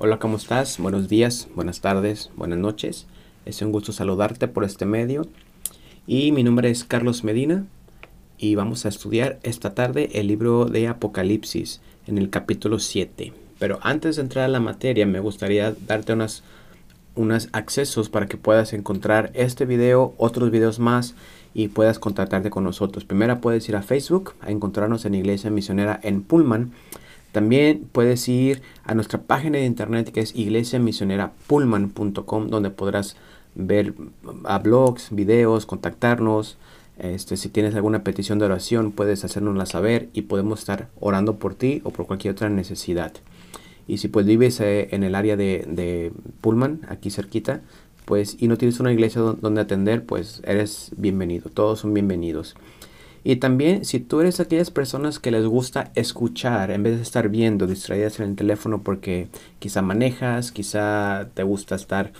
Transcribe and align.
Hola, 0.00 0.20
¿cómo 0.20 0.36
estás? 0.36 0.78
Buenos 0.78 1.08
días, 1.08 1.48
buenas 1.56 1.80
tardes, 1.80 2.30
buenas 2.36 2.60
noches. 2.60 3.08
Es 3.44 3.60
un 3.62 3.72
gusto 3.72 3.90
saludarte 3.90 4.46
por 4.46 4.62
este 4.62 4.86
medio. 4.86 5.26
Y 6.06 6.30
mi 6.30 6.44
nombre 6.44 6.70
es 6.70 6.84
Carlos 6.84 7.24
Medina 7.24 7.66
y 8.38 8.54
vamos 8.54 8.86
a 8.86 8.90
estudiar 8.90 9.40
esta 9.42 9.74
tarde 9.74 10.10
el 10.12 10.28
libro 10.28 10.66
de 10.66 10.86
Apocalipsis 10.86 11.80
en 12.06 12.16
el 12.16 12.30
capítulo 12.30 12.78
7. 12.78 13.32
Pero 13.58 13.80
antes 13.82 14.14
de 14.14 14.22
entrar 14.22 14.44
a 14.44 14.48
la 14.48 14.60
materia 14.60 15.04
me 15.04 15.18
gustaría 15.18 15.74
darte 15.88 16.12
unas, 16.12 16.44
unos 17.16 17.48
accesos 17.50 18.08
para 18.08 18.26
que 18.26 18.36
puedas 18.36 18.74
encontrar 18.74 19.32
este 19.34 19.66
video, 19.66 20.14
otros 20.16 20.52
videos 20.52 20.78
más 20.78 21.16
y 21.54 21.66
puedas 21.66 21.98
contactarte 21.98 22.50
con 22.50 22.62
nosotros. 22.62 23.04
Primero 23.04 23.40
puedes 23.40 23.68
ir 23.68 23.74
a 23.74 23.82
Facebook 23.82 24.34
a 24.42 24.52
encontrarnos 24.52 25.04
en 25.06 25.16
Iglesia 25.16 25.50
Misionera 25.50 25.98
en 26.04 26.22
Pullman. 26.22 26.70
También 27.32 27.88
puedes 27.92 28.26
ir 28.28 28.62
a 28.84 28.94
nuestra 28.94 29.20
página 29.20 29.58
de 29.58 29.66
internet 29.66 30.10
que 30.12 30.20
es 30.20 30.34
iglesiamisionerapullman.com 30.34 32.48
donde 32.48 32.70
podrás 32.70 33.16
ver 33.54 33.94
a 34.44 34.58
blogs, 34.58 35.08
videos, 35.10 35.66
contactarnos. 35.66 36.56
Este, 36.98 37.36
si 37.36 37.48
tienes 37.48 37.74
alguna 37.74 38.02
petición 38.02 38.38
de 38.38 38.44
oración 38.46 38.92
puedes 38.92 39.24
hacérnosla 39.24 39.66
saber 39.66 40.08
y 40.12 40.22
podemos 40.22 40.60
estar 40.60 40.88
orando 41.00 41.36
por 41.36 41.54
ti 41.54 41.80
o 41.84 41.90
por 41.90 42.06
cualquier 42.06 42.32
otra 42.32 42.48
necesidad. 42.48 43.12
Y 43.86 43.98
si 43.98 44.08
pues 44.08 44.26
vives 44.26 44.60
eh, 44.60 44.88
en 44.90 45.04
el 45.04 45.14
área 45.14 45.36
de, 45.36 45.64
de 45.68 46.12
Pullman, 46.40 46.80
aquí 46.88 47.10
cerquita, 47.10 47.60
pues 48.04 48.36
y 48.38 48.48
no 48.48 48.56
tienes 48.56 48.80
una 48.80 48.92
iglesia 48.92 49.20
donde 49.20 49.60
atender, 49.60 50.04
pues 50.04 50.40
eres 50.44 50.90
bienvenido. 50.96 51.50
Todos 51.50 51.80
son 51.80 51.92
bienvenidos. 51.92 52.54
Y 53.28 53.36
también 53.36 53.84
si 53.84 54.00
tú 54.00 54.22
eres 54.22 54.40
aquellas 54.40 54.70
personas 54.70 55.18
que 55.18 55.30
les 55.30 55.44
gusta 55.44 55.90
escuchar 55.94 56.70
en 56.70 56.82
vez 56.82 56.96
de 56.96 57.02
estar 57.02 57.28
viendo, 57.28 57.66
distraídas 57.66 58.18
en 58.20 58.30
el 58.30 58.36
teléfono 58.36 58.80
porque 58.80 59.28
quizá 59.58 59.82
manejas, 59.82 60.50
quizá 60.50 61.28
te 61.34 61.42
gusta 61.42 61.74
estar 61.74 62.14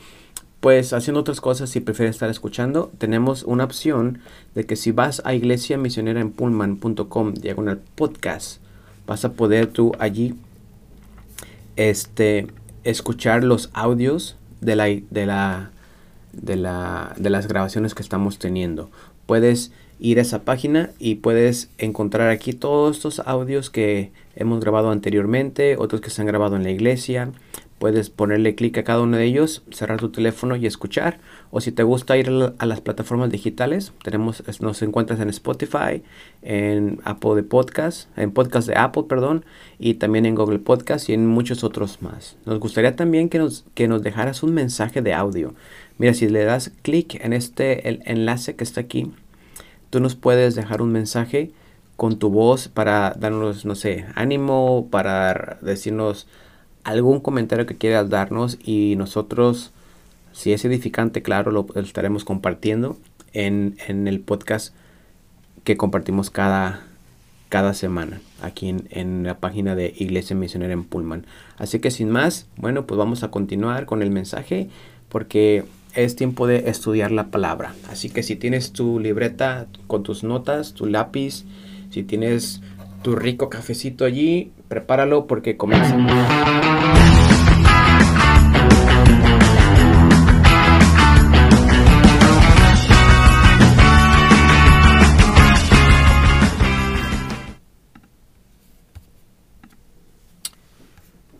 pues 0.60 0.92
haciendo 0.92 1.20
otras 1.20 1.40
cosas 1.40 1.70
si 1.70 1.80
prefieres 1.80 2.16
estar 2.16 2.28
escuchando, 2.28 2.92
tenemos 2.98 3.42
una 3.44 3.64
opción 3.64 4.18
de 4.54 4.66
que 4.66 4.76
si 4.76 4.92
vas 4.92 5.22
a 5.24 5.32
iglesia 5.32 5.78
misionera 5.78 6.20
en 6.20 6.30
pullman.com 6.30 7.32
diagonal 7.32 7.80
podcast, 7.94 8.60
vas 9.06 9.24
a 9.24 9.32
poder 9.32 9.68
tú 9.68 9.92
allí 9.98 10.34
este, 11.76 12.48
escuchar 12.84 13.44
los 13.44 13.70
audios 13.72 14.36
de 14.60 14.76
la, 14.76 14.84
de 14.84 15.24
la 15.24 15.70
de, 16.34 16.56
la, 16.56 17.14
de 17.16 17.30
las 17.30 17.48
grabaciones 17.48 17.94
que 17.94 18.02
estamos 18.02 18.38
teniendo. 18.38 18.90
Puedes 19.24 19.72
ir 20.00 20.18
a 20.18 20.22
esa 20.22 20.44
página 20.44 20.90
y 20.98 21.16
puedes 21.16 21.70
encontrar 21.78 22.30
aquí 22.30 22.52
todos 22.52 22.96
estos 22.96 23.20
audios 23.20 23.70
que 23.70 24.12
hemos 24.36 24.60
grabado 24.60 24.90
anteriormente, 24.90 25.76
otros 25.76 26.00
que 26.00 26.10
se 26.10 26.22
han 26.22 26.28
grabado 26.28 26.56
en 26.56 26.62
la 26.62 26.70
iglesia. 26.70 27.32
Puedes 27.78 28.10
ponerle 28.10 28.56
clic 28.56 28.76
a 28.78 28.82
cada 28.82 29.02
uno 29.02 29.16
de 29.16 29.24
ellos, 29.24 29.62
cerrar 29.70 30.00
tu 30.00 30.10
teléfono 30.10 30.56
y 30.56 30.66
escuchar. 30.66 31.20
O 31.52 31.60
si 31.60 31.70
te 31.70 31.84
gusta 31.84 32.16
ir 32.16 32.28
a 32.58 32.66
las 32.66 32.80
plataformas 32.80 33.30
digitales, 33.30 33.92
tenemos, 34.02 34.42
nos 34.60 34.82
encuentras 34.82 35.20
en 35.20 35.28
Spotify, 35.28 36.02
en 36.42 36.98
Apple 37.04 37.36
de 37.36 37.44
Podcast, 37.44 38.08
en 38.18 38.32
Podcast 38.32 38.66
de 38.66 38.76
Apple, 38.76 39.04
perdón, 39.08 39.44
y 39.78 39.94
también 39.94 40.26
en 40.26 40.34
Google 40.34 40.58
Podcast 40.58 41.08
y 41.08 41.12
en 41.12 41.28
muchos 41.28 41.62
otros 41.62 42.02
más. 42.02 42.36
Nos 42.46 42.58
gustaría 42.58 42.96
también 42.96 43.28
que 43.28 43.38
nos, 43.38 43.64
que 43.74 43.86
nos 43.86 44.02
dejaras 44.02 44.42
un 44.42 44.54
mensaje 44.54 45.00
de 45.00 45.14
audio. 45.14 45.54
Mira, 45.98 46.14
si 46.14 46.28
le 46.28 46.44
das 46.44 46.72
clic 46.82 47.24
en 47.24 47.32
este 47.32 47.88
el 47.88 48.02
enlace 48.06 48.56
que 48.56 48.64
está 48.64 48.80
aquí, 48.80 49.12
tú 49.90 50.00
nos 50.00 50.14
puedes 50.14 50.54
dejar 50.54 50.82
un 50.82 50.92
mensaje 50.92 51.50
con 51.96 52.18
tu 52.18 52.30
voz 52.30 52.68
para 52.68 53.14
darnos, 53.18 53.64
no 53.64 53.74
sé, 53.74 54.06
ánimo, 54.14 54.88
para 54.90 55.58
decirnos 55.62 56.28
algún 56.84 57.20
comentario 57.20 57.66
que 57.66 57.76
quieras 57.76 58.08
darnos 58.08 58.58
y 58.62 58.94
nosotros, 58.96 59.72
si 60.32 60.52
es 60.52 60.64
edificante, 60.64 61.22
claro, 61.22 61.50
lo, 61.50 61.66
estaremos 61.74 62.24
compartiendo 62.24 62.96
en, 63.32 63.76
en, 63.88 64.06
el 64.06 64.20
podcast 64.20 64.74
que 65.64 65.76
compartimos 65.76 66.30
cada, 66.30 66.82
cada 67.48 67.74
semana 67.74 68.20
aquí 68.42 68.68
en, 68.68 68.86
en, 68.90 69.24
la 69.24 69.38
página 69.38 69.74
de 69.74 69.92
Iglesia 69.98 70.36
Misionera 70.36 70.72
en 70.72 70.84
Pullman. 70.84 71.26
Así 71.56 71.80
que 71.80 71.90
sin 71.90 72.10
más, 72.10 72.46
bueno, 72.56 72.86
pues 72.86 72.96
vamos 72.96 73.22
a 73.22 73.30
continuar 73.30 73.86
con 73.86 74.02
el 74.02 74.10
mensaje 74.10 74.70
porque 75.08 75.64
es 75.98 76.14
tiempo 76.14 76.46
de 76.46 76.70
estudiar 76.70 77.10
la 77.10 77.32
palabra. 77.32 77.74
Así 77.90 78.08
que 78.08 78.22
si 78.22 78.36
tienes 78.36 78.70
tu 78.70 79.00
libreta 79.00 79.66
con 79.88 80.04
tus 80.04 80.22
notas, 80.22 80.72
tu 80.72 80.86
lápiz, 80.86 81.44
si 81.90 82.04
tienes 82.04 82.60
tu 83.02 83.16
rico 83.16 83.50
cafecito 83.50 84.04
allí, 84.04 84.52
prepáralo 84.68 85.26
porque 85.26 85.56
comenzamos. 85.56 86.12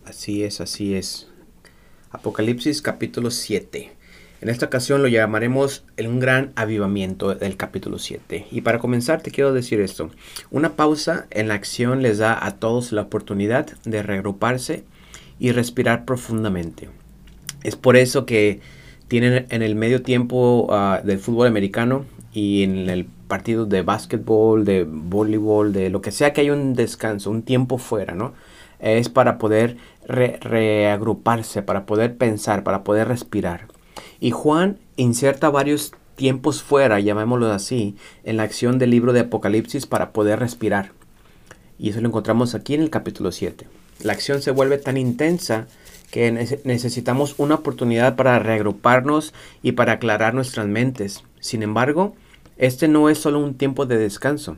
Así 0.04 0.42
es, 0.42 0.60
así 0.60 0.96
es. 0.96 1.28
Apocalipsis 2.10 2.82
capítulo 2.82 3.30
7. 3.30 3.92
En 4.40 4.48
esta 4.48 4.66
ocasión 4.66 5.02
lo 5.02 5.08
llamaremos 5.08 5.84
un 5.98 6.20
gran 6.20 6.52
avivamiento 6.54 7.34
del 7.34 7.56
capítulo 7.56 7.98
7. 7.98 8.46
Y 8.52 8.60
para 8.60 8.78
comenzar 8.78 9.20
te 9.20 9.32
quiero 9.32 9.52
decir 9.52 9.80
esto. 9.80 10.10
Una 10.52 10.76
pausa 10.76 11.26
en 11.30 11.48
la 11.48 11.54
acción 11.54 12.02
les 12.02 12.18
da 12.18 12.46
a 12.46 12.56
todos 12.56 12.92
la 12.92 13.02
oportunidad 13.02 13.66
de 13.84 14.00
reagruparse 14.00 14.84
y 15.40 15.50
respirar 15.50 16.04
profundamente. 16.04 16.88
Es 17.64 17.74
por 17.74 17.96
eso 17.96 18.26
que 18.26 18.60
tienen 19.08 19.46
en 19.50 19.62
el 19.62 19.74
medio 19.74 20.02
tiempo 20.02 20.68
uh, 20.70 21.04
del 21.04 21.18
fútbol 21.18 21.48
americano 21.48 22.04
y 22.32 22.62
en 22.62 22.88
el 22.88 23.06
partido 23.06 23.66
de 23.66 23.82
básquetbol, 23.82 24.64
de 24.64 24.84
voleibol, 24.84 25.72
de 25.72 25.90
lo 25.90 26.00
que 26.00 26.12
sea 26.12 26.32
que 26.32 26.42
haya 26.42 26.52
un 26.52 26.74
descanso, 26.74 27.30
un 27.30 27.42
tiempo 27.42 27.78
fuera, 27.78 28.14
¿no? 28.14 28.34
Es 28.78 29.08
para 29.08 29.38
poder 29.38 29.76
re 30.06 30.38
reagruparse, 30.40 31.62
para 31.62 31.84
poder 31.86 32.16
pensar, 32.16 32.62
para 32.62 32.84
poder 32.84 33.08
respirar. 33.08 33.66
Y 34.20 34.30
Juan 34.30 34.78
inserta 34.96 35.50
varios 35.50 35.92
tiempos 36.16 36.62
fuera, 36.62 37.00
llamémoslo 37.00 37.50
así, 37.52 37.96
en 38.24 38.36
la 38.36 38.42
acción 38.42 38.78
del 38.78 38.90
libro 38.90 39.12
de 39.12 39.20
Apocalipsis 39.20 39.86
para 39.86 40.12
poder 40.12 40.40
respirar. 40.40 40.92
Y 41.78 41.90
eso 41.90 42.00
lo 42.00 42.08
encontramos 42.08 42.54
aquí 42.54 42.74
en 42.74 42.82
el 42.82 42.90
capítulo 42.90 43.30
7. 43.32 43.66
La 44.02 44.12
acción 44.12 44.42
se 44.42 44.50
vuelve 44.50 44.78
tan 44.78 44.96
intensa 44.96 45.66
que 46.10 46.32
necesitamos 46.64 47.34
una 47.38 47.56
oportunidad 47.56 48.16
para 48.16 48.38
reagruparnos 48.38 49.34
y 49.62 49.72
para 49.72 49.92
aclarar 49.92 50.34
nuestras 50.34 50.66
mentes. 50.66 51.22
Sin 51.40 51.62
embargo, 51.62 52.14
este 52.56 52.88
no 52.88 53.08
es 53.08 53.18
solo 53.18 53.38
un 53.38 53.54
tiempo 53.54 53.86
de 53.86 53.98
descanso. 53.98 54.56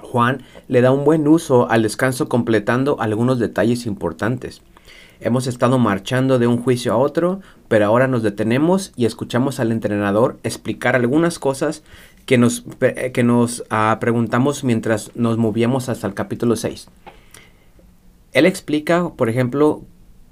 Juan 0.00 0.42
le 0.68 0.80
da 0.80 0.92
un 0.92 1.04
buen 1.04 1.26
uso 1.26 1.68
al 1.68 1.82
descanso 1.82 2.28
completando 2.28 3.00
algunos 3.00 3.38
detalles 3.38 3.86
importantes. 3.86 4.62
Hemos 5.20 5.48
estado 5.48 5.78
marchando 5.78 6.38
de 6.38 6.46
un 6.46 6.62
juicio 6.62 6.92
a 6.92 6.96
otro, 6.96 7.40
pero 7.66 7.86
ahora 7.86 8.06
nos 8.06 8.22
detenemos 8.22 8.92
y 8.94 9.04
escuchamos 9.04 9.58
al 9.58 9.72
entrenador 9.72 10.38
explicar 10.44 10.94
algunas 10.94 11.40
cosas 11.40 11.82
que 12.24 12.38
nos, 12.38 12.64
que 13.12 13.24
nos 13.24 13.60
uh, 13.70 13.98
preguntamos 13.98 14.62
mientras 14.62 15.10
nos 15.16 15.36
movíamos 15.36 15.88
hasta 15.88 16.06
el 16.06 16.14
capítulo 16.14 16.54
6. 16.54 16.88
Él 18.32 18.46
explica, 18.46 19.08
por 19.16 19.28
ejemplo, 19.28 19.82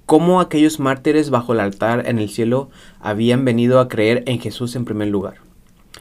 cómo 0.04 0.40
aquellos 0.40 0.78
mártires 0.78 1.30
bajo 1.30 1.52
el 1.52 1.60
altar 1.60 2.06
en 2.06 2.20
el 2.20 2.28
cielo 2.28 2.70
habían 3.00 3.44
venido 3.44 3.80
a 3.80 3.88
creer 3.88 4.22
en 4.26 4.38
Jesús 4.38 4.76
en 4.76 4.84
primer 4.84 5.08
lugar. 5.08 5.38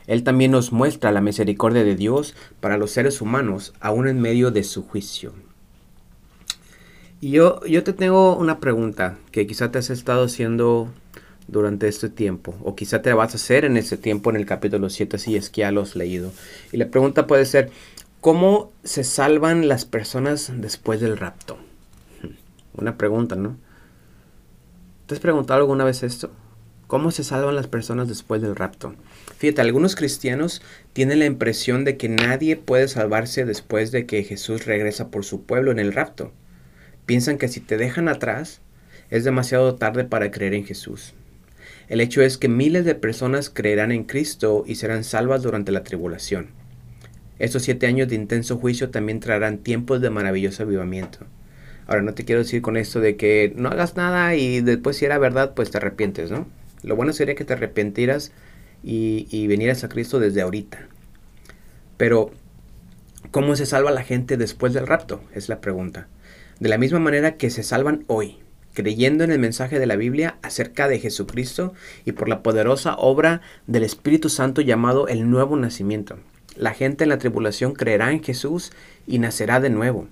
Él 0.05 0.23
también 0.23 0.51
nos 0.51 0.71
muestra 0.71 1.11
la 1.11 1.21
misericordia 1.21 1.83
de 1.83 1.95
Dios 1.95 2.35
para 2.59 2.77
los 2.77 2.91
seres 2.91 3.19
humanos, 3.19 3.73
aún 3.79 4.07
en 4.07 4.21
medio 4.21 4.51
de 4.51 4.63
su 4.63 4.83
juicio. 4.83 5.33
Yo, 7.31 7.59
yo 7.65 7.83
te 7.83 7.91
tengo 7.91 8.37
una 8.37 8.59
pregunta 8.59 9.17
que 9.31 9.47
quizá 9.47 9.71
te 9.71 9.79
has 9.79 9.89
estado 9.89 10.25
haciendo 10.25 10.91
durante 11.47 11.87
este 11.87 12.07
tiempo, 12.07 12.53
o 12.61 12.75
quizá 12.75 13.01
te 13.01 13.11
vas 13.13 13.33
a 13.33 13.37
hacer 13.37 13.65
en 13.65 13.77
este 13.77 13.97
tiempo 13.97 14.29
en 14.29 14.35
el 14.35 14.45
capítulo 14.45 14.91
7 14.91 15.17
si 15.17 15.35
es 15.35 15.49
que 15.49 15.61
ya 15.61 15.71
lo 15.71 15.81
has 15.81 15.95
leído. 15.95 16.31
Y 16.71 16.77
la 16.77 16.89
pregunta 16.89 17.25
puede 17.25 17.45
ser, 17.45 17.71
¿cómo 18.21 18.71
se 18.83 19.03
salvan 19.03 19.67
las 19.67 19.85
personas 19.85 20.51
después 20.55 21.01
del 21.01 21.17
rapto? 21.17 21.57
Hmm, 22.21 22.35
una 22.79 22.95
pregunta, 22.95 23.35
¿no? 23.35 23.57
¿Te 25.07 25.15
has 25.15 25.19
preguntado 25.19 25.61
alguna 25.61 25.83
vez 25.83 26.03
esto? 26.03 26.29
¿Cómo 26.85 27.09
se 27.09 27.23
salvan 27.23 27.55
las 27.55 27.65
personas 27.65 28.07
después 28.07 28.43
del 28.43 28.55
rapto? 28.55 28.93
Fíjate, 29.39 29.61
algunos 29.61 29.95
cristianos 29.95 30.61
tienen 30.93 31.17
la 31.17 31.25
impresión 31.25 31.85
de 31.85 31.97
que 31.97 32.07
nadie 32.07 32.55
puede 32.55 32.87
salvarse 32.87 33.45
después 33.45 33.91
de 33.91 34.05
que 34.05 34.23
Jesús 34.23 34.67
regresa 34.67 35.09
por 35.09 35.25
su 35.25 35.41
pueblo 35.41 35.71
en 35.71 35.79
el 35.79 35.91
rapto. 35.91 36.31
Piensan 37.05 37.37
que 37.37 37.47
si 37.47 37.59
te 37.59 37.77
dejan 37.77 38.07
atrás, 38.07 38.61
es 39.09 39.23
demasiado 39.23 39.75
tarde 39.75 40.05
para 40.05 40.31
creer 40.31 40.53
en 40.53 40.65
Jesús. 40.65 41.13
El 41.87 42.01
hecho 42.01 42.21
es 42.21 42.37
que 42.37 42.47
miles 42.47 42.83
de 42.85 42.95
personas 42.95 43.49
creerán 43.49 43.91
en 43.91 44.05
Cristo 44.05 44.63
y 44.65 44.75
serán 44.75 45.03
salvas 45.03 45.43
durante 45.43 45.71
la 45.71 45.83
tribulación. 45.83 46.49
Estos 47.37 47.63
siete 47.63 47.85
años 47.85 48.07
de 48.07 48.15
intenso 48.15 48.57
juicio 48.57 48.89
también 48.89 49.19
traerán 49.19 49.59
tiempos 49.59 50.01
de 50.01 50.09
maravilloso 50.09 50.63
avivamiento. 50.63 51.19
Ahora, 51.85 52.01
no 52.01 52.15
te 52.15 52.25
quiero 52.25 52.41
decir 52.41 52.63
con 52.63 52.77
esto 52.77 52.99
de 52.99 53.17
que 53.17 53.53
no 53.55 53.69
hagas 53.69 53.95
nada 53.95 54.35
y 54.35 54.61
después 54.61 54.97
si 54.97 55.05
era 55.05 55.19
verdad, 55.19 55.53
pues 55.53 55.69
te 55.69 55.77
arrepientes, 55.77 56.31
¿no? 56.31 56.47
Lo 56.81 56.95
bueno 56.95 57.13
sería 57.13 57.35
que 57.35 57.45
te 57.45 57.53
arrepentieras 57.53 58.31
y, 58.83 59.27
y 59.29 59.45
vinieras 59.45 59.83
a 59.83 59.89
Cristo 59.89 60.19
desde 60.19 60.41
ahorita. 60.41 60.87
Pero, 61.97 62.31
¿cómo 63.29 63.55
se 63.55 63.67
salva 63.67 63.91
la 63.91 64.03
gente 64.03 64.37
después 64.37 64.73
del 64.73 64.87
rapto? 64.87 65.21
Es 65.33 65.49
la 65.49 65.61
pregunta. 65.61 66.07
De 66.59 66.69
la 66.69 66.77
misma 66.77 66.99
manera 66.99 67.35
que 67.35 67.49
se 67.49 67.63
salvan 67.63 68.05
hoy, 68.07 68.37
creyendo 68.73 69.23
en 69.23 69.31
el 69.31 69.39
mensaje 69.39 69.79
de 69.79 69.85
la 69.85 69.95
Biblia 69.95 70.37
acerca 70.41 70.87
de 70.87 70.99
Jesucristo 70.99 71.73
y 72.05 72.13
por 72.13 72.29
la 72.29 72.43
poderosa 72.43 72.95
obra 72.95 73.41
del 73.67 73.83
Espíritu 73.83 74.29
Santo 74.29 74.61
llamado 74.61 75.07
el 75.07 75.29
nuevo 75.29 75.57
nacimiento. 75.57 76.17
La 76.55 76.73
gente 76.73 77.03
en 77.03 77.09
la 77.09 77.17
tribulación 77.17 77.73
creerá 77.73 78.11
en 78.11 78.23
Jesús 78.23 78.71
y 79.05 79.19
nacerá 79.19 79.59
de 79.59 79.69
nuevo. 79.69 80.07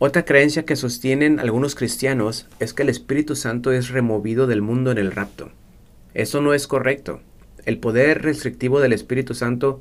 Otra 0.00 0.24
creencia 0.24 0.64
que 0.64 0.76
sostienen 0.76 1.38
algunos 1.38 1.74
cristianos 1.74 2.46
es 2.58 2.72
que 2.72 2.82
el 2.82 2.88
Espíritu 2.88 3.36
Santo 3.36 3.72
es 3.72 3.90
removido 3.90 4.46
del 4.46 4.62
mundo 4.62 4.90
en 4.90 4.98
el 4.98 5.12
rapto. 5.12 5.50
Eso 6.14 6.40
no 6.40 6.54
es 6.54 6.66
correcto. 6.66 7.20
El 7.64 7.78
poder 7.78 8.22
restrictivo 8.22 8.80
del 8.80 8.92
Espíritu 8.92 9.34
Santo 9.34 9.80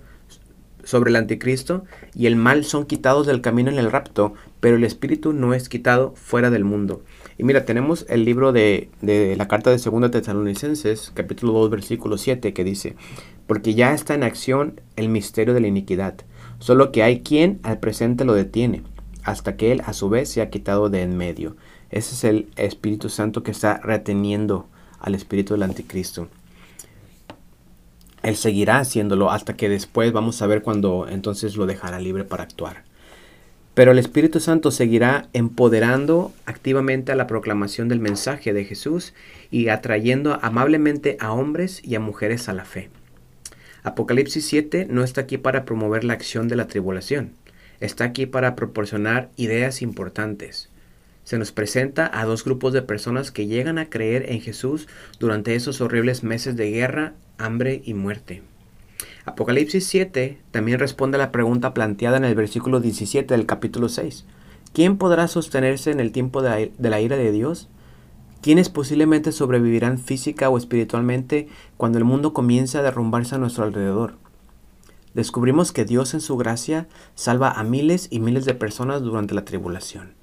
sobre 0.88 1.10
el 1.10 1.18
anticristo 1.18 1.84
y 2.16 2.28
el 2.28 2.38
mal 2.38 2.64
son 2.64 2.86
quitados 2.86 3.28
del 3.28 3.42
camino 3.42 3.70
en 3.70 3.78
el 3.78 3.92
rapto, 3.92 4.36
pero 4.62 4.78
el 4.78 4.86
Espíritu 4.86 5.34
no 5.34 5.54
es 5.54 5.68
quitado 5.68 6.14
fuera 6.16 6.50
del 6.50 6.64
mundo. 6.64 7.04
Y 7.38 7.44
mira, 7.44 7.66
tenemos 7.66 8.06
el 8.08 8.24
libro 8.24 8.54
de, 8.54 8.90
de 9.02 9.36
la 9.36 9.50
carta 9.50 9.70
de 9.70 9.78
2 9.78 10.12
Tesalonicenses, 10.12 11.12
capítulo 11.14 11.52
2, 11.52 11.72
versículo 11.72 12.18
7, 12.18 12.54
que 12.54 12.64
dice, 12.64 12.96
porque 13.48 13.74
ya 13.74 13.94
está 13.94 14.14
en 14.14 14.24
acción 14.24 14.80
el 14.96 15.10
misterio 15.10 15.54
de 15.54 15.60
la 15.60 15.68
iniquidad, 15.68 16.16
solo 16.60 16.94
que 16.94 17.04
hay 17.04 17.20
quien 17.20 17.60
al 17.64 17.80
presente 17.80 18.24
lo 18.24 18.34
detiene 18.34 18.84
hasta 19.24 19.58
que 19.58 19.74
Él 19.74 19.82
a 19.86 19.92
su 19.92 20.08
vez 20.08 20.30
se 20.30 20.42
ha 20.42 20.50
quitado 20.50 20.90
de 20.90 21.02
en 21.02 21.18
medio. 21.18 21.58
Ese 21.90 22.16
es 22.16 22.24
el 22.24 22.50
Espíritu 22.56 23.10
Santo 23.10 23.44
que 23.44 23.52
está 23.52 23.78
reteniendo 23.84 24.68
al 25.00 25.16
Espíritu 25.16 25.54
del 25.54 25.64
Anticristo. 25.64 26.30
Él 28.28 28.36
seguirá 28.36 28.80
haciéndolo 28.80 29.32
hasta 29.32 29.56
que 29.56 29.70
después 29.70 30.12
vamos 30.12 30.42
a 30.42 30.48
ver 30.48 30.62
cuando 30.62 31.08
entonces 31.10 31.56
lo 31.56 31.66
dejará 31.66 32.00
libre 32.00 32.24
para 32.24 32.44
actuar. 32.44 32.84
Pero 33.74 33.92
el 33.92 34.00
Espíritu 34.00 34.40
Santo 34.40 34.72
seguirá 34.72 35.30
empoderando 35.34 36.34
activamente 36.46 37.12
a 37.12 37.16
la 37.16 37.28
proclamación 37.28 37.88
del 37.88 38.00
mensaje 38.00 38.54
de 38.54 38.66
Jesús 38.66 39.14
y 39.52 39.70
atrayendo 39.70 40.40
amablemente 40.42 41.16
a 41.20 41.32
hombres 41.32 41.82
y 41.84 41.96
a 41.96 42.00
mujeres 42.00 42.50
a 42.50 42.54
la 42.54 42.66
fe. 42.66 42.90
Apocalipsis 43.84 44.46
7 44.46 44.88
no 44.90 45.04
está 45.04 45.22
aquí 45.22 45.38
para 45.38 45.64
promover 45.64 46.04
la 46.04 46.14
acción 46.14 46.48
de 46.48 46.56
la 46.56 46.68
tribulación 46.68 47.32
está 47.80 48.06
aquí 48.06 48.26
para 48.26 48.56
proporcionar 48.56 49.30
ideas 49.36 49.82
importantes. 49.82 50.70
Se 51.28 51.38
nos 51.38 51.52
presenta 51.52 52.10
a 52.14 52.24
dos 52.24 52.46
grupos 52.46 52.72
de 52.72 52.82
personas 52.82 53.32
que 53.32 53.48
llegan 53.48 53.80
a 53.80 53.90
creer 53.90 54.32
en 54.32 54.40
Jesús 54.40 54.88
durante 55.20 55.56
esos 55.56 55.82
horribles 55.82 56.24
meses 56.24 56.56
de 56.56 56.72
guerra, 56.72 57.16
hambre 57.38 57.82
y 57.84 57.96
muerte. 57.96 58.44
Apocalipsis 59.26 59.86
7 59.88 60.38
también 60.52 60.80
responde 60.80 61.18
a 61.18 61.20
la 61.20 61.34
pregunta 61.34 61.74
planteada 61.74 62.16
en 62.16 62.24
el 62.24 62.34
versículo 62.34 62.80
17 62.80 63.36
del 63.36 63.46
capítulo 63.46 63.90
6. 63.90 64.24
¿Quién 64.72 64.96
podrá 64.96 65.28
sostenerse 65.28 65.92
en 65.92 66.00
el 66.00 66.14
tiempo 66.14 66.42
de 66.42 66.72
la 66.80 67.02
ira 67.02 67.18
de 67.18 67.34
Dios? 67.34 67.68
¿Quiénes 68.42 68.70
posiblemente 68.70 69.34
sobrevivirán 69.34 69.98
física 69.98 70.50
o 70.50 70.58
espiritualmente 70.58 71.50
cuando 71.76 71.98
el 71.98 72.06
mundo 72.06 72.32
comience 72.32 72.78
a 72.78 72.84
derrumbarse 72.84 73.36
a 73.36 73.38
nuestro 73.38 73.66
alrededor? 73.66 74.14
descubrimos 75.14 75.74
que 75.74 75.84
Dios 75.84 76.14
en 76.14 76.22
su 76.22 76.38
gracia 76.38 76.88
salva 77.16 77.52
a 77.52 77.64
miles 77.66 78.08
y 78.12 78.22
miles 78.22 78.46
de 78.46 78.54
personas 78.54 79.02
durante 79.02 79.34
la 79.34 79.44
tribulación. 79.44 80.17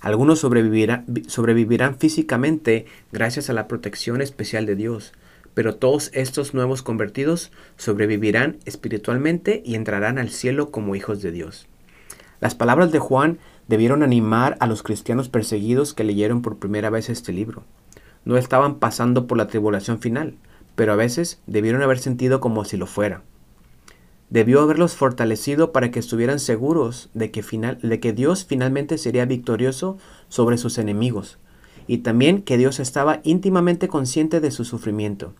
Algunos 0.00 0.38
sobrevivirán, 0.38 1.98
físicamente 1.98 2.86
gracias 3.12 3.50
a 3.50 3.52
la 3.52 3.66
protección 3.66 4.22
especial 4.22 4.64
de 4.66 4.76
Dios, 4.76 5.12
pero 5.54 5.74
todos 5.76 6.10
estos 6.14 6.54
nuevos 6.54 6.82
convertidos 6.82 7.50
sobrevivirán 7.76 8.58
espiritualmente 8.64 9.62
y 9.64 9.74
entrarán 9.74 10.18
al 10.18 10.30
cielo 10.30 10.70
como 10.70 10.94
hijos 10.94 11.20
de 11.20 11.32
Dios. 11.32 11.66
Las 12.40 12.54
palabras 12.54 12.92
de 12.92 13.00
Juan 13.00 13.38
debieron 13.66 14.04
animar 14.04 14.56
a 14.60 14.66
los 14.68 14.84
cristianos 14.84 15.28
perseguidos 15.28 15.94
que 15.94 16.04
leyeron 16.04 16.42
por 16.42 16.58
primera 16.58 16.90
vez 16.90 17.08
este 17.10 17.32
libro. 17.32 17.64
No 18.24 18.36
estaban 18.36 18.78
pasando 18.78 19.26
por 19.26 19.36
la 19.36 19.48
tribulación 19.48 19.98
final, 19.98 20.34
pero 20.76 20.92
a 20.92 20.96
veces 20.96 21.40
debieron 21.46 21.82
haber 21.82 21.98
sentido 21.98 22.40
como 22.40 22.64
si 22.64 22.76
lo 22.76 22.86
fuera 22.86 23.22
debió 24.30 24.60
haberlos 24.60 24.94
fortalecido 24.94 25.72
para 25.72 25.90
que 25.90 25.98
estuvieran 25.98 26.38
seguros 26.38 27.10
de 27.14 27.30
que, 27.30 27.42
final, 27.42 27.78
de 27.82 28.00
que 28.00 28.12
Dios 28.12 28.44
finalmente 28.44 28.98
sería 28.98 29.24
victorioso 29.24 29.98
sobre 30.28 30.58
sus 30.58 30.78
enemigos, 30.78 31.38
y 31.86 31.98
también 31.98 32.42
que 32.42 32.58
Dios 32.58 32.80
estaba 32.80 33.20
íntimamente 33.24 33.88
consciente 33.88 34.40
de 34.40 34.50
su 34.50 34.64
sufrimiento. 34.64 35.32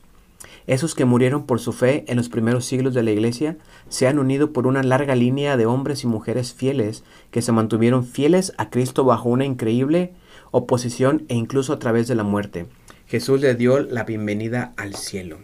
Esos 0.66 0.94
que 0.94 1.06
murieron 1.06 1.46
por 1.46 1.60
su 1.60 1.72
fe 1.72 2.04
en 2.08 2.16
los 2.16 2.28
primeros 2.28 2.64
siglos 2.66 2.92
de 2.92 3.02
la 3.02 3.10
Iglesia 3.10 3.56
se 3.88 4.06
han 4.06 4.18
unido 4.18 4.52
por 4.52 4.66
una 4.66 4.82
larga 4.82 5.14
línea 5.14 5.56
de 5.56 5.66
hombres 5.66 6.04
y 6.04 6.06
mujeres 6.06 6.52
fieles 6.52 7.04
que 7.30 7.40
se 7.40 7.52
mantuvieron 7.52 8.04
fieles 8.04 8.52
a 8.58 8.68
Cristo 8.68 9.04
bajo 9.04 9.30
una 9.30 9.46
increíble 9.46 10.12
oposición 10.50 11.24
e 11.28 11.34
incluso 11.34 11.72
a 11.72 11.78
través 11.78 12.06
de 12.06 12.14
la 12.14 12.22
muerte. 12.22 12.66
Jesús 13.06 13.40
le 13.40 13.54
dio 13.54 13.80
la 13.80 14.04
bienvenida 14.04 14.74
al 14.76 14.94
cielo. 14.94 15.38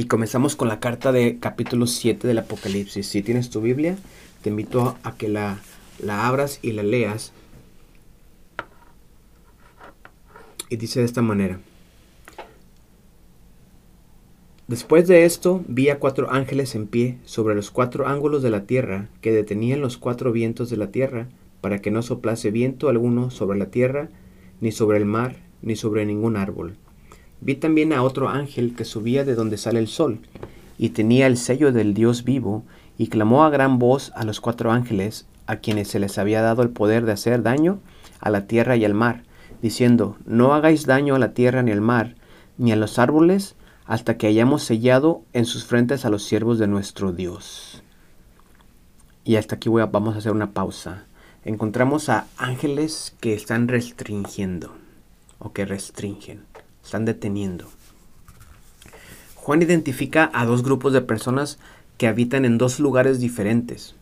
Y 0.00 0.06
comenzamos 0.06 0.56
con 0.56 0.68
la 0.68 0.80
carta 0.80 1.12
de 1.12 1.38
capítulo 1.40 1.86
7 1.86 2.26
del 2.26 2.38
Apocalipsis. 2.38 3.06
Si 3.06 3.20
tienes 3.20 3.50
tu 3.50 3.60
Biblia, 3.60 3.98
te 4.40 4.48
invito 4.48 4.96
a 5.02 5.14
que 5.18 5.28
la, 5.28 5.58
la 5.98 6.26
abras 6.26 6.58
y 6.62 6.72
la 6.72 6.82
leas. 6.82 7.34
Y 10.70 10.76
dice 10.76 11.00
de 11.00 11.04
esta 11.04 11.20
manera. 11.20 11.60
Después 14.68 15.06
de 15.06 15.26
esto 15.26 15.62
vi 15.68 15.90
a 15.90 15.98
cuatro 15.98 16.32
ángeles 16.32 16.74
en 16.74 16.86
pie 16.86 17.18
sobre 17.26 17.54
los 17.54 17.70
cuatro 17.70 18.08
ángulos 18.08 18.42
de 18.42 18.48
la 18.48 18.64
tierra 18.64 19.10
que 19.20 19.32
detenían 19.32 19.82
los 19.82 19.98
cuatro 19.98 20.32
vientos 20.32 20.70
de 20.70 20.78
la 20.78 20.90
tierra 20.90 21.28
para 21.60 21.82
que 21.82 21.90
no 21.90 22.00
soplase 22.00 22.50
viento 22.50 22.88
alguno 22.88 23.30
sobre 23.30 23.58
la 23.58 23.66
tierra, 23.66 24.08
ni 24.62 24.72
sobre 24.72 24.96
el 24.96 25.04
mar, 25.04 25.36
ni 25.60 25.76
sobre 25.76 26.06
ningún 26.06 26.38
árbol. 26.38 26.78
Vi 27.40 27.54
también 27.54 27.92
a 27.92 28.02
otro 28.02 28.28
ángel 28.28 28.74
que 28.74 28.84
subía 28.84 29.24
de 29.24 29.34
donde 29.34 29.56
sale 29.56 29.78
el 29.78 29.88
sol, 29.88 30.20
y 30.76 30.90
tenía 30.90 31.26
el 31.26 31.36
sello 31.36 31.72
del 31.72 31.94
Dios 31.94 32.24
vivo, 32.24 32.64
y 32.98 33.08
clamó 33.08 33.44
a 33.44 33.50
gran 33.50 33.78
voz 33.78 34.12
a 34.14 34.24
los 34.24 34.40
cuatro 34.40 34.72
ángeles, 34.72 35.26
a 35.46 35.56
quienes 35.56 35.88
se 35.88 35.98
les 35.98 36.18
había 36.18 36.42
dado 36.42 36.62
el 36.62 36.70
poder 36.70 37.06
de 37.06 37.12
hacer 37.12 37.42
daño 37.42 37.80
a 38.20 38.28
la 38.28 38.46
tierra 38.46 38.76
y 38.76 38.84
al 38.84 38.92
mar, 38.92 39.24
diciendo, 39.62 40.16
No 40.26 40.52
hagáis 40.52 40.84
daño 40.84 41.14
a 41.14 41.18
la 41.18 41.32
tierra 41.32 41.62
ni 41.62 41.70
al 41.70 41.80
mar, 41.80 42.14
ni 42.58 42.72
a 42.72 42.76
los 42.76 42.98
árboles, 42.98 43.56
hasta 43.86 44.18
que 44.18 44.26
hayamos 44.26 44.62
sellado 44.62 45.22
en 45.32 45.46
sus 45.46 45.64
frentes 45.64 46.04
a 46.04 46.10
los 46.10 46.24
siervos 46.24 46.58
de 46.58 46.66
nuestro 46.66 47.12
Dios. 47.12 47.82
Y 49.24 49.36
hasta 49.36 49.56
aquí 49.56 49.68
voy 49.68 49.82
vamos 49.90 50.14
a 50.14 50.18
hacer 50.18 50.32
una 50.32 50.52
pausa. 50.52 51.06
Encontramos 51.44 52.10
a 52.10 52.26
ángeles 52.36 53.16
que 53.20 53.32
están 53.32 53.66
restringiendo, 53.66 54.74
o 55.38 55.52
que 55.52 55.64
restringen 55.64 56.49
están 56.84 57.04
deteniendo. 57.04 57.66
Juan 59.34 59.62
identifica 59.62 60.30
a 60.34 60.44
dos 60.44 60.62
grupos 60.62 60.92
de 60.92 61.00
personas 61.00 61.58
que 61.96 62.06
habitan 62.06 62.44
en 62.44 62.58
dos 62.58 62.80
lugares 62.80 63.20
diferentes. 63.20 63.94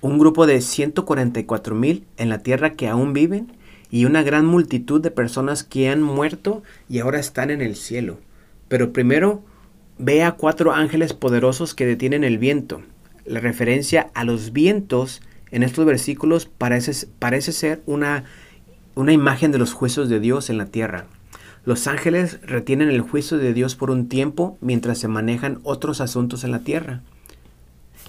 Un 0.00 0.18
grupo 0.18 0.46
de 0.46 0.60
144 0.60 1.74
mil 1.74 2.04
en 2.16 2.28
la 2.28 2.38
tierra 2.38 2.72
que 2.72 2.88
aún 2.88 3.12
viven 3.12 3.52
y 3.90 4.06
una 4.06 4.22
gran 4.22 4.46
multitud 4.46 5.00
de 5.00 5.10
personas 5.10 5.62
que 5.62 5.88
han 5.88 6.02
muerto 6.02 6.62
y 6.88 6.98
ahora 6.98 7.20
están 7.20 7.50
en 7.50 7.60
el 7.60 7.76
cielo. 7.76 8.18
Pero 8.68 8.92
primero 8.92 9.42
ve 9.98 10.24
a 10.24 10.32
cuatro 10.32 10.72
ángeles 10.72 11.12
poderosos 11.12 11.74
que 11.74 11.86
detienen 11.86 12.24
el 12.24 12.38
viento. 12.38 12.82
La 13.24 13.38
referencia 13.38 14.10
a 14.14 14.24
los 14.24 14.52
vientos 14.52 15.22
en 15.50 15.62
estos 15.62 15.84
versículos 15.84 16.46
parece, 16.46 17.06
parece 17.18 17.52
ser 17.52 17.82
una 17.86 18.24
una 18.94 19.12
imagen 19.12 19.52
de 19.52 19.58
los 19.58 19.72
juicios 19.72 20.08
de 20.08 20.20
Dios 20.20 20.50
en 20.50 20.58
la 20.58 20.66
tierra. 20.66 21.06
Los 21.64 21.86
ángeles 21.86 22.40
retienen 22.42 22.90
el 22.90 23.00
juicio 23.00 23.38
de 23.38 23.54
Dios 23.54 23.76
por 23.76 23.90
un 23.90 24.08
tiempo 24.08 24.58
mientras 24.60 24.98
se 24.98 25.08
manejan 25.08 25.60
otros 25.62 26.00
asuntos 26.00 26.44
en 26.44 26.50
la 26.50 26.58
tierra. 26.60 27.00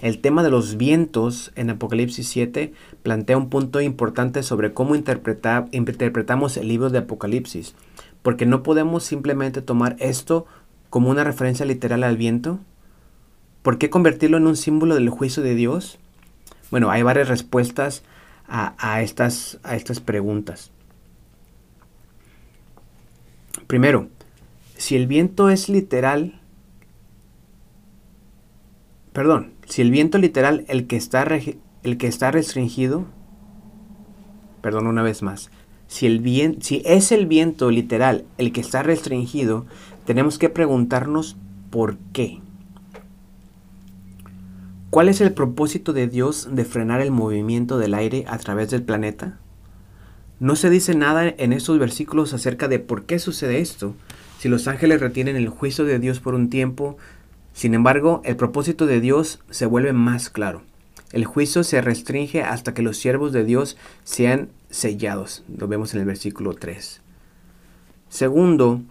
El 0.02 0.20
tema 0.20 0.42
de 0.42 0.50
los 0.50 0.76
vientos 0.76 1.52
en 1.54 1.70
Apocalipsis 1.70 2.28
7 2.28 2.74
plantea 3.02 3.38
un 3.38 3.48
punto 3.48 3.80
importante 3.80 4.42
sobre 4.42 4.74
cómo 4.74 4.94
interpretamos 4.96 6.56
el 6.56 6.68
libro 6.68 6.90
de 6.90 6.98
Apocalipsis, 6.98 7.74
porque 8.22 8.44
no 8.44 8.62
podemos 8.62 9.04
simplemente 9.04 9.62
tomar 9.62 9.96
esto 10.00 10.46
como 10.90 11.10
una 11.10 11.24
referencia 11.24 11.64
literal 11.64 12.02
al 12.02 12.16
viento. 12.16 12.58
¿Por 13.62 13.78
qué 13.78 13.88
convertirlo 13.88 14.36
en 14.36 14.46
un 14.46 14.56
símbolo 14.56 14.96
del 14.96 15.08
juicio 15.08 15.42
de 15.42 15.54
Dios? 15.54 15.98
Bueno, 16.70 16.90
hay 16.90 17.02
varias 17.02 17.28
respuestas 17.28 18.02
a, 18.46 19.00
estas, 19.00 19.58
a 19.62 19.76
estas 19.76 20.00
preguntas. 20.00 20.70
Primero, 23.66 24.08
si 24.76 24.96
el 24.96 25.06
viento 25.06 25.48
es 25.48 25.68
literal, 25.68 26.40
perdón, 29.12 29.54
si 29.66 29.82
el 29.82 29.90
viento 29.90 30.18
literal, 30.18 30.64
el 30.68 30.86
que 30.86 30.96
está, 30.96 31.26
el 31.82 31.98
que 31.98 32.06
está 32.06 32.30
restringido, 32.30 33.06
perdón 34.60 34.86
una 34.86 35.02
vez 35.02 35.22
más, 35.22 35.50
si, 35.86 36.06
el 36.06 36.20
bien, 36.20 36.60
si 36.60 36.82
es 36.84 37.12
el 37.12 37.26
viento 37.26 37.70
literal 37.70 38.24
el 38.38 38.52
que 38.52 38.60
está 38.60 38.82
restringido, 38.82 39.66
tenemos 40.04 40.38
que 40.38 40.48
preguntarnos 40.48 41.36
por 41.70 41.96
qué. 42.12 42.40
¿Cuál 44.90 45.08
es 45.08 45.20
el 45.20 45.32
propósito 45.32 45.92
de 45.92 46.06
Dios 46.06 46.48
de 46.52 46.64
frenar 46.64 47.00
el 47.00 47.10
movimiento 47.10 47.78
del 47.78 47.94
aire 47.94 48.24
a 48.28 48.38
través 48.38 48.70
del 48.70 48.82
planeta? 48.82 49.40
No 50.40 50.56
se 50.56 50.68
dice 50.70 50.94
nada 50.94 51.28
en 51.28 51.52
estos 51.52 51.78
versículos 51.78 52.34
acerca 52.34 52.68
de 52.68 52.80
por 52.80 53.04
qué 53.04 53.18
sucede 53.18 53.60
esto, 53.60 53.94
si 54.38 54.48
los 54.48 54.66
ángeles 54.68 55.00
retienen 55.00 55.36
el 55.36 55.48
juicio 55.48 55.84
de 55.84 55.98
Dios 55.98 56.20
por 56.20 56.34
un 56.34 56.50
tiempo. 56.50 56.96
Sin 57.52 57.72
embargo, 57.72 58.20
el 58.24 58.36
propósito 58.36 58.86
de 58.86 59.00
Dios 59.00 59.40
se 59.50 59.66
vuelve 59.66 59.92
más 59.92 60.28
claro. 60.28 60.62
El 61.12 61.24
juicio 61.24 61.62
se 61.62 61.80
restringe 61.80 62.42
hasta 62.42 62.74
que 62.74 62.82
los 62.82 62.98
siervos 62.98 63.32
de 63.32 63.44
Dios 63.44 63.76
sean 64.02 64.48
sellados. 64.68 65.44
Lo 65.56 65.68
vemos 65.68 65.94
en 65.94 66.00
el 66.00 66.06
versículo 66.06 66.54
3. 66.54 67.00
Segundo, 68.08 68.82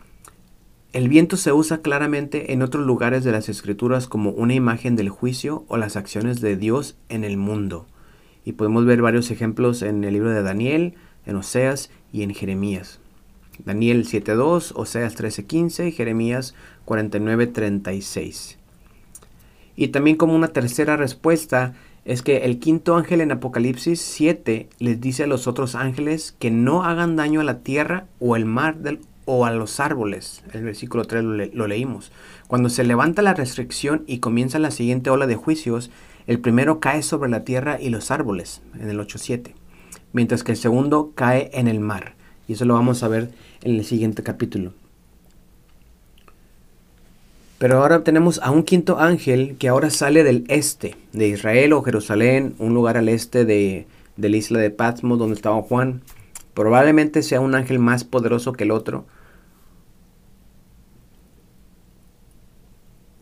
el 0.94 1.10
viento 1.10 1.38
se 1.38 1.52
usa 1.52 1.80
claramente 1.80 2.54
en 2.54 2.62
otros 2.62 2.86
lugares 2.86 3.24
de 3.24 3.32
las 3.34 3.50
escrituras 3.50 4.08
como 4.08 4.30
una 4.30 4.54
imagen 4.54 4.96
del 4.96 5.10
juicio 5.10 5.66
o 5.68 5.76
las 5.76 5.98
acciones 5.98 6.40
de 6.40 6.56
Dios 6.56 6.96
en 7.10 7.24
el 7.26 7.36
mundo. 7.36 7.88
Y 8.46 8.54
podemos 8.54 8.86
ver 8.86 9.02
varios 9.02 9.32
ejemplos 9.32 9.82
en 9.82 10.04
el 10.04 10.14
libro 10.14 10.30
de 10.30 10.44
Daniel, 10.44 10.96
en 11.26 11.36
Oseas 11.36 11.90
y 12.12 12.24
en 12.24 12.34
Jeremías. 12.34 13.00
Daniel 13.64 14.06
7.2, 14.06 14.74
Oseas 14.76 15.18
13.15 15.18 15.88
y 15.88 15.92
Jeremías 15.92 16.56
49.36. 16.86 18.58
Y 19.76 19.90
también 19.90 20.18
como 20.18 20.36
una 20.36 20.50
tercera 20.50 20.98
respuesta 20.98 21.74
es 22.06 22.22
que 22.22 22.38
el 22.40 22.60
quinto 22.60 22.96
ángel 22.96 23.22
en 23.22 23.32
Apocalipsis 23.32 24.02
7 24.02 24.68
les 24.80 25.02
dice 25.02 25.24
a 25.24 25.28
los 25.28 25.48
otros 25.48 25.76
ángeles 25.76 26.36
que 26.38 26.52
no 26.52 26.84
hagan 26.84 27.16
daño 27.16 27.42
a 27.42 27.46
la 27.46 27.60
tierra 27.60 28.06
o 28.20 28.36
el 28.36 28.46
mar 28.46 28.76
o 29.26 29.46
a 29.46 29.52
los 29.52 29.80
árboles. 29.80 30.44
El 30.52 30.64
versículo 30.64 31.06
3 31.06 31.24
lo, 31.54 31.68
leímos. 31.68 32.12
Cuando 32.48 32.70
se 32.70 32.84
levanta 32.84 33.22
la 33.22 33.34
restricción 33.34 34.04
y 34.06 34.20
comienza 34.20 34.60
la 34.60 34.72
siguiente 34.72 35.10
ola 35.10 35.28
de 35.28 35.36
juicios, 35.36 35.92
el 36.28 36.40
primero 36.40 36.80
cae 36.80 37.04
sobre 37.04 37.30
la 37.30 37.44
tierra 37.46 37.80
y 37.80 37.90
los 37.90 38.12
árboles, 38.12 38.62
en 38.80 38.90
el 38.90 39.00
8.7, 39.00 39.54
mientras 40.14 40.44
que 40.44 40.54
el 40.54 40.58
segundo 40.58 41.12
cae 41.16 41.50
en 41.54 41.68
el 41.68 41.80
mar. 41.80 42.16
Y 42.48 42.54
eso 42.54 42.66
lo 42.66 42.76
vamos 42.76 43.04
a 43.04 43.08
ver 43.08 43.32
en 43.64 43.76
el 43.76 43.86
siguiente 43.86 44.24
capítulo. 44.24 44.74
Pero 47.58 47.82
ahora 47.82 48.04
tenemos 48.04 48.40
a 48.44 48.52
un 48.52 48.64
quinto 48.64 49.00
ángel 49.00 49.56
que 49.58 49.70
ahora 49.70 49.90
sale 49.90 50.24
del 50.24 50.44
este, 50.48 50.96
de 51.14 51.30
Israel 51.30 51.74
o 51.74 51.82
Jerusalén, 51.82 52.56
un 52.60 52.74
lugar 52.74 52.98
al 52.98 53.10
este 53.10 53.46
de, 53.46 53.88
de 54.18 54.30
la 54.30 54.38
isla 54.38 54.60
de 54.60 54.70
Patmos 54.70 55.18
donde 55.18 55.36
estaba 55.36 55.62
Juan. 55.62 56.02
Probablemente 56.54 57.24
sea 57.24 57.40
un 57.40 57.56
ángel 57.56 57.80
más 57.80 58.04
poderoso 58.04 58.54
que 58.54 58.66
el 58.66 58.72
otro. 58.72 59.06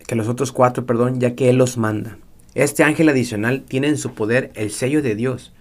Que 0.08 0.16
los 0.16 0.28
otros 0.28 0.52
cuatro, 0.52 0.86
perdón, 0.86 1.20
ya 1.20 1.36
que 1.36 1.50
Él 1.50 1.58
los 1.58 1.78
manda. 1.78 2.18
Este 2.56 2.84
ángel 2.84 3.08
adicional 3.10 3.62
tiene 3.62 3.88
en 3.88 3.98
su 3.98 4.14
poder 4.14 4.52
el 4.56 4.72
sello 4.72 5.02
de 5.02 5.16
Dios. 5.16 5.54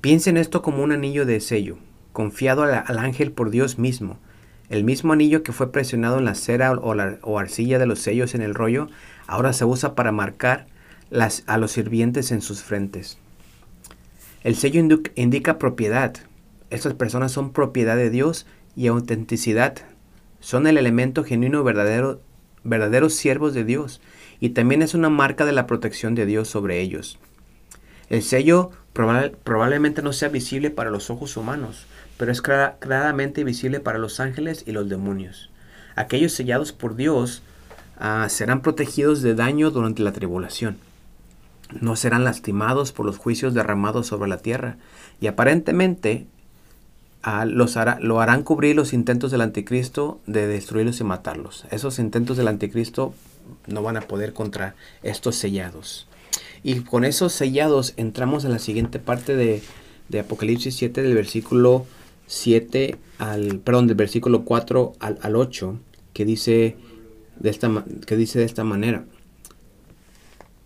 Piensen 0.00 0.36
esto 0.36 0.62
como 0.62 0.82
un 0.84 0.92
anillo 0.92 1.26
de 1.26 1.40
sello, 1.40 1.78
confiado 2.12 2.62
al, 2.62 2.98
ángel 2.98 3.32
por 3.32 3.50
Dios 3.50 3.78
mismo. 3.78 4.18
El 4.68 4.84
mismo 4.84 5.12
anillo 5.12 5.42
que 5.42 5.52
fue 5.52 5.72
presionado 5.72 6.18
en 6.18 6.24
la 6.24 6.34
cera 6.34 6.72
o, 6.72 6.94
la, 6.94 7.18
o 7.22 7.38
arcilla 7.38 7.78
de 7.78 7.86
los 7.86 7.98
sellos 7.98 8.34
en 8.34 8.42
el 8.42 8.54
rollo, 8.54 8.88
ahora 9.26 9.52
se 9.52 9.64
usa 9.64 9.94
para 9.94 10.12
marcar 10.12 10.66
a 11.46 11.58
los 11.58 11.72
sirvientes 11.72 12.30
en 12.32 12.42
sus 12.42 12.62
frentes. 12.62 13.18
El 14.44 14.54
sello 14.54 15.00
indica 15.16 15.58
propiedad, 15.58 16.14
estas 16.70 16.94
personas 16.94 17.32
son 17.32 17.52
propiedad 17.52 17.96
de 17.96 18.10
Dios 18.10 18.46
y 18.76 18.88
autenticidad. 18.88 19.74
Son 20.40 20.66
el 20.66 20.76
elemento 20.76 21.24
genuino 21.24 21.64
verdadero, 21.64 22.20
verdaderos 22.62 23.14
siervos 23.14 23.54
de 23.54 23.64
Dios 23.64 24.00
y 24.38 24.50
también 24.50 24.82
es 24.82 24.94
una 24.94 25.08
marca 25.08 25.44
de 25.46 25.52
la 25.52 25.66
protección 25.66 26.14
de 26.14 26.26
Dios 26.26 26.48
sobre 26.48 26.80
ellos. 26.80 27.18
El 28.10 28.22
sello 28.22 28.70
probablemente 28.92 30.02
no 30.02 30.12
sea 30.12 30.28
visible 30.28 30.70
para 30.70 30.90
los 30.90 31.10
ojos 31.10 31.36
humanos, 31.36 31.86
pero 32.16 32.32
es 32.32 32.42
claramente 32.42 33.44
visible 33.44 33.80
para 33.80 33.98
los 33.98 34.18
ángeles 34.18 34.64
y 34.66 34.72
los 34.72 34.88
demonios. 34.88 35.50
Aquellos 35.94 36.32
sellados 36.32 36.72
por 36.72 36.96
Dios 36.96 37.42
ah, 37.98 38.26
serán 38.28 38.62
protegidos 38.62 39.22
de 39.22 39.34
daño 39.34 39.70
durante 39.70 40.02
la 40.02 40.12
tribulación. 40.12 40.78
No 41.80 41.96
serán 41.96 42.24
lastimados 42.24 42.92
por 42.92 43.04
los 43.04 43.18
juicios 43.18 43.52
derramados 43.52 44.06
sobre 44.06 44.28
la 44.28 44.38
tierra. 44.38 44.76
Y 45.20 45.26
aparentemente 45.26 46.26
los 47.46 47.76
lo 48.00 48.20
harán 48.20 48.42
cubrir 48.42 48.74
los 48.74 48.92
intentos 48.92 49.30
del 49.30 49.42
anticristo 49.42 50.20
de 50.26 50.46
destruirlos 50.46 51.00
y 51.00 51.04
matarlos. 51.04 51.66
Esos 51.70 51.98
intentos 51.98 52.36
del 52.36 52.48
anticristo 52.48 53.14
no 53.66 53.82
van 53.82 53.96
a 53.96 54.02
poder 54.02 54.32
contra 54.32 54.74
estos 55.02 55.36
sellados. 55.36 56.07
Y 56.62 56.80
con 56.80 57.04
esos 57.04 57.32
sellados 57.32 57.94
entramos 57.96 58.44
en 58.44 58.52
la 58.52 58.58
siguiente 58.58 58.98
parte 58.98 59.36
de, 59.36 59.62
Apocalipsis 60.18 60.74
7 60.74 61.02
del 61.02 61.14
versículo 61.14 61.86
7 62.26 62.96
al, 63.18 63.60
perdón, 63.60 63.86
del 63.86 63.96
versículo 63.96 64.44
4 64.44 64.94
al, 64.98 65.18
al 65.22 65.36
8, 65.36 65.78
que 66.12 66.24
dice, 66.24 66.76
de 67.38 67.50
esta, 67.50 67.84
que 68.06 68.16
dice 68.16 68.38
de 68.38 68.44
esta 68.44 68.64
manera. 68.64 69.04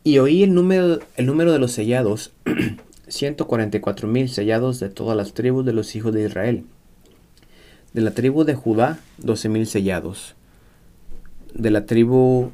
Y 0.05 0.19
oí 0.19 0.43
el 0.43 0.55
número, 0.55 1.01
el 1.17 1.27
número 1.27 1.53
de 1.53 1.59
los 1.59 1.73
sellados 1.73 2.33
144 3.09 4.09
mil 4.09 4.29
sellados 4.29 4.81
de 4.81 4.89
todas 4.89 5.17
las 5.17 5.35
tribus 5.35 5.65
de 5.65 5.73
los 5.73 5.95
hijos 5.95 6.13
de 6.13 6.25
Israel. 6.25 6.65
De 7.93 8.01
la 8.01 8.13
tribu 8.13 8.45
de 8.45 8.55
Judá, 8.55 8.99
12 9.19 9.49
mil 9.51 9.67
sellados. 9.67 10.35
De 11.55 11.71
la 11.71 11.85
tribu 11.85 12.53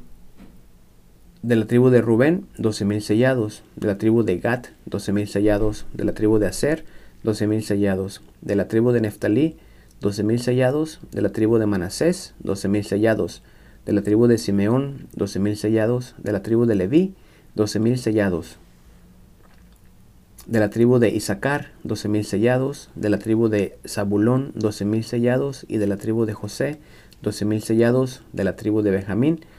de 1.41 1.55
la 1.55 1.65
tribu 1.65 1.89
de 1.89 2.01
Rubén, 2.01 2.45
12 2.57 2.85
mil 2.85 3.01
sellados. 3.01 3.63
De 3.75 3.87
la 3.87 3.97
tribu 3.97 4.23
de 4.23 4.37
Gat, 4.39 4.67
12 4.85 5.13
mil 5.13 5.27
sellados. 5.27 5.85
De 5.93 6.03
la 6.03 6.13
tribu 6.13 6.39
de 6.39 6.47
Aser, 6.47 6.85
12 7.23 7.47
mil 7.47 7.63
sellados. 7.63 8.21
De 8.41 8.55
la 8.55 8.67
tribu 8.67 8.91
de 8.91 9.01
Neftalí, 9.01 9.57
12 10.01 10.23
mil 10.23 10.39
sellados. 10.39 10.99
De 11.11 11.21
la 11.21 11.29
tribu 11.29 11.57
de 11.57 11.65
Manasés, 11.65 12.33
12 12.39 12.67
mil 12.67 12.83
sellados. 12.83 13.41
De 13.85 13.93
la 13.93 14.01
tribu 14.01 14.27
de 14.27 14.37
Simeón, 14.37 15.07
12 15.15 15.39
mil 15.39 15.55
sellados. 15.55 16.15
De 16.17 16.31
la 16.31 16.43
tribu 16.43 16.65
de 16.65 16.75
Leví, 16.75 17.13
12 17.55 17.79
mil 17.79 17.97
sellados 17.97 18.57
de 20.49 20.59
la 20.59 20.71
tribu 20.71 20.97
de 20.97 21.09
Isaacar, 21.09 21.71
doce 21.83 22.07
mil 22.09 22.25
sellados, 22.25 22.89
de 22.95 23.09
la 23.09 23.19
tribu 23.19 23.49
de 23.49 23.77
Zabulón, 23.87 24.51
doce 24.55 24.83
mil 24.83 25.03
sellados, 25.03 25.63
y 25.69 25.77
de 25.77 25.85
la 25.85 25.97
tribu 25.97 26.25
de 26.25 26.33
José, 26.33 26.79
doce 27.21 27.45
mil 27.45 27.61
sellados, 27.61 28.23
de 28.33 28.43
la 28.43 28.55
tribu 28.55 28.81
de 28.81 28.89
Benjamín, 28.89 29.41
doce 29.41 29.58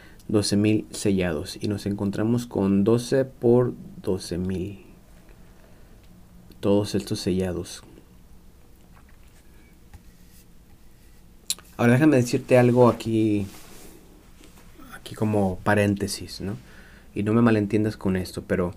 mil 0.56 0.86
sellados. 0.90 1.58
Y 1.60 1.68
nos 1.68 1.86
encontramos 1.86 2.46
con 2.46 2.84
12 2.84 3.24
por 3.24 3.74
doce 4.02 4.38
mil. 4.38 4.84
Todos 6.60 6.94
estos 6.94 7.20
sellados. 7.20 7.82
Ahora 11.76 11.94
déjame 11.94 12.16
decirte 12.16 12.58
algo 12.58 12.88
aquí, 12.88 13.46
aquí 14.94 15.14
como 15.14 15.58
paréntesis, 15.64 16.40
¿no? 16.42 16.56
Y 17.14 17.22
no 17.22 17.32
me 17.32 17.40
malentiendas 17.40 17.96
con 17.96 18.16
esto, 18.16 18.44
pero 18.46 18.74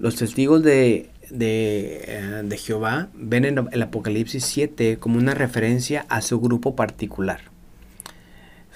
los 0.00 0.16
testigos 0.16 0.62
de 0.64 1.10
eh, 1.32 2.42
de, 2.44 2.56
Jehová 2.56 3.08
ven 3.14 3.44
en 3.44 3.68
el 3.70 3.82
Apocalipsis 3.82 4.44
7 4.44 4.98
como 4.98 5.18
una 5.18 5.34
referencia 5.34 6.06
a 6.08 6.22
su 6.22 6.40
grupo 6.40 6.74
particular. 6.74 7.40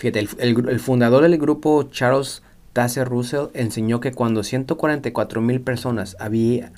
El, 0.09 0.81
fundador 0.81 1.23
del 1.23 1.39
grupo, 1.39 1.85
Charles 1.91 2.43
Taze 2.73 3.05
Russell, 3.05 3.47
enseñó 3.55 4.01
que 4.01 4.13
cuando 4.13 4.43
144 4.43 5.41
mil 5.41 5.61
personas 5.61 6.17
había, 6.19 6.73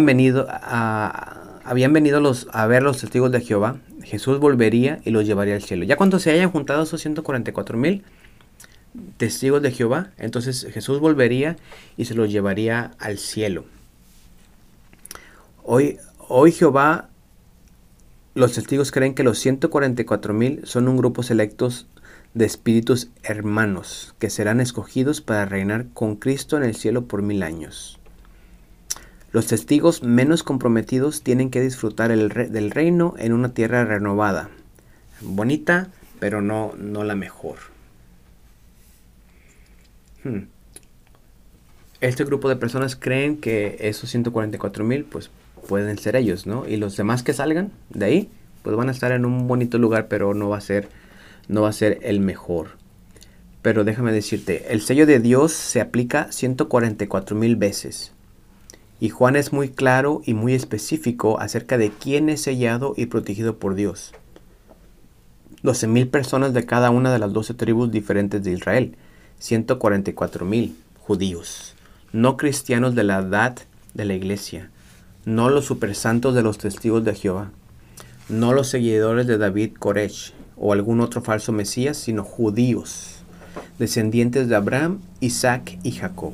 venido, 0.00 0.46
habían 0.50 1.92
venido 1.92 2.32
a 2.52 2.66
ver 2.66 2.82
los 2.82 2.98
testigos 2.98 3.32
de 3.32 3.40
Jehová, 3.40 3.76
Jesús 4.06 4.38
volvería 4.38 5.00
y 5.04 5.10
los 5.10 5.26
llevaría 5.26 5.56
al 5.56 5.62
cielo. 5.62 5.84
Ya 5.84 5.96
cuando 5.96 6.20
se 6.20 6.30
hayan 6.30 6.50
juntado 6.50 6.84
esos 6.84 7.00
144 7.00 7.76
mil 7.76 8.04
testigos 9.16 9.60
de 9.62 9.72
Jehová, 9.72 10.10
entonces 10.16 10.66
Jesús 10.72 11.00
volvería 11.00 11.56
y 11.96 12.04
se 12.04 12.14
los 12.14 12.30
llevaría 12.30 12.92
al 12.98 13.18
cielo. 13.18 13.64
Hoy, 15.64 15.98
hoy 16.28 16.52
Jehová, 16.52 17.08
los 18.34 18.52
testigos 18.52 18.92
creen 18.92 19.14
que 19.14 19.24
los 19.24 19.38
144 19.38 20.32
mil 20.34 20.60
son 20.64 20.86
un 20.86 20.96
grupo 20.96 21.24
selectos 21.24 21.88
de 22.36 22.44
espíritus 22.44 23.08
hermanos 23.22 24.14
que 24.18 24.28
serán 24.28 24.60
escogidos 24.60 25.22
para 25.22 25.46
reinar 25.46 25.86
con 25.94 26.16
Cristo 26.16 26.58
en 26.58 26.64
el 26.64 26.76
cielo 26.76 27.06
por 27.06 27.22
mil 27.22 27.42
años. 27.42 27.98
Los 29.32 29.46
testigos 29.46 30.02
menos 30.02 30.42
comprometidos 30.42 31.22
tienen 31.22 31.48
que 31.48 31.62
disfrutar 31.62 32.10
el 32.10 32.28
del 32.28 32.70
reino 32.70 33.14
en 33.16 33.32
una 33.32 33.54
tierra 33.54 33.86
renovada, 33.86 34.50
bonita, 35.22 35.88
pero 36.20 36.42
no, 36.42 36.74
no 36.76 37.04
la 37.04 37.14
mejor. 37.14 37.56
Hmm. 40.24 40.48
Este 42.02 42.24
grupo 42.24 42.50
de 42.50 42.56
personas 42.56 42.96
creen 42.96 43.38
que 43.38 43.78
esos 43.80 44.10
144 44.10 44.84
mil 44.84 45.04
pues 45.04 45.30
pueden 45.66 45.96
ser 45.96 46.16
ellos, 46.16 46.46
¿no? 46.46 46.68
Y 46.68 46.76
los 46.76 46.98
demás 46.98 47.22
que 47.22 47.32
salgan 47.32 47.72
de 47.88 48.04
ahí, 48.04 48.30
pues 48.62 48.76
van 48.76 48.90
a 48.90 48.92
estar 48.92 49.12
en 49.12 49.24
un 49.24 49.48
bonito 49.48 49.78
lugar, 49.78 50.08
pero 50.08 50.34
no 50.34 50.50
va 50.50 50.58
a 50.58 50.60
ser, 50.60 50.90
no 51.48 51.62
va 51.62 51.68
a 51.68 51.72
ser 51.72 51.98
el 52.02 52.20
mejor. 52.20 52.70
Pero 53.62 53.84
déjame 53.84 54.12
decirte, 54.12 54.72
el 54.72 54.80
sello 54.80 55.06
de 55.06 55.18
Dios 55.18 55.52
se 55.52 55.80
aplica 55.80 56.30
144 56.30 57.36
mil 57.36 57.56
veces. 57.56 58.12
Y 59.00 59.08
Juan 59.08 59.36
es 59.36 59.52
muy 59.52 59.68
claro 59.68 60.22
y 60.24 60.34
muy 60.34 60.54
específico 60.54 61.40
acerca 61.40 61.76
de 61.76 61.90
quién 61.90 62.28
es 62.28 62.42
sellado 62.42 62.94
y 62.96 63.06
protegido 63.06 63.58
por 63.58 63.74
Dios. 63.74 64.12
12 65.62 65.88
mil 65.88 66.08
personas 66.08 66.54
de 66.54 66.64
cada 66.64 66.90
una 66.90 67.12
de 67.12 67.18
las 67.18 67.32
12 67.32 67.54
tribus 67.54 67.90
diferentes 67.90 68.42
de 68.44 68.52
Israel. 68.52 68.96
144 69.38 70.46
mil 70.46 70.76
judíos. 71.00 71.74
No 72.12 72.36
cristianos 72.36 72.94
de 72.94 73.04
la 73.04 73.18
edad 73.18 73.58
de 73.94 74.04
la 74.04 74.14
iglesia. 74.14 74.70
No 75.24 75.50
los 75.50 75.64
supersantos 75.64 76.34
de 76.34 76.42
los 76.42 76.58
testigos 76.58 77.04
de 77.04 77.14
Jehová. 77.14 77.50
No 78.28 78.52
los 78.52 78.68
seguidores 78.68 79.26
de 79.26 79.38
David 79.38 79.74
Koresh 79.78 80.35
o 80.56 80.72
algún 80.72 81.00
otro 81.00 81.22
falso 81.22 81.52
Mesías, 81.52 81.96
sino 81.96 82.24
judíos, 82.24 83.18
descendientes 83.78 84.48
de 84.48 84.56
Abraham, 84.56 85.00
Isaac 85.20 85.78
y 85.82 85.92
Jacob. 85.92 86.32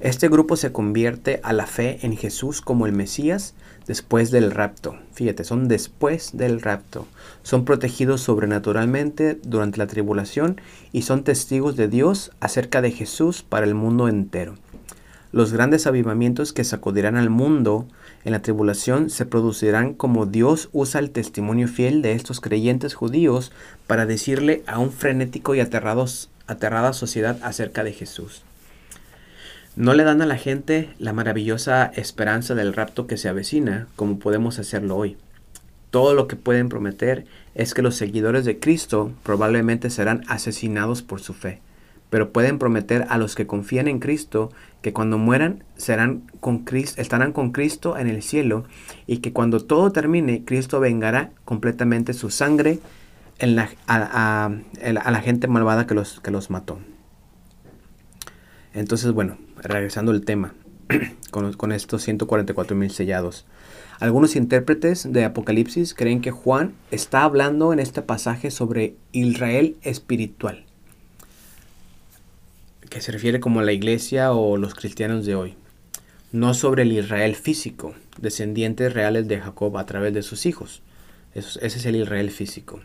Este 0.00 0.28
grupo 0.28 0.56
se 0.56 0.72
convierte 0.72 1.40
a 1.42 1.52
la 1.52 1.66
fe 1.66 1.98
en 2.02 2.16
Jesús 2.16 2.62
como 2.62 2.86
el 2.86 2.92
Mesías 2.92 3.54
después 3.86 4.30
del 4.30 4.50
rapto. 4.50 4.96
Fíjate, 5.12 5.44
son 5.44 5.68
después 5.68 6.30
del 6.32 6.62
rapto. 6.62 7.06
Son 7.42 7.66
protegidos 7.66 8.22
sobrenaturalmente 8.22 9.38
durante 9.42 9.76
la 9.76 9.86
tribulación 9.86 10.58
y 10.90 11.02
son 11.02 11.22
testigos 11.22 11.76
de 11.76 11.88
Dios 11.88 12.32
acerca 12.40 12.80
de 12.80 12.92
Jesús 12.92 13.42
para 13.42 13.66
el 13.66 13.74
mundo 13.74 14.08
entero. 14.08 14.54
Los 15.32 15.52
grandes 15.52 15.86
avivamientos 15.86 16.54
que 16.54 16.64
sacudirán 16.64 17.16
al 17.16 17.28
mundo 17.28 17.86
en 18.24 18.32
la 18.32 18.42
tribulación 18.42 19.08
se 19.08 19.24
producirán 19.24 19.94
como 19.94 20.26
Dios 20.26 20.68
usa 20.72 21.00
el 21.00 21.10
testimonio 21.10 21.68
fiel 21.68 22.02
de 22.02 22.12
estos 22.12 22.40
creyentes 22.40 22.94
judíos 22.94 23.50
para 23.86 24.06
decirle 24.06 24.62
a 24.66 24.78
un 24.78 24.92
frenético 24.92 25.54
y 25.54 25.60
aterrados, 25.60 26.28
aterrada 26.46 26.92
sociedad 26.92 27.38
acerca 27.42 27.82
de 27.82 27.92
Jesús. 27.92 28.42
No 29.76 29.94
le 29.94 30.04
dan 30.04 30.20
a 30.20 30.26
la 30.26 30.36
gente 30.36 30.90
la 30.98 31.12
maravillosa 31.12 31.86
esperanza 31.94 32.54
del 32.54 32.74
rapto 32.74 33.06
que 33.06 33.16
se 33.16 33.28
avecina, 33.28 33.86
como 33.96 34.18
podemos 34.18 34.58
hacerlo 34.58 34.96
hoy. 34.96 35.16
Todo 35.90 36.14
lo 36.14 36.28
que 36.28 36.36
pueden 36.36 36.68
prometer 36.68 37.24
es 37.54 37.72
que 37.72 37.82
los 37.82 37.96
seguidores 37.96 38.44
de 38.44 38.58
Cristo 38.58 39.12
probablemente 39.22 39.88
serán 39.88 40.24
asesinados 40.28 41.02
por 41.02 41.20
su 41.20 41.34
fe, 41.34 41.60
pero 42.10 42.32
pueden 42.32 42.58
prometer 42.58 43.06
a 43.08 43.18
los 43.18 43.34
que 43.34 43.46
confían 43.46 43.88
en 43.88 44.00
Cristo 44.00 44.50
que 44.82 44.92
cuando 44.92 45.16
mueran 45.16 45.64
serán 45.76 46.24
con 46.40 46.64
estarán 46.96 47.32
con 47.32 47.52
Cristo 47.52 47.96
en 47.96 48.08
el 48.08 48.22
cielo 48.22 48.64
y 49.06 49.18
que 49.18 49.32
cuando 49.32 49.60
todo 49.60 49.92
termine 49.92 50.44
Cristo 50.44 50.80
vengará 50.80 51.30
completamente 51.44 52.12
su 52.12 52.30
sangre 52.30 52.80
a, 53.86 54.50
la 54.92 55.20
gente 55.22 55.48
malvada 55.48 55.86
que 55.86 55.94
los, 55.94 56.20
que 56.20 56.30
los 56.30 56.50
mató. 56.50 56.78
Entonces, 58.74 59.12
bueno, 59.12 59.38
regresando 59.56 60.12
al 60.12 60.22
tema, 60.22 60.54
con, 61.30 61.72
estos 61.72 62.02
144 62.02 62.76
mil 62.76 62.90
sellados. 62.90 63.46
Algunos 63.98 64.36
intérpretes 64.36 65.12
de 65.12 65.24
Apocalipsis 65.24 65.94
creen 65.94 66.20
que 66.20 66.30
Juan 66.30 66.74
está 66.90 67.22
hablando 67.22 67.72
en 67.72 67.80
este 67.80 68.02
pasaje 68.02 68.50
sobre 68.50 68.96
Israel 69.12 69.76
espiritual, 69.82 70.64
que 72.90 73.00
se 73.00 73.12
refiere 73.12 73.40
como 73.40 73.60
a 73.60 73.64
la 73.64 73.72
iglesia 73.72 74.32
o 74.32 74.58
los 74.58 74.74
cristianos 74.74 75.24
de 75.24 75.34
hoy, 75.34 75.54
no 76.32 76.52
sobre 76.52 76.82
el 76.82 76.92
Israel 76.92 77.34
físico, 77.34 77.94
descendientes 78.20 78.92
reales 78.92 79.26
de 79.28 79.40
Jacob 79.40 79.78
a 79.78 79.86
través 79.86 80.12
de 80.12 80.22
sus 80.22 80.44
hijos. 80.44 80.82
ese 81.34 81.64
es 81.64 81.86
el 81.86 81.96
Israel 81.96 82.30
físico. 82.30 82.80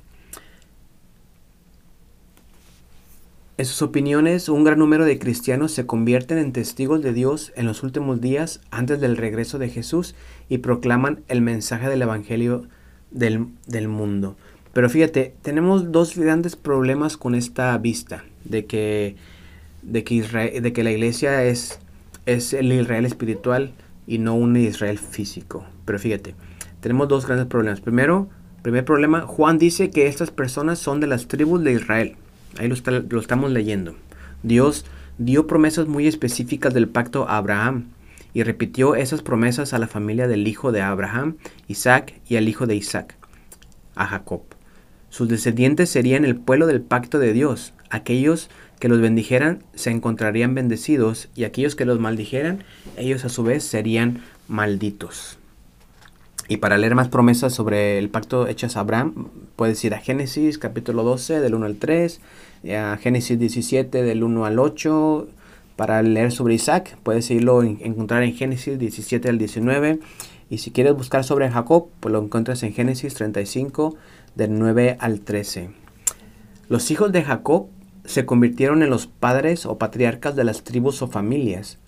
En 3.58 3.66
sus 3.66 3.82
opiniones, 3.82 4.50
un 4.50 4.66
gran 4.66 4.80
número 4.80 5.06
de 5.06 5.18
cristianos 5.18 5.72
se 5.72 5.86
convierten 5.86 6.40
en 6.40 6.52
testigos 6.52 7.02
de 7.02 7.14
Dios 7.14 7.54
en 7.56 7.66
los 7.66 7.84
últimos 7.84 8.20
días 8.20 8.60
antes 8.70 9.00
del 9.00 9.16
regreso 9.16 9.60
de 9.60 9.70
Jesús 9.70 10.14
y 10.50 10.58
proclaman 10.58 11.24
el 11.30 11.42
mensaje 11.42 11.88
del 11.88 12.02
Evangelio 12.02 12.68
del, 13.12 13.88
mundo. 13.88 14.36
Pero 14.74 14.90
fíjate, 14.90 15.36
tenemos 15.42 15.94
dos 15.94 16.18
grandes 16.18 16.58
problemas 16.58 17.16
con 17.16 17.34
esta 17.34 17.78
vista 17.78 18.26
de 18.44 18.66
que, 18.66 19.16
de 19.86 20.04
que, 20.04 20.22
de 20.62 20.74
que 20.74 20.84
la 20.84 20.92
iglesia 20.92 21.44
es, 21.44 21.80
es 22.26 22.54
el 22.54 22.72
Israel 22.72 23.06
espiritual 23.06 23.72
y 24.08 24.18
no 24.18 24.36
un 24.36 24.58
Israel 24.58 25.00
físico. 25.00 25.66
Pero 25.86 26.00
fíjate, 26.00 26.36
tenemos 26.82 27.08
dos 27.08 27.26
grandes 27.26 27.48
problemas. 27.48 27.82
Primero, 27.82 28.30
primer 28.62 28.84
problema, 28.84 29.22
Juan 29.22 29.58
dice 29.58 29.90
que 29.92 30.08
estas 30.08 30.32
personas 30.32 30.80
son 30.80 31.00
de 31.00 31.08
las 31.08 31.28
tribus 31.28 31.64
de 31.64 31.74
Israel. 31.74 32.16
Ahí 32.58 32.68
lo, 32.68 33.20
estamos 33.20 33.52
leyendo. 33.52 33.96
Dios 34.44 34.86
dio 35.18 35.48
promesas 35.48 35.88
muy 35.88 36.08
específicas 36.08 36.74
del 36.74 36.88
pacto 36.88 37.28
a 37.30 37.38
Abraham 37.38 37.90
y 38.34 38.44
repitió 38.44 38.96
esas 38.96 39.22
promesas 39.22 39.74
a 39.74 39.80
la 39.80 39.88
familia 39.88 40.28
del 40.28 40.48
hijo 40.48 40.72
de 40.72 40.82
Abraham, 40.82 41.38
Isaac 41.68 42.20
y 42.28 42.36
al 42.36 42.50
hijo 42.50 42.66
de 42.66 42.76
Isaac, 42.76 43.16
a 43.96 44.08
Jacob. 44.08 44.42
Sus 45.10 45.30
descendientes 45.30 45.90
serían 45.90 46.26
el 46.26 46.36
pueblo 46.36 46.68
del 46.68 46.82
pacto 46.82 47.20
de 47.20 47.32
Dios. 47.32 47.74
Aquellos 47.90 48.50
que 48.80 48.90
los 48.90 49.02
bendijeran 49.02 49.64
se 49.74 49.92
encontrarían 49.92 50.56
bendecidos 50.56 51.30
y 51.36 51.44
aquellos 51.44 51.76
que 51.76 51.86
los 51.86 52.00
maldijeran, 52.00 52.64
ellos 52.98 53.26
a 53.26 53.30
su 53.30 53.44
vez 53.44 53.64
serían 53.64 54.22
malditos. 54.48 55.38
Y 56.48 56.58
para 56.58 56.78
leer 56.78 56.94
más 56.94 57.08
promesas 57.08 57.54
sobre 57.54 57.98
el 57.98 58.10
pacto 58.10 58.48
hechas 58.48 58.78
a 58.78 58.82
Abraham, 58.82 59.30
puedes 59.56 59.84
ir 59.84 59.96
a 59.96 60.00
Génesis 60.00 60.60
capítulo 60.60 61.04
12 61.04 61.40
del 61.40 61.56
1 61.56 61.66
al 61.66 61.76
3, 61.78 62.22
a 62.78 62.98
Génesis 62.98 63.40
17 63.40 64.04
del 64.04 64.24
1 64.24 64.46
al 64.46 64.60
8. 64.60 65.28
Para 65.76 66.02
leer 66.04 66.32
sobre 66.32 66.54
Isaac, 66.54 66.98
puedes 67.04 67.30
irlo 67.32 67.64
encontrar 67.64 68.24
en 68.24 68.34
Génesis 68.34 68.78
17 68.78 69.28
al 69.28 69.40
19. 69.40 70.00
Y 70.50 70.60
si 70.60 70.70
quieres 70.70 70.94
buscar 70.94 71.24
sobre 71.24 71.50
Jacob, 71.50 71.88
pues 72.00 72.14
lo 72.14 72.22
encuentras 72.22 72.62
en 72.62 72.74
Génesis 72.74 73.16
35 73.16 73.96
del 74.36 74.58
9 74.60 74.98
al 75.00 75.22
13. 75.22 75.72
Los 76.70 76.92
hijos 76.92 77.12
de 77.12 77.24
Jacob 77.24 77.68
se 78.06 78.26
convirtieron 78.26 78.84
en 78.84 78.90
los 78.90 79.08
padres 79.08 79.66
o 79.66 79.78
patriarcas 79.78 80.36
de 80.36 80.44
las 80.44 80.64
tribus 80.64 81.02
o 81.02 81.08
familias 81.08 81.80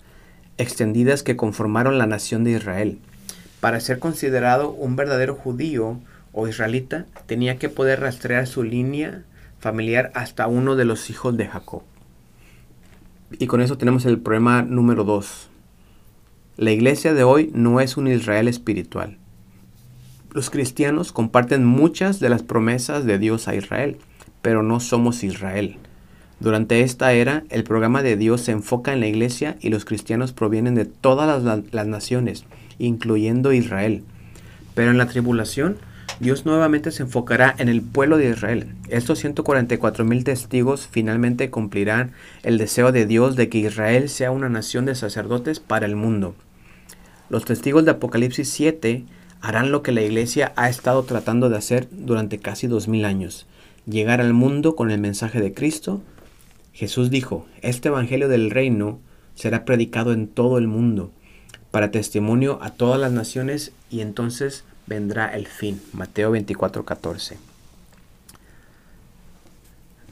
extendidas 0.58 1.22
que 1.22 1.36
conformaron 1.36 1.98
la 1.98 2.06
nación 2.06 2.44
de 2.44 2.50
Israel. 2.50 2.98
Para 3.60 3.80
ser 3.80 3.98
considerado 3.98 4.70
un 4.70 4.96
verdadero 4.96 5.34
judío 5.34 6.00
o 6.32 6.48
israelita, 6.48 7.06
tenía 7.26 7.58
que 7.58 7.68
poder 7.68 8.00
rastrear 8.00 8.46
su 8.46 8.62
línea 8.62 9.24
familiar 9.60 10.12
hasta 10.14 10.46
uno 10.46 10.76
de 10.76 10.84
los 10.84 11.10
hijos 11.10 11.36
de 11.36 11.46
Jacob. 11.46 11.82
Y 13.38 13.46
con 13.46 13.60
eso 13.60 13.78
tenemos 13.78 14.04
el 14.04 14.18
problema 14.20 14.62
número 14.62 15.04
dos. 15.04 15.48
La 16.56 16.72
iglesia 16.72 17.14
de 17.14 17.24
hoy 17.24 17.50
no 17.54 17.80
es 17.80 17.96
un 17.96 18.08
Israel 18.08 18.48
espiritual. 18.48 19.16
Los 20.32 20.50
cristianos 20.50 21.12
comparten 21.12 21.64
muchas 21.64 22.20
de 22.20 22.28
las 22.28 22.42
promesas 22.42 23.04
de 23.04 23.18
Dios 23.18 23.48
a 23.48 23.54
Israel, 23.54 23.98
pero 24.42 24.62
no 24.62 24.80
somos 24.80 25.24
Israel. 25.24 25.78
Durante 26.40 26.82
esta 26.82 27.12
era, 27.12 27.42
el 27.50 27.64
programa 27.64 28.02
de 28.02 28.16
Dios 28.16 28.42
se 28.42 28.52
enfoca 28.52 28.92
en 28.92 29.00
la 29.00 29.08
iglesia 29.08 29.56
y 29.60 29.70
los 29.70 29.84
cristianos 29.84 30.32
provienen 30.32 30.74
de 30.76 30.84
todas 30.84 31.42
las, 31.42 31.86
naciones 31.86 32.44
incluyendo 32.78 33.52
Israel. 33.52 34.04
Pero 34.74 34.92
en 34.92 34.98
la 34.98 35.08
tribulación, 35.08 35.78
Dios 36.20 36.46
nuevamente 36.46 36.92
se 36.92 37.02
enfocará 37.02 37.54
en 37.58 37.68
el 37.68 37.82
pueblo 37.82 38.18
de 38.18 38.30
Israel. 38.30 38.68
Estos 38.88 39.18
144 39.18 40.04
mil 40.04 40.22
testigos 40.22 40.88
finalmente 40.88 41.50
cumplirán 41.50 42.12
el 42.44 42.56
deseo 42.58 42.92
de 42.92 43.06
Dios 43.06 43.34
de 43.34 43.48
que 43.48 43.58
Israel 43.58 44.08
sea 44.08 44.30
una 44.30 44.48
nación 44.48 44.84
de 44.84 44.94
sacerdotes 44.94 45.58
para 45.58 45.86
el 45.86 45.96
mundo. 45.96 46.36
Los 47.30 47.44
testigos 47.44 47.84
de 47.84 47.90
Apocalipsis 47.90 48.48
7 48.48 49.04
harán 49.40 49.70
lo 49.70 49.82
que 49.82 49.92
la 49.92 50.02
iglesia 50.02 50.52
ha 50.56 50.68
estado 50.68 51.02
tratando 51.04 51.48
de 51.50 51.58
hacer 51.58 51.88
durante 51.90 52.38
casi 52.38 52.66
dos 52.66 52.88
mil 52.88 53.04
años, 53.04 53.46
llegar 53.86 54.20
al 54.20 54.32
mundo 54.32 54.76
con 54.76 54.90
el 54.90 55.00
mensaje 55.00 55.40
de 55.40 55.52
Cristo. 55.52 56.00
Jesús 56.78 57.10
dijo, 57.10 57.44
este 57.60 57.88
Evangelio 57.88 58.28
del 58.28 58.52
reino 58.52 59.00
será 59.34 59.64
predicado 59.64 60.12
en 60.12 60.28
todo 60.28 60.58
el 60.58 60.68
mundo 60.68 61.10
para 61.72 61.90
testimonio 61.90 62.60
a 62.62 62.70
todas 62.70 63.00
las 63.00 63.10
naciones 63.10 63.72
y 63.90 64.00
entonces 64.00 64.62
vendrá 64.86 65.34
el 65.34 65.48
fin. 65.48 65.82
Mateo 65.92 66.30
24:14. 66.30 67.36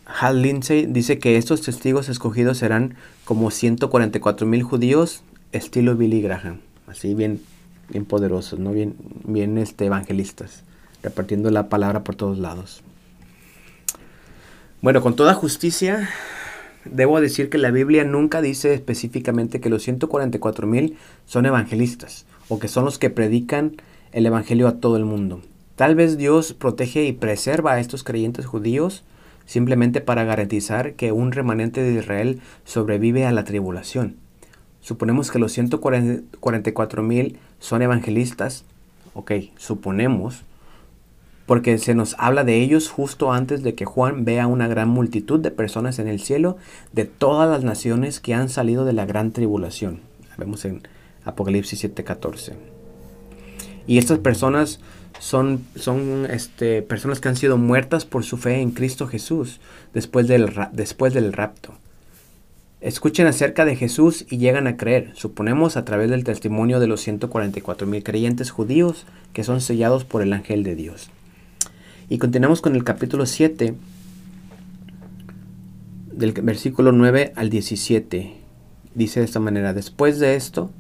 Hal 0.07 0.43
Lindsay 0.43 0.87
dice 0.87 1.21
que 1.21 1.37
estos 1.37 1.63
testigos 1.63 2.09
escogidos 2.09 2.59
serán 2.59 2.97
como 3.25 3.53
144 3.53 4.45
mil 4.45 4.65
judíos 4.65 5.23
estilo 5.53 5.95
Billy 5.95 6.21
Graham, 6.21 6.63
así 6.89 7.15
bien, 7.15 7.41
bien 7.91 8.05
poderosos, 8.05 8.59
¿no? 8.59 8.73
bien, 8.73 8.97
bien 9.23 9.57
este, 9.57 9.87
evangelistas, 9.87 10.65
repartiendo 11.05 11.49
la 11.53 11.69
palabra 11.69 12.03
por 12.03 12.17
todos 12.17 12.39
lados. 12.39 12.83
Bueno, 14.83 15.01
con 15.01 15.15
toda 15.15 15.33
justicia, 15.33 16.09
debo 16.91 17.21
decir 17.21 17.51
que 17.51 17.59
la 17.59 17.71
Biblia 17.71 18.05
nunca 18.05 18.41
dice 18.41 18.75
específicamente 18.75 19.61
que 19.61 19.71
los 19.71 19.83
144 19.83 20.67
mil 20.67 20.97
son 21.25 21.47
evangelistas 21.47 22.27
o 22.49 22.59
que 22.59 22.69
son 22.69 22.85
los 22.85 22.99
que 22.99 23.11
predican 23.11 23.77
el 24.13 24.27
Evangelio 24.27 24.69
a 24.69 24.81
todo 24.81 24.97
el 24.97 25.05
mundo. 25.05 25.43
Tal 25.77 25.95
vez 25.95 26.17
Dios 26.17 26.55
protege 26.55 27.05
y 27.05 27.13
preserva 27.13 27.73
a 27.73 27.81
estos 27.81 28.03
creyentes 28.03 28.47
judíos 28.47 29.05
simplemente 29.45 30.01
para 30.01 30.25
garantizar 30.25 30.95
que 30.95 31.13
un 31.13 31.33
remanente 31.33 31.83
de 31.83 31.99
Israel 31.99 32.41
sobrevive 32.65 33.27
a 33.27 33.33
la 33.33 33.45
tribulación. 33.45 34.17
Suponemos 34.81 35.31
que 35.31 35.39
los 35.39 35.53
144 35.53 37.03
mil 37.03 37.39
son 37.59 37.83
evangelistas. 37.83 38.65
Ok, 39.15 39.33
suponemos. 39.57 40.45
Porque 41.47 41.79
se 41.79 41.95
nos 41.95 42.17
habla 42.19 42.45
de 42.45 42.61
ellos 42.61 42.89
justo 42.89 43.33
antes 43.33 43.63
de 43.63 43.75
que 43.75 43.85
Juan 43.85 44.25
vea 44.25 44.47
una 44.47 44.67
gran 44.67 44.89
multitud 44.89 45.41
de 45.41 45.51
personas 45.51 45.99
en 45.99 46.09
el 46.09 46.21
cielo 46.21 46.57
de 46.93 47.05
todas 47.05 47.49
las 47.49 47.63
naciones 47.63 48.21
que 48.21 48.35
han 48.35 48.49
salido 48.49 48.85
de 48.85 48.93
la 48.93 49.07
gran 49.07 49.31
tribulación. 49.31 50.01
Vemos 50.37 50.65
en 50.65 50.83
Apocalipsis 51.25 51.85
7:14. 51.85 52.55
Y 53.87 53.99
estas 53.99 54.19
personas 54.19 54.81
son, 55.21 55.65
son 55.77 56.27
este, 56.31 56.83
personas 56.83 57.21
que 57.21 57.29
han 57.29 57.37
sido 57.37 57.57
muertas 57.57 58.05
por 58.05 58.25
su 58.25 58.37
fe 58.37 58.61
en 58.61 58.73
Cristo 58.73 59.07
Jesús 59.07 59.61
después 59.95 60.27
del, 60.27 60.53
después 60.73 61.15
del 61.15 61.33
rapto. 61.33 61.75
Escuchen 62.81 63.27
acerca 63.27 63.65
de 63.65 63.75
Jesús 63.75 64.27
y 64.29 64.39
llegan 64.39 64.67
a 64.67 64.77
creer, 64.77 65.13
suponemos 65.15 65.77
a 65.77 65.85
través 65.85 66.11
del 66.11 66.25
testimonio 66.25 66.79
de 66.79 66.87
los 66.87 67.01
144 67.01 67.87
mil 67.87 68.03
creyentes 68.03 68.51
judíos 68.51 69.07
que 69.33 69.45
son 69.45 69.61
sellados 69.61 70.05
por 70.05 70.23
el 70.23 70.33
ángel 70.33 70.63
de 70.63 70.77
Dios. 70.77 71.11
Y 72.09 72.19
continuamos 72.19 72.61
con 72.61 72.77
el 72.77 72.85
capítulo 72.85 73.27
7, 73.27 73.75
del 76.13 76.33
versículo 76.33 76.93
9 76.93 77.33
al 77.35 77.51
17. 77.51 78.33
Dice 78.95 79.19
de 79.19 79.27
esta 79.27 79.41
manera, 79.41 79.75
después 79.75 80.21
de 80.21 80.37
esto, 80.37 80.71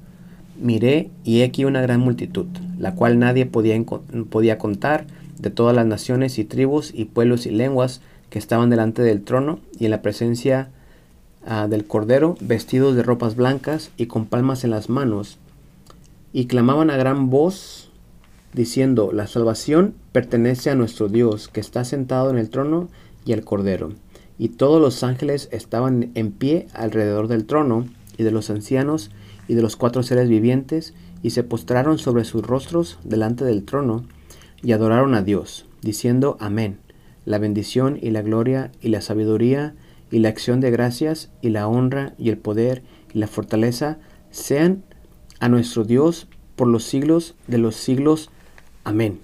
miré 0.56 1.10
y 1.24 1.40
he 1.40 1.44
aquí 1.44 1.64
una 1.64 1.80
gran 1.80 1.98
multitud, 1.98 2.46
la 2.78 2.94
cual 2.94 3.18
nadie 3.18 3.44
podía, 3.44 3.76
podía 4.30 4.56
contar, 4.56 5.08
de 5.36 5.50
todas 5.50 5.74
las 5.74 5.84
naciones 5.84 6.38
y 6.38 6.44
tribus 6.44 6.92
y 6.94 7.06
pueblos 7.06 7.44
y 7.46 7.50
lenguas 7.50 8.02
que 8.30 8.38
estaban 8.38 8.70
delante 8.70 9.02
del 9.02 9.22
trono 9.22 9.58
y 9.80 9.86
en 9.86 9.90
la 9.90 10.02
presencia 10.02 10.70
ah, 11.44 11.66
del 11.66 11.86
Cordero, 11.86 12.36
vestidos 12.40 12.94
de 12.94 13.02
ropas 13.02 13.34
blancas 13.34 13.90
y 13.96 14.06
con 14.06 14.26
palmas 14.26 14.62
en 14.62 14.70
las 14.70 14.88
manos, 14.88 15.38
y 16.32 16.46
clamaban 16.46 16.88
a 16.88 16.96
gran 16.96 17.30
voz, 17.30 17.86
diciendo, 18.57 19.11
la 19.12 19.27
salvación 19.27 19.95
pertenece 20.12 20.71
a 20.71 20.75
nuestro 20.75 21.09
Dios, 21.09 21.47
que 21.47 21.61
está 21.61 21.85
sentado 21.85 22.31
en 22.31 22.38
el 22.38 22.49
trono 22.49 22.88
y 23.27 23.35
al 23.35 23.45
Cordero. 23.45 23.92
Y 24.38 24.49
todos 24.49 24.81
los 24.81 25.05
ángeles 25.05 25.51
estaban 25.53 26.11
en 26.14 26.33
pie 26.33 26.66
alrededor 26.73 27.29
del 27.29 27.45
trono 27.45 27.87
y 28.16 28.25
de 28.25 28.31
los 28.31 28.49
ancianos 28.49 29.11
y 29.47 29.55
de 29.55 29.62
los 29.62 29.77
cuatro 29.77 30.03
seres 30.03 30.31
vivientes, 30.31 30.95
y 31.23 31.31
se 31.31 31.45
postraron 31.45 31.99
sobre 31.99 32.25
sus 32.25 32.42
rostros 32.42 32.99
delante 33.05 33.45
del 33.45 33.62
trono, 33.64 34.05
y 34.62 34.73
adoraron 34.73 35.14
a 35.14 35.23
Dios, 35.23 35.66
diciendo 35.83 36.38
Amén. 36.40 36.79
La 37.27 37.38
bendición 37.38 37.99
y 38.01 38.11
la 38.11 38.23
gloria 38.23 38.73
y 38.81 38.88
la 38.88 39.03
sabiduría 39.03 39.75
y 40.11 40.21
la 40.21 40.31
acción 40.31 40.61
de 40.61 40.71
gracias 40.71 41.31
y 41.42 41.51
la 41.51 41.69
honra 41.69 42.14
y 42.16 42.31
el 42.31 42.38
poder 42.38 42.83
y 43.12 43.19
la 43.19 43.27
fortaleza 43.27 43.99
sean 44.31 44.83
a 45.40 45.49
nuestro 45.51 45.85
Dios 45.85 46.29
por 46.55 46.69
los 46.69 46.85
siglos 46.85 47.35
de 47.49 47.59
los 47.59 47.77
siglos. 47.77 48.31
Amén. 48.87 49.18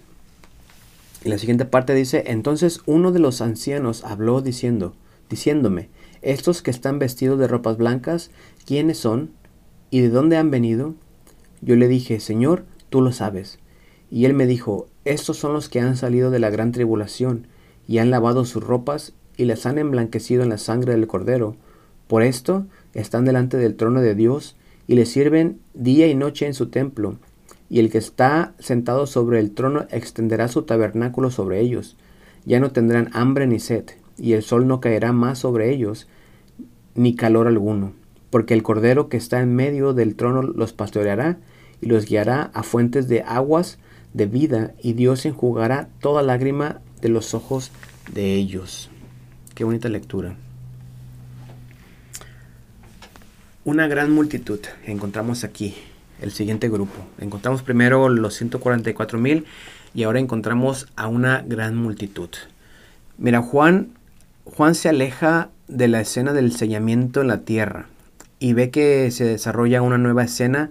Y 1.24 1.28
la 1.28 1.38
siguiente 1.38 1.64
parte 1.64 1.94
dice, 1.94 2.24
entonces 2.26 2.80
uno 2.84 3.12
de 3.12 3.20
los 3.20 3.40
ancianos 3.40 4.02
habló 4.02 4.42
diciendo, 4.42 4.92
diciéndome, 5.30 5.88
estos 6.20 6.62
que 6.62 6.72
están 6.72 6.98
vestidos 6.98 7.38
de 7.38 7.46
ropas 7.46 7.76
blancas, 7.76 8.32
¿quiénes 8.66 8.98
son? 8.98 9.30
¿Y 9.88 10.00
de 10.00 10.08
dónde 10.08 10.36
han 10.36 10.50
venido? 10.50 10.94
Yo 11.60 11.76
le 11.76 11.86
dije, 11.86 12.18
Señor, 12.18 12.64
tú 12.90 13.02
lo 13.02 13.12
sabes. 13.12 13.60
Y 14.10 14.24
él 14.24 14.34
me 14.34 14.48
dijo, 14.48 14.88
estos 15.04 15.36
son 15.36 15.52
los 15.52 15.68
que 15.68 15.78
han 15.78 15.96
salido 15.96 16.32
de 16.32 16.40
la 16.40 16.50
gran 16.50 16.72
tribulación, 16.72 17.46
y 17.86 17.98
han 17.98 18.10
lavado 18.10 18.44
sus 18.44 18.64
ropas, 18.64 19.12
y 19.36 19.44
las 19.44 19.64
han 19.64 19.78
emblanquecido 19.78 20.42
en 20.42 20.48
la 20.48 20.58
sangre 20.58 20.94
del 20.94 21.06
Cordero. 21.06 21.54
Por 22.08 22.24
esto 22.24 22.66
están 22.94 23.24
delante 23.24 23.58
del 23.58 23.76
trono 23.76 24.00
de 24.00 24.16
Dios, 24.16 24.56
y 24.88 24.96
le 24.96 25.06
sirven 25.06 25.60
día 25.72 26.08
y 26.08 26.16
noche 26.16 26.46
en 26.46 26.54
su 26.54 26.66
templo. 26.66 27.18
Y 27.72 27.80
el 27.80 27.90
que 27.90 27.98
está 27.98 28.54
sentado 28.60 29.08
sobre 29.08 29.40
el 29.40 29.50
trono 29.50 29.86
extenderá 29.90 30.46
su 30.46 30.62
tabernáculo 30.62 31.32
sobre 31.32 31.58
ellos. 31.58 31.96
Ya 32.44 32.60
no 32.60 32.70
tendrán 32.70 33.10
hambre 33.12 33.48
ni 33.48 33.58
sed, 33.58 33.86
y 34.16 34.34
el 34.34 34.44
sol 34.44 34.68
no 34.68 34.80
caerá 34.80 35.12
más 35.12 35.40
sobre 35.40 35.72
ellos, 35.72 36.06
ni 36.94 37.16
calor 37.16 37.48
alguno 37.48 37.94
porque 38.32 38.54
el 38.54 38.62
Cordero 38.62 39.10
que 39.10 39.18
está 39.18 39.42
en 39.42 39.54
medio 39.54 39.92
del 39.92 40.16
trono 40.16 40.40
los 40.40 40.72
pastoreará 40.72 41.36
y 41.82 41.86
los 41.86 42.06
guiará 42.06 42.50
a 42.54 42.62
fuentes 42.62 43.06
de 43.06 43.20
aguas 43.20 43.78
de 44.14 44.24
vida, 44.24 44.72
y 44.82 44.94
Dios 44.94 45.26
enjugará 45.26 45.90
toda 46.00 46.22
lágrima 46.22 46.80
de 47.02 47.10
los 47.10 47.34
ojos 47.34 47.72
de 48.14 48.34
ellos. 48.34 48.88
Qué 49.54 49.64
bonita 49.64 49.90
lectura. 49.90 50.34
Una 53.66 53.86
gran 53.86 54.10
multitud 54.10 54.60
encontramos 54.86 55.44
aquí, 55.44 55.74
el 56.22 56.32
siguiente 56.32 56.68
grupo. 56.68 56.94
Encontramos 57.18 57.62
primero 57.62 58.08
los 58.08 58.34
144 58.34 59.18
mil 59.18 59.44
y 59.94 60.04
ahora 60.04 60.20
encontramos 60.20 60.88
a 60.96 61.08
una 61.08 61.44
gran 61.46 61.76
multitud. 61.76 62.30
Mira, 63.18 63.42
Juan, 63.42 63.88
Juan 64.44 64.74
se 64.74 64.88
aleja 64.88 65.50
de 65.68 65.88
la 65.88 66.00
escena 66.00 66.32
del 66.32 66.52
sellamiento 66.52 67.20
en 67.20 67.28
la 67.28 67.40
tierra 67.40 67.86
y 68.38 68.54
ve 68.54 68.70
que 68.70 69.10
se 69.10 69.24
desarrolla 69.24 69.82
una 69.82 69.98
nueva 69.98 70.24
escena 70.24 70.70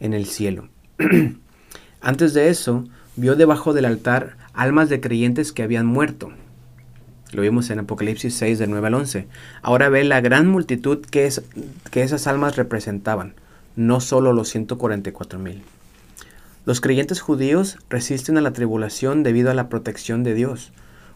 en 0.00 0.14
el 0.14 0.26
cielo. 0.26 0.68
Antes 2.00 2.34
de 2.34 2.48
eso, 2.48 2.84
vio 3.16 3.34
debajo 3.34 3.72
del 3.72 3.86
altar 3.86 4.36
almas 4.52 4.88
de 4.88 5.00
creyentes 5.00 5.52
que 5.52 5.62
habían 5.62 5.86
muerto. 5.86 6.30
Lo 7.32 7.42
vimos 7.42 7.70
en 7.70 7.80
Apocalipsis 7.80 8.34
6 8.34 8.58
del 8.58 8.70
9 8.70 8.86
al 8.86 8.94
11. 8.94 9.26
Ahora 9.62 9.88
ve 9.88 10.04
la 10.04 10.20
gran 10.20 10.46
multitud 10.46 11.04
que, 11.04 11.26
es, 11.26 11.42
que 11.90 12.02
esas 12.02 12.26
almas 12.26 12.56
representaban, 12.56 13.34
no 13.78 14.00
solo 14.00 14.32
los 14.32 14.48
144 14.48 15.38
mil. 15.38 15.62
Los 16.66 16.80
creyentes 16.80 17.20
judíos 17.20 17.78
resisten 17.88 18.36
a 18.36 18.40
la 18.40 18.52
tribulación 18.52 19.22
debido 19.22 19.52
a 19.52 19.54
la 19.54 19.68
protección 19.68 20.24
de 20.24 20.34
Dios. 20.34 20.72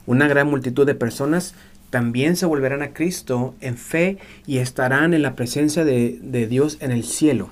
Una 0.07 0.29
gran 0.29 0.48
multitud 0.48 0.87
de 0.87 0.94
personas 0.94 1.57
también 1.90 2.37
se 2.37 2.46
volverán 2.46 2.83
a 2.83 2.92
Cristo 2.94 3.57
en 3.61 3.77
fe 3.77 4.18
y 4.46 4.59
estarán 4.59 5.12
en 5.12 5.22
la 5.22 5.35
presencia 5.35 5.85
de, 5.85 6.46
Dios 6.48 6.79
en 6.81 6.92
el 6.92 7.03
cielo. 7.03 7.51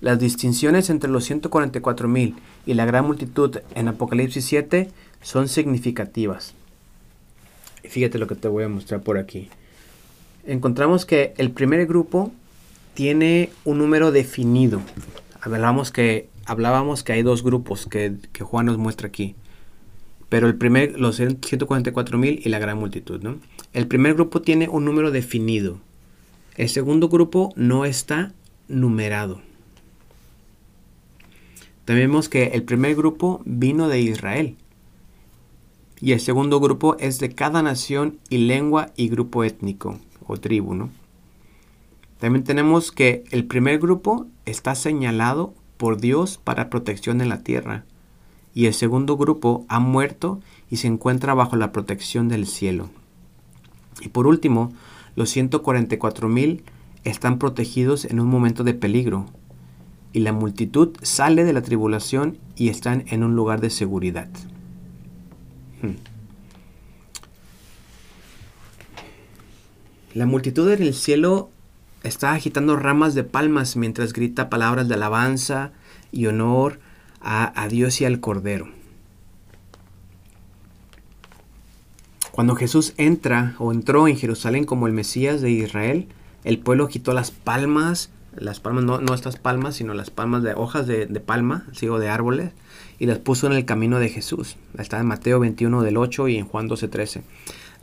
Las 0.00 0.18
distinciones 0.18 0.90
entre 0.90 1.08
los 1.08 1.24
144 1.24 2.08
mil 2.08 2.34
y 2.66 2.74
la 2.74 2.86
gran 2.86 3.06
multitud 3.06 3.58
en 3.76 3.86
Apocalipsis 3.86 4.44
7 4.44 4.90
son 5.22 5.46
significativas. 5.46 6.52
Fíjate 7.84 8.18
lo 8.18 8.26
que 8.26 8.34
te 8.34 8.48
voy 8.48 8.64
a 8.64 8.68
mostrar 8.68 9.02
por 9.02 9.18
aquí. 9.18 9.50
Encontramos 10.46 11.06
que 11.06 11.32
el 11.38 11.52
primer 11.52 11.86
grupo 11.86 12.32
tiene 12.94 13.50
un 13.64 13.78
número 13.78 14.12
definido. 14.12 14.80
Hablábamos 15.40 15.90
que, 15.90 16.28
hablábamos 16.46 17.02
que 17.02 17.12
hay 17.12 17.22
dos 17.22 17.42
grupos 17.42 17.86
que, 17.86 18.14
que 18.32 18.44
Juan 18.44 18.66
nos 18.66 18.78
muestra 18.78 19.08
aquí. 19.08 19.34
Pero 20.28 20.48
el 20.48 20.56
primer, 20.56 20.98
los 20.98 21.16
144 21.16 22.18
mil 22.18 22.40
y 22.44 22.48
la 22.48 22.58
gran 22.58 22.78
multitud, 22.78 23.20
¿no? 23.22 23.38
El 23.72 23.86
primer 23.86 24.14
grupo 24.14 24.40
tiene 24.40 24.68
un 24.68 24.84
número 24.84 25.10
definido. 25.10 25.78
El 26.56 26.68
segundo 26.68 27.08
grupo 27.08 27.52
no 27.56 27.84
está 27.84 28.32
numerado. 28.68 29.42
También 31.84 32.08
vemos 32.08 32.28
que 32.28 32.44
el 32.46 32.62
primer 32.62 32.94
grupo 32.94 33.42
vino 33.44 33.88
de 33.88 34.00
Israel. 34.00 34.56
Y 36.00 36.12
el 36.12 36.20
segundo 36.20 36.60
grupo 36.60 36.96
es 36.98 37.18
de 37.18 37.34
cada 37.34 37.62
nación 37.62 38.18
y 38.30 38.38
lengua 38.38 38.90
y 38.96 39.08
grupo 39.08 39.44
étnico 39.44 39.98
o 40.26 40.36
tribu, 40.36 40.74
¿no? 40.74 40.90
También 42.18 42.44
tenemos 42.44 42.92
que 42.92 43.24
el 43.30 43.44
primer 43.44 43.78
grupo 43.78 44.26
está 44.46 44.74
señalado 44.74 45.54
por 45.76 46.00
Dios 46.00 46.38
para 46.42 46.70
protección 46.70 47.20
en 47.20 47.28
la 47.28 47.42
tierra 47.42 47.84
y 48.54 48.66
el 48.66 48.74
segundo 48.74 49.16
grupo 49.16 49.64
ha 49.68 49.80
muerto 49.80 50.40
y 50.70 50.76
se 50.76 50.86
encuentra 50.86 51.34
bajo 51.34 51.56
la 51.56 51.72
protección 51.72 52.28
del 52.28 52.46
cielo. 52.46 52.88
Y 54.00 54.08
por 54.08 54.26
último, 54.26 54.72
los 55.16 55.36
144.000 55.36 56.62
están 57.02 57.38
protegidos 57.38 58.04
en 58.04 58.20
un 58.20 58.28
momento 58.28 58.64
de 58.64 58.74
peligro, 58.74 59.26
y 60.14 60.20
la 60.20 60.32
multitud 60.32 60.96
sale 61.02 61.44
de 61.44 61.52
la 61.52 61.62
tribulación 61.62 62.38
y 62.54 62.68
están 62.68 63.04
en 63.08 63.24
un 63.24 63.34
lugar 63.34 63.60
de 63.60 63.68
seguridad. 63.68 64.28
Hmm. 65.82 65.96
La 70.14 70.26
multitud 70.26 70.70
en 70.70 70.82
el 70.82 70.94
cielo 70.94 71.50
está 72.04 72.32
agitando 72.32 72.76
ramas 72.76 73.14
de 73.14 73.24
palmas 73.24 73.76
mientras 73.76 74.12
grita 74.12 74.48
palabras 74.48 74.86
de 74.88 74.94
alabanza 74.94 75.72
y 76.12 76.26
honor 76.26 76.78
a, 77.20 77.66
Dios 77.68 78.00
y 78.02 78.04
al 78.04 78.20
Cordero. 78.20 78.68
Cuando 82.30 82.54
Jesús 82.54 82.92
entra 82.98 83.54
o 83.58 83.72
entró 83.72 84.06
en 84.06 84.18
Jerusalén 84.18 84.64
como 84.64 84.86
el 84.86 84.92
Mesías 84.92 85.40
de 85.40 85.50
Israel, 85.50 86.08
el 86.44 86.58
pueblo 86.58 86.88
quitó 86.88 87.14
las 87.14 87.30
palmas 87.30 88.10
las 88.36 88.58
palmas, 88.58 88.82
no, 88.82 89.00
no 89.00 89.14
estas 89.14 89.36
palmas, 89.36 89.76
sino 89.76 89.94
las 89.94 90.10
palmas 90.10 90.42
de 90.42 90.54
hojas 90.54 90.88
de, 90.88 91.06
de 91.06 91.20
palma, 91.20 91.66
sigo 91.72 92.00
de 92.00 92.08
árboles, 92.08 92.50
y 92.98 93.06
las 93.06 93.18
puso 93.18 93.46
en 93.46 93.52
el 93.52 93.64
camino 93.64 94.00
de 94.00 94.08
Jesús. 94.08 94.56
Está 94.76 94.98
en 94.98 95.06
Mateo 95.06 95.38
21 95.38 95.82
del 95.82 95.96
8 95.96 96.28
y 96.28 96.36
en 96.38 96.46
Juan 96.46 96.66
12, 96.66 96.88
13. 96.88 97.22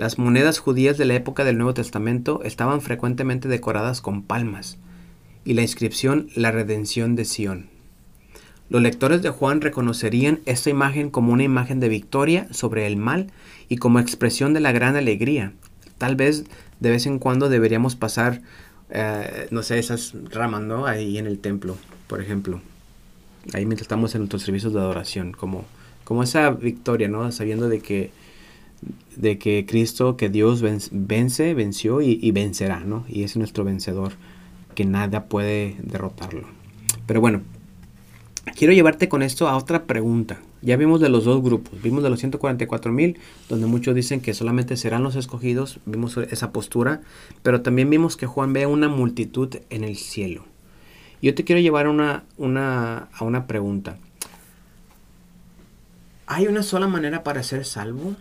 Las 0.01 0.17
monedas 0.17 0.57
judías 0.57 0.97
de 0.97 1.05
la 1.05 1.13
época 1.13 1.43
del 1.43 1.59
Nuevo 1.59 1.75
Testamento 1.75 2.41
estaban 2.43 2.81
frecuentemente 2.81 3.47
decoradas 3.47 4.01
con 4.01 4.23
palmas 4.23 4.79
y 5.45 5.53
la 5.53 5.61
inscripción 5.61 6.27
La 6.35 6.49
redención 6.49 7.15
de 7.15 7.23
Sión. 7.23 7.67
Los 8.67 8.81
lectores 8.81 9.21
de 9.21 9.29
Juan 9.29 9.61
reconocerían 9.61 10.39
esta 10.47 10.71
imagen 10.71 11.11
como 11.11 11.31
una 11.31 11.43
imagen 11.43 11.79
de 11.79 11.87
victoria 11.87 12.47
sobre 12.49 12.87
el 12.87 12.97
mal 12.97 13.27
y 13.69 13.77
como 13.77 13.99
expresión 13.99 14.55
de 14.55 14.59
la 14.59 14.71
gran 14.71 14.95
alegría. 14.95 15.53
Tal 15.99 16.15
vez 16.15 16.45
de 16.79 16.89
vez 16.89 17.05
en 17.05 17.19
cuando 17.19 17.47
deberíamos 17.47 17.95
pasar, 17.95 18.41
eh, 18.89 19.49
no 19.51 19.61
sé, 19.61 19.77
esas 19.77 20.15
ramas, 20.31 20.63
¿no? 20.63 20.87
Ahí 20.87 21.19
en 21.19 21.27
el 21.27 21.37
templo, 21.37 21.77
por 22.07 22.23
ejemplo. 22.23 22.59
Ahí 23.53 23.67
mientras 23.67 23.83
estamos 23.83 24.15
en 24.15 24.21
nuestros 24.21 24.41
servicios 24.41 24.73
de 24.73 24.79
adoración, 24.79 25.31
como, 25.31 25.63
como 26.05 26.23
esa 26.23 26.49
victoria, 26.49 27.07
¿no? 27.07 27.31
Sabiendo 27.31 27.69
de 27.69 27.81
que, 27.81 28.09
de 29.15 29.37
que 29.37 29.65
Cristo, 29.65 30.17
que 30.17 30.29
Dios 30.29 30.61
vence, 30.91 31.53
venció 31.53 32.01
y, 32.01 32.31
vencerá, 32.31 32.79
¿no? 32.79 33.05
Y 33.07 33.23
es 33.23 33.35
nuestro 33.37 33.63
vencedor, 33.63 34.13
que 34.75 34.85
nada 34.85 35.25
puede 35.25 35.75
derrotarlo. 35.83 36.47
Pero 37.05 37.21
bueno, 37.21 37.41
quiero 38.55 38.73
llevarte 38.73 39.09
con 39.09 39.21
esto 39.21 39.47
a 39.47 39.57
otra 39.57 39.83
pregunta. 39.83 40.39
Ya 40.61 40.77
vimos 40.77 41.01
de 41.01 41.09
los 41.09 41.25
dos 41.25 41.41
grupos, 41.41 41.81
vimos 41.81 42.03
de 42.03 42.09
los 42.09 42.19
144 42.19 42.91
mil, 42.91 43.19
donde 43.49 43.67
muchos 43.67 43.95
dicen 43.95 44.21
que 44.21 44.33
solamente 44.33 44.77
serán 44.77 45.03
los 45.03 45.15
escogidos, 45.15 45.79
vimos 45.85 46.17
esa 46.17 46.51
postura, 46.51 47.01
pero 47.41 47.61
también 47.61 47.89
vimos 47.89 48.15
que 48.15 48.27
Juan 48.27 48.53
ve 48.53 48.67
una 48.67 48.87
multitud 48.87 49.55
en 49.69 49.83
el 49.83 49.97
cielo. 49.97 50.45
Yo 51.21 51.35
te 51.35 51.43
quiero 51.43 51.61
llevar 51.61 51.87
una, 51.87 52.23
una, 52.37 53.09
a 53.13 53.23
una 53.23 53.45
pregunta. 53.45 53.97
¿Hay 56.27 56.47
una 56.47 56.63
sola 56.63 56.87
manera 56.87 57.23
para 57.23 57.43
ser 57.43 57.65
salvo? 57.65 58.15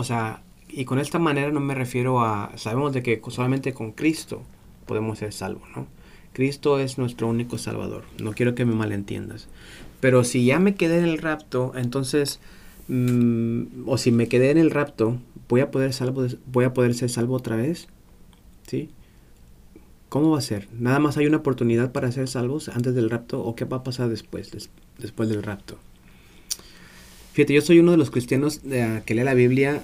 O 0.00 0.04
sea, 0.04 0.42
y 0.70 0.86
con 0.86 0.98
esta 0.98 1.18
manera 1.18 1.50
no 1.50 1.60
me 1.60 1.74
refiero 1.74 2.22
a, 2.22 2.52
sabemos 2.56 2.94
de 2.94 3.02
que 3.02 3.20
solamente 3.28 3.74
con 3.74 3.92
Cristo 3.92 4.40
podemos 4.86 5.18
ser 5.18 5.30
salvos, 5.34 5.68
¿no? 5.76 5.86
Cristo 6.32 6.78
es 6.78 6.96
nuestro 6.96 7.28
único 7.28 7.58
Salvador. 7.58 8.04
No 8.18 8.32
quiero 8.32 8.54
que 8.54 8.64
me 8.64 8.74
malentiendas. 8.74 9.48
Pero 10.00 10.24
si 10.24 10.46
ya 10.46 10.58
me 10.58 10.74
quedé 10.74 11.00
en 11.00 11.04
el 11.04 11.18
rapto, 11.18 11.72
entonces, 11.74 12.40
mm, 12.88 13.86
o 13.86 13.98
si 13.98 14.10
me 14.10 14.26
quedé 14.26 14.50
en 14.50 14.56
el 14.56 14.70
rapto, 14.70 15.18
voy 15.50 15.60
a 15.60 15.70
poder 15.70 15.92
salvo, 15.92 16.26
voy 16.46 16.64
a 16.64 16.72
poder 16.72 16.94
ser 16.94 17.10
salvo 17.10 17.34
otra 17.34 17.56
vez, 17.56 17.86
¿sí? 18.66 18.88
¿Cómo 20.08 20.30
va 20.30 20.38
a 20.38 20.40
ser? 20.40 20.66
¿Nada 20.72 20.98
más 20.98 21.18
hay 21.18 21.26
una 21.26 21.36
oportunidad 21.36 21.92
para 21.92 22.10
ser 22.10 22.26
salvos 22.26 22.70
antes 22.70 22.94
del 22.94 23.10
rapto 23.10 23.44
o 23.44 23.54
qué 23.54 23.66
va 23.66 23.76
a 23.76 23.82
pasar 23.82 24.08
después, 24.08 24.50
después 24.96 25.28
del 25.28 25.42
rapto? 25.42 25.76
Fíjate, 27.32 27.54
yo 27.54 27.62
soy 27.62 27.78
uno 27.78 27.92
de 27.92 27.96
los 27.96 28.10
cristianos 28.10 28.60
eh, 28.70 29.02
que 29.06 29.14
lee 29.14 29.22
la 29.22 29.34
Biblia 29.34 29.82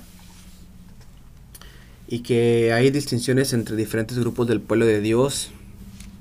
y 2.08 2.20
que 2.20 2.72
hay 2.72 2.90
distinciones 2.90 3.52
entre 3.52 3.76
diferentes 3.76 4.18
grupos 4.18 4.48
del 4.48 4.60
pueblo 4.60 4.86
de 4.86 5.00
Dios 5.00 5.52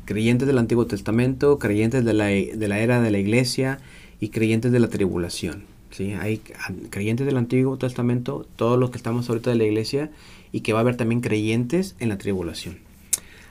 creyentes 0.06 0.48
del 0.48 0.60
Antiguo 0.60 0.86
Testamento, 0.86 1.60
creyentes 1.60 2.06
de 2.06 2.14
la, 2.14 2.26
de 2.26 2.68
la 2.68 2.80
era 2.80 3.02
de 3.02 3.12
la 3.12 3.18
iglesia 3.18 3.80
y 4.20 4.30
creyentes 4.30 4.72
de 4.72 4.80
la 4.80 4.88
tribulación. 4.88 5.64
¿sí? 5.92 6.14
Hay 6.14 6.42
creyentes 6.90 7.26
del 7.26 7.38
Antiguo 7.38 7.78
Testamento, 7.78 8.48
todos 8.56 8.80
los 8.80 8.92
que 8.92 8.98
estamos 8.98 9.28
ahorita 9.28 9.50
de 9.50 9.58
la 9.58 9.66
iglesia, 9.66 10.12
y 10.52 10.62
que 10.62 10.74
va 10.74 10.80
a 10.80 10.82
haber 10.82 10.96
también 10.96 11.22
creyentes 11.22 11.96
en 12.00 12.10
la 12.10 12.18
tribulación. 12.18 12.78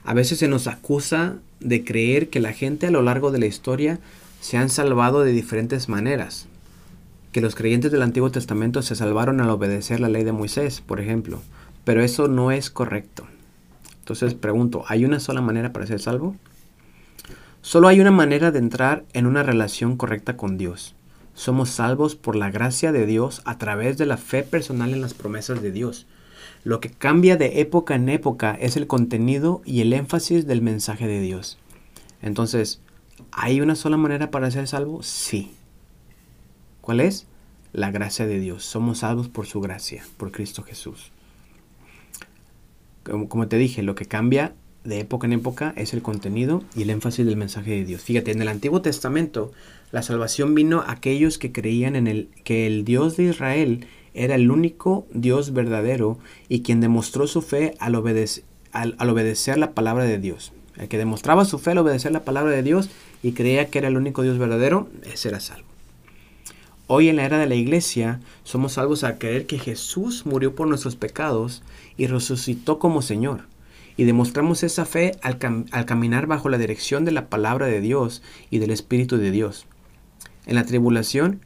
A 0.03 0.13
veces 0.13 0.39
se 0.39 0.47
nos 0.47 0.67
acusa 0.67 1.37
de 1.59 1.83
creer 1.83 2.29
que 2.29 2.39
la 2.39 2.53
gente 2.53 2.87
a 2.87 2.91
lo 2.91 3.01
largo 3.01 3.31
de 3.31 3.39
la 3.39 3.47
historia 3.47 3.99
se 4.39 4.57
han 4.57 4.69
salvado 4.69 5.23
de 5.23 5.31
diferentes 5.31 5.89
maneras. 5.89 6.47
Que 7.35 7.41
los 7.41 7.53
creyentes 7.53 7.91
del 7.91 8.01
Antiguo 8.01 8.31
Testamento 8.31 8.81
se 8.81 8.95
salvaron 8.95 9.41
al 9.41 9.49
obedecer 9.49 9.99
la 9.99 10.07
ley 10.07 10.23
de 10.23 10.31
Moisés, 10.31 10.79
por 10.79 11.01
ejemplo. 11.01 11.41
Pero 11.83 12.01
eso 12.01 12.29
no 12.29 12.49
es 12.49 12.69
correcto. 12.69 13.27
Entonces 13.99 14.33
pregunto, 14.33 14.85
¿hay 14.87 15.03
una 15.03 15.19
sola 15.19 15.41
manera 15.41 15.73
para 15.73 15.85
ser 15.85 15.99
salvo? 15.99 16.37
Solo 17.61 17.89
hay 17.89 17.99
una 17.99 18.11
manera 18.11 18.51
de 18.51 18.59
entrar 18.59 19.03
en 19.11 19.25
una 19.25 19.43
relación 19.43 19.97
correcta 19.97 20.37
con 20.37 20.57
Dios. 20.57 20.95
Somos 21.33 21.71
salvos 21.71 22.15
por 22.15 22.37
la 22.37 22.51
gracia 22.51 22.93
de 22.93 23.05
Dios 23.05 23.41
a 23.43 23.57
través 23.57 23.97
de 23.97 24.05
la 24.05 24.15
fe 24.15 24.43
personal 24.43 24.93
en 24.93 25.01
las 25.01 25.13
promesas 25.13 25.61
de 25.61 25.73
Dios. 25.73 26.07
Lo 26.63 26.79
que 26.79 26.89
cambia 26.89 27.35
de 27.35 27.59
época 27.59 27.95
en 27.95 28.07
época 28.07 28.57
es 28.57 28.77
el 28.77 28.87
contenido 28.87 29.61
y 29.65 29.81
el 29.81 29.91
énfasis 29.91 30.47
del 30.47 30.61
mensaje 30.61 31.05
de 31.05 31.19
Dios. 31.19 31.57
Entonces, 32.21 32.79
¿hay 33.33 33.59
una 33.59 33.75
sola 33.75 33.97
manera 33.97 34.31
para 34.31 34.49
ser 34.51 34.69
salvo? 34.69 35.03
Sí. 35.03 35.51
¿Cuál 36.85 37.01
es? 37.01 37.27
La 37.73 37.91
gracia 37.91 38.25
de 38.25 38.39
Dios. 38.39 38.63
Somos 38.63 38.99
salvos 38.99 39.27
por 39.27 39.45
su 39.45 39.59
gracia, 39.59 40.05
por 40.15 40.31
Cristo 40.31 40.63
Jesús 40.63 41.11
como, 43.05 43.47
te 43.47 43.57
dije, 43.57 43.83
lo 43.83 43.95
que 43.95 44.05
cambia 44.05 44.53
de 44.83 44.99
época 44.99 45.27
en 45.27 45.33
época 45.33 45.73
es 45.77 45.93
el 45.93 46.01
contenido 46.01 46.63
y 46.75 46.83
el 46.83 46.89
énfasis 46.89 47.25
del 47.25 47.37
mensaje 47.37 47.71
de 47.71 47.85
Dios. 47.85 48.01
Fíjate, 48.01 48.31
en 48.31 48.41
el 48.41 48.47
Antiguo 48.47 48.81
Testamento 48.81 49.51
la 49.91 50.01
salvación 50.01 50.53
vino 50.55 50.81
a 50.81 50.91
aquellos 50.91 51.37
que 51.37 51.51
creían 51.51 51.95
en 51.95 52.07
el 52.07 52.29
que 52.43 52.67
el 52.67 52.83
Dios 52.83 53.15
de 53.15 53.25
Israel 53.25 53.87
era 54.13 54.35
el 54.35 54.51
único 54.51 55.07
Dios 55.11 55.53
verdadero 55.53 56.17
y 56.49 56.61
quien 56.61 56.81
demostró 56.81 57.27
su 57.27 57.41
fe 57.41 57.75
al, 57.79 57.95
al, 57.95 59.09
obedecer 59.09 59.57
la 59.57 59.71
palabra 59.71 60.05
de 60.05 60.19
Dios. 60.19 60.51
El 60.77 60.87
que 60.87 60.97
demostraba 60.97 61.45
su 61.45 61.59
fe 61.59 61.71
al 61.71 61.79
obedecer 61.79 62.11
la 62.11 62.25
palabra 62.25 62.51
de 62.51 62.63
Dios 62.63 62.89
y 63.23 63.31
creía 63.31 63.69
que 63.69 63.79
era 63.79 63.87
el 63.87 63.97
único 63.97 64.23
Dios 64.23 64.37
verdadero, 64.37 64.89
ese 65.03 65.29
era 65.29 65.39
salvo. 65.39 65.74
Hoy 66.87 67.09
en 67.09 67.15
la 67.15 67.25
era 67.25 67.39
de 67.39 67.47
la 67.47 67.55
iglesia 67.55 68.19
somos 68.43 68.73
salvos 68.73 69.03
a 69.03 69.17
creer 69.17 69.47
que 69.47 69.57
Jesús 69.57 70.27
murió 70.27 70.53
por 70.53 70.67
nuestros 70.67 70.95
pecados 70.95 71.63
y 71.97 72.05
resucitó 72.05 72.77
como 72.77 73.01
Señor. 73.01 73.47
Y 73.97 74.03
demostramos 74.03 74.61
esa 74.61 74.85
fe 74.85 75.13
al, 75.23 75.39
caminar 75.39 76.27
bajo 76.27 76.47
la 76.47 76.59
dirección 76.59 77.03
de 77.03 77.11
la 77.11 77.27
palabra 77.27 77.65
de 77.65 77.81
Dios 77.81 78.21
y 78.51 78.59
del 78.59 78.69
Espíritu 78.69 79.17
de 79.17 79.31
Dios. 79.31 79.65
En 80.45 80.53
la 80.53 80.65
tribulación, 80.65 81.41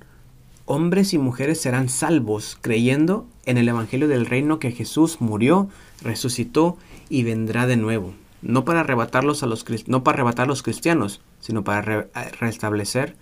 hombres 0.66 1.14
y 1.14 1.18
mujeres 1.18 1.62
serán 1.62 1.88
salvos 1.88 2.58
creyendo 2.60 3.26
en 3.46 3.58
el 3.58 3.70
Evangelio 3.70 4.10
del 4.10 4.26
Reino 4.26 4.60
que 4.60 4.72
Jesús 4.72 5.22
murió, 5.22 5.70
resucitó 6.02 6.78
y 7.08 7.24
vendrá 7.24 7.66
de 7.66 7.78
nuevo. 7.78 8.14
No 8.42 8.66
para 8.66 8.82
arrebatarlos 8.82 9.42
a 9.44 9.46
los, 9.46 9.64
no 9.88 10.04
para 10.04 10.16
arrebatar 10.16 10.46
a 10.46 10.50
los 10.50 10.64
cristianos, 10.64 11.22
sino 11.40 11.64
para 11.64 12.10
restablecer 12.42 13.16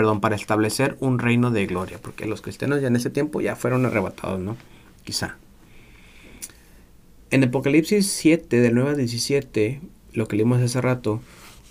perdón, 0.00 0.22
para 0.22 0.34
establecer 0.34 0.96
un 1.00 1.18
reino 1.18 1.50
de 1.50 1.66
gloria, 1.66 1.98
porque 2.00 2.24
los 2.24 2.40
cristianos 2.40 2.80
ya 2.80 2.88
en 2.88 2.96
ese 2.96 3.10
tiempo 3.10 3.42
ya 3.42 3.54
fueron 3.54 3.84
arrebatados, 3.84 4.40
¿no? 4.40 4.56
Quizá. 5.04 5.36
En 7.30 7.44
Apocalipsis 7.44 8.06
7, 8.06 8.62
del 8.62 8.76
9 8.76 8.92
al 8.92 8.96
17, 8.96 9.82
lo 10.14 10.26
que 10.26 10.36
leímos 10.36 10.62
hace 10.62 10.80
rato, 10.80 11.20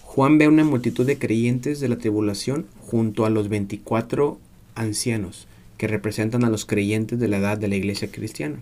Juan 0.03 0.37
ve 0.37 0.47
una 0.47 0.63
multitud 0.63 1.07
de 1.07 1.17
creyentes 1.17 1.79
de 1.79 1.89
la 1.89 1.97
tribulación 1.97 2.67
junto 2.81 3.25
a 3.25 3.31
los 3.31 3.49
24 3.49 4.37
ancianos, 4.75 5.47
que 5.77 5.87
representan 5.87 6.43
a 6.43 6.51
los 6.51 6.67
creyentes 6.67 7.17
de 7.17 7.29
la 7.29 7.37
edad 7.37 7.57
de 7.57 7.67
la 7.67 7.77
iglesia 7.77 8.11
cristiana. 8.11 8.59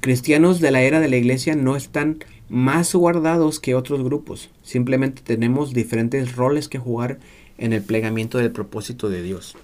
Cristianos 0.00 0.60
de 0.60 0.70
la 0.70 0.82
era 0.82 1.00
de 1.00 1.08
la 1.08 1.16
iglesia 1.16 1.56
no 1.56 1.76
están 1.76 2.22
más 2.50 2.94
guardados 2.94 3.58
que 3.58 3.74
otros 3.74 4.04
grupos, 4.04 4.50
simplemente 4.62 5.22
tenemos 5.24 5.72
diferentes 5.72 6.36
roles 6.36 6.68
que 6.68 6.78
jugar 6.78 7.20
en 7.60 7.72
el 7.72 7.82
plegamiento 7.82 8.38
del 8.38 8.50
propósito 8.50 9.08
de 9.08 9.22
Dios. 9.22 9.54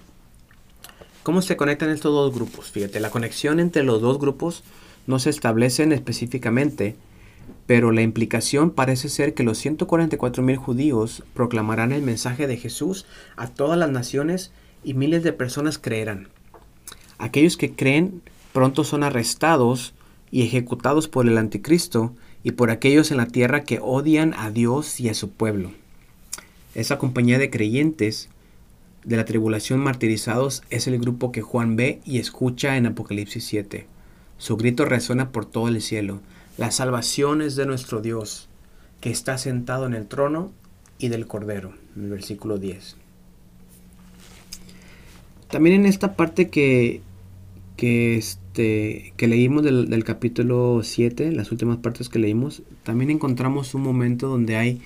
¿Cómo 1.23 1.41
se 1.41 1.57
conectan 1.57 1.89
estos 1.89 2.13
dos 2.13 2.33
grupos? 2.33 2.71
Fíjate, 2.71 3.01
la 3.01 3.09
conexión 3.09 3.59
entre 3.59 3.83
los 3.83 4.01
dos 4.01 4.17
grupos 4.19 4.63
no 5.07 5.19
se 5.19 5.29
establece 5.29 5.83
específicamente, 5.93 6.95
pero 7.65 7.91
la 7.91 8.01
implicación 8.01 8.71
parece 8.71 9.09
ser 9.09 9.33
que 9.33 9.43
los 9.43 9.57
144 9.57 10.41
mil 10.41 10.55
judíos 10.55 11.23
proclamarán 11.33 11.91
el 11.91 12.01
mensaje 12.01 12.47
de 12.47 12.55
Jesús 12.55 13.05
a 13.35 13.47
todas 13.47 13.77
las 13.77 13.91
naciones 13.91 14.51
y 14.85 14.93
miles 14.93 15.23
de 15.23 15.33
personas 15.33 15.77
creerán. 15.77 16.29
Aquellos 17.17 17.57
que 17.57 17.73
creen 17.73 18.21
pronto 18.53 18.83
son 18.83 19.03
arrestados 19.03 19.93
y 20.31 20.43
ejecutados 20.43 21.07
por 21.07 21.27
el 21.27 21.37
anticristo 21.37 22.13
y 22.43 22.51
por 22.51 22.69
aquellos 22.69 23.11
en 23.11 23.17
la 23.17 23.27
tierra 23.27 23.63
que 23.63 23.79
odian 23.81 24.33
a 24.35 24.51
Dios 24.51 24.99
y 24.99 25.09
a 25.09 25.13
su 25.13 25.31
pueblo. 25.31 25.71
Esa 26.77 26.99
compañía 26.99 27.39
de 27.39 27.49
creyentes 27.49 28.29
de 29.03 29.17
la 29.17 29.25
tribulación 29.25 29.79
martirizados 29.79 30.61
es 30.69 30.85
el 30.85 30.99
grupo 30.99 31.31
que 31.31 31.41
Juan 31.41 31.75
ve 31.75 32.01
y 32.05 32.19
escucha 32.19 32.77
en 32.77 32.85
Apocalipsis 32.85 33.43
7. 33.45 33.87
Su 34.37 34.57
grito 34.57 34.85
resuena 34.85 35.31
por 35.31 35.45
todo 35.45 35.69
el 35.69 35.81
cielo. 35.81 36.21
La 36.55 36.69
salvación 36.69 37.41
es 37.41 37.55
de 37.55 37.65
nuestro 37.65 37.99
Dios, 38.01 38.47
que 39.01 39.09
está 39.09 39.39
sentado 39.39 39.87
en 39.87 39.95
el 39.95 40.05
trono 40.05 40.51
y 40.99 41.07
del 41.07 41.25
Cordero, 41.25 41.73
en 41.95 42.03
el 42.03 42.09
versículo 42.11 42.59
10. 42.59 42.95
También 45.49 45.77
en 45.77 45.87
esta 45.87 46.15
parte 46.15 46.49
que, 46.51 47.01
que, 47.75 48.17
este, 48.17 49.13
que 49.17 49.27
leímos 49.27 49.63
del, 49.63 49.89
del 49.89 50.03
capítulo 50.03 50.81
7, 50.83 51.31
las 51.31 51.51
últimas 51.51 51.77
partes 51.77 52.07
que 52.07 52.19
leímos, 52.19 52.61
también 52.83 53.09
encontramos 53.09 53.73
un 53.73 53.81
momento 53.81 54.27
donde 54.27 54.57
hay 54.57 54.79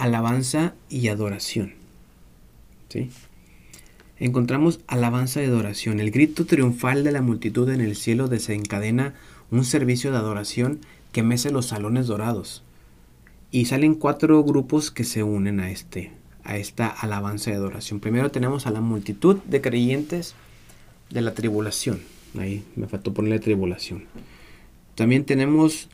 alabanza 0.00 0.74
y 0.88 1.08
adoración. 1.08 1.74
¿Sí? 2.88 3.10
Encontramos 4.18 4.80
alabanza 4.86 5.42
y 5.42 5.46
adoración. 5.46 6.00
El 6.00 6.10
grito 6.10 6.46
triunfal 6.46 7.04
de 7.04 7.12
la 7.12 7.22
multitud 7.22 7.68
en 7.70 7.80
el 7.80 7.96
cielo 7.96 8.28
desencadena 8.28 9.14
un 9.50 9.64
servicio 9.64 10.10
de 10.10 10.18
adoración 10.18 10.80
que 11.12 11.22
mece 11.22 11.50
los 11.50 11.66
salones 11.66 12.06
dorados. 12.06 12.62
Y 13.50 13.66
salen 13.66 13.94
cuatro 13.94 14.42
grupos 14.42 14.90
que 14.90 15.04
se 15.04 15.22
unen 15.22 15.60
a 15.60 15.70
este, 15.70 16.12
a 16.44 16.56
esta 16.56 16.86
alabanza 16.86 17.50
y 17.50 17.54
adoración. 17.54 18.00
Primero 18.00 18.30
tenemos 18.30 18.66
a 18.66 18.70
la 18.70 18.80
multitud 18.80 19.36
de 19.44 19.60
creyentes 19.60 20.34
de 21.10 21.20
la 21.20 21.34
tribulación. 21.34 22.00
Ahí 22.38 22.64
me 22.76 22.86
faltó 22.86 23.12
ponerle 23.12 23.38
tribulación. 23.38 24.04
También 24.94 25.24
tenemos 25.24 25.88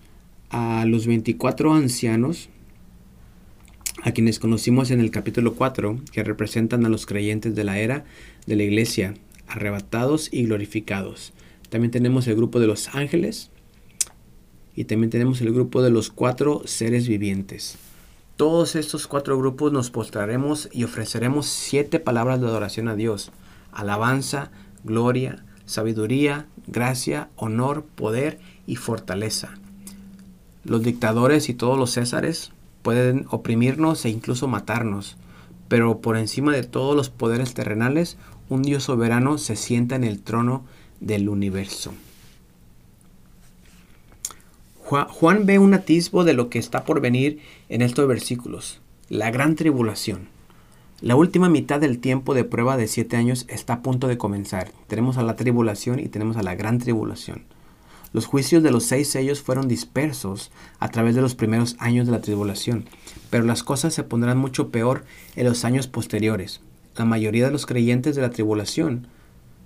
a 0.51 0.85
los 0.87 1.07
24 1.07 1.75
ancianos, 1.75 2.51
a 4.03 4.13
quienes 4.13 4.39
conocimos 4.39 4.91
en 4.91 5.01
el 5.01 5.11
capítulo 5.11 5.55
4, 5.55 6.01
que 6.13 6.25
representan 6.25 6.85
a 6.85 6.89
los 6.89 7.07
creyentes 7.07 7.55
de 7.55 7.65
la 7.65 7.79
era 7.79 8.05
de 8.47 8.57
la 8.57 8.63
iglesia, 8.63 9.15
arrebatados 9.49 10.29
y 10.33 10.45
glorificados. 10.45 11.33
También 11.69 11.91
tenemos 11.91 12.27
el 12.27 12.37
grupo 12.37 12.61
de 12.61 12.67
los 12.67 12.95
ángeles 12.95 13.51
y 14.75 14.85
también 14.85 15.11
tenemos 15.11 15.41
el 15.41 15.53
grupo 15.53 15.83
de 15.83 15.91
los 15.91 16.11
cuatro 16.11 16.63
seres 16.65 17.09
vivientes. 17.09 17.79
Todos 18.37 18.77
estos 18.77 19.07
cuatro 19.07 19.39
grupos 19.39 19.73
nos 19.73 19.91
postraremos 19.91 20.69
y 20.71 20.85
ofreceremos 20.85 21.47
siete 21.47 21.99
palabras 21.99 22.41
de 22.41 22.47
adoración 22.47 22.89
a 22.89 22.95
Dios. 22.95 23.33
Alabanza, 23.73 24.51
gloria, 24.85 25.45
sabiduría, 25.65 26.47
gracia, 26.67 27.31
honor, 27.37 27.85
poder 27.95 28.39
y 28.67 28.77
fortaleza. 28.77 29.55
Los 30.65 30.83
dictadores 30.83 31.49
y 31.49 31.55
todos 31.55 31.79
los 31.79 31.95
césares 31.95 32.53
pueden 32.87 33.27
oprimirnos 33.31 34.05
e 34.05 34.11
incluso 34.11 34.47
matarnos, 34.47 35.17
pero 35.67 35.99
por 36.01 36.17
encima 36.17 36.53
de 36.53 36.63
todos 36.63 36.95
los 36.95 37.11
poderes 37.11 37.53
terrenales, 37.53 38.17
un 38.49 38.63
Dios 38.63 38.85
soberano 38.85 39.39
se 39.39 39.57
sienta 39.57 39.97
en 39.97 40.05
el 40.05 40.23
trono 40.23 40.65
del 41.01 41.29
universo. 41.29 41.93
Juan 44.85 45.47
ve 45.47 45.59
un 45.59 45.75
atisbo 45.75 46.23
de 46.23 46.35
lo 46.35 46.49
que 46.49 46.61
está 46.61 46.85
por 46.85 47.01
venir 47.01 47.41
en 47.69 47.83
estos 47.83 48.07
versículos, 48.07 48.81
la 49.09 49.33
gran 49.33 49.57
tribulación. 49.57 50.29
La 51.01 51.17
última 51.17 51.49
mitad 51.49 51.81
del 51.81 51.99
tiempo 51.99 52.35
de 52.35 52.45
prueba 52.45 52.77
de 52.77 52.87
siete 52.87 53.17
años 53.17 53.47
está 53.49 53.73
a 53.73 53.83
punto 53.83 54.07
de 54.07 54.17
comenzar. 54.17 54.71
Tenemos 54.87 55.17
a 55.17 55.25
la 55.25 55.35
tribulación 55.35 55.99
y 55.99 56.07
tenemos 56.07 56.37
a 56.37 56.45
la 56.45 56.55
gran 56.55 56.79
tribulación. 56.79 57.47
Los 58.17 58.25
juicios 58.25 58.63
de 58.63 58.71
los 58.71 58.85
seis 58.85 59.11
sellos 59.11 59.43
fueron 59.43 59.69
dispersos 59.69 60.51
a 60.79 60.89
través 60.89 61.15
de 61.15 61.21
los 61.21 61.35
primeros 61.35 61.77
años 61.79 62.07
de 62.07 62.13
la 62.13 62.23
tribulación, 62.23 62.87
pero 63.29 63.45
las 63.45 63.63
cosas 63.63 63.93
se 63.93 64.05
pondrán 64.05 64.39
mucho 64.39 64.71
peor 64.71 65.05
en 65.35 65.45
los 65.45 65.67
años 65.67 65.87
posteriores. 65.87 66.63
La 66.97 67.05
mayoría 67.05 67.45
de 67.45 67.51
los 67.51 67.67
creyentes 67.67 68.17
de 68.17 68.23
la 68.23 68.31
tribulación 68.31 69.07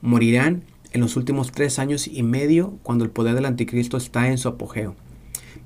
morirán 0.03 0.65
en 0.91 1.01
los 1.01 1.17
últimos 1.17 1.53
tres 1.53 1.79
años 1.79 2.09
y 2.09 2.25
medio 2.25 2.77
cuando 2.83 3.05
el 3.05 3.13
poder 3.13 3.37
del 3.37 3.47
anticristo 3.47 3.97
está 3.97 4.27
en 4.27 4.37
su 4.37 4.49
apogeo. 4.49 4.97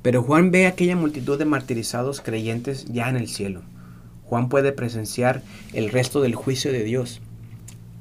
Pero 0.03 0.23
Juan 0.23 0.51
ve 0.51 0.67
aquella 0.67 0.95
multitud 0.95 1.39
de 1.39 1.47
martirizados 1.47 2.21
creyentes 2.21 2.85
ya 2.93 3.09
en 3.09 3.17
el 3.17 3.29
cielo. 3.29 3.63
Juan 4.25 4.51
puede 4.51 4.73
presenciar 4.73 5.43
el 5.73 5.89
resto 5.89 6.21
del 6.21 6.35
juicio 6.35 6.71
de 6.71 6.85
Dios, 6.85 7.23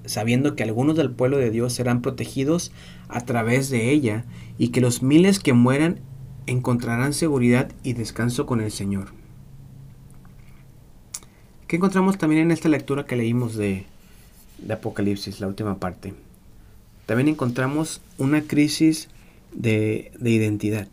sabiendo 0.05 0.57
que 0.57 0.63
algunos 0.63 0.97
del 0.97 1.11
pueblo 1.11 1.37
de 1.37 1.51
Dios 1.51 1.71
serán 1.71 2.01
protegidos 2.01 2.73
a 3.07 3.21
través 3.21 3.69
de 3.69 3.89
ella 3.91 4.25
y 4.57 4.69
que 4.69 4.81
los 4.81 5.01
miles 5.01 5.39
que 5.39 5.53
mueran 5.53 5.99
encontrarán 6.45 7.13
seguridad 7.13 7.71
y 7.83 7.93
descanso 7.93 8.45
con 8.45 8.61
el 8.61 8.71
Señor. 8.71 9.13
¿Qué 11.67 11.77
encontramos 11.77 12.17
también 12.17 12.43
en 12.43 12.51
esta 12.51 12.69
lectura 12.69 13.05
que 13.05 13.15
leímos 13.15 13.55
de, 13.55 13.85
Apocalipsis, 14.69 15.39
la 15.39 15.47
última 15.47 15.79
parte? 15.79 16.13
También 17.05 17.27
encontramos 17.29 18.01
una 18.17 18.41
crisis 18.43 19.09
de, 19.53 20.11
de 20.19 20.29
identidad. 20.29 20.87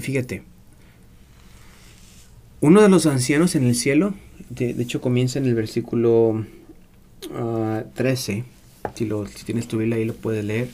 fíjate, 0.00 0.42
uno 2.62 2.80
de 2.80 2.88
los 2.88 3.06
ancianos 3.06 3.54
en 3.56 3.64
el 3.64 3.74
cielo, 3.74 4.14
de, 4.48 4.70
hecho 4.70 5.00
comienza 5.00 5.38
en 5.38 5.46
el 5.46 5.54
versículo 5.54 6.46
13, 7.94 8.44
ah, 8.44 8.61
si, 8.94 9.04
lo, 9.06 9.26
si 9.26 9.44
tienes 9.44 9.68
tu 9.68 9.78
Biblia 9.78 9.96
ahí 9.96 10.04
lo 10.04 10.14
puedes 10.14 10.44
leer. 10.44 10.70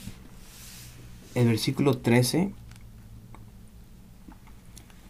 El 1.34 1.48
versículo 1.48 1.98
13 1.98 2.52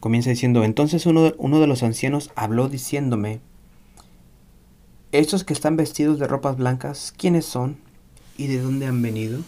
comienza 0.01 0.31
diciendo, 0.31 0.65
entonces 0.65 1.07
uno, 1.07 1.33
uno 1.39 1.61
de 1.61 1.67
los 1.67 1.83
ancianos 1.83 2.31
habló 2.37 2.69
diciéndome, 2.69 3.41
estos 5.11 5.43
que 5.45 5.55
están 5.55 5.77
vestidos 5.77 6.19
de 6.19 6.27
ropas 6.27 6.57
blancas, 6.57 7.15
¿quiénes 7.17 7.47
son 7.47 7.79
y 8.37 8.47
de 8.47 8.61
dónde 8.61 8.87
han 8.87 9.01
venido? 9.01 9.41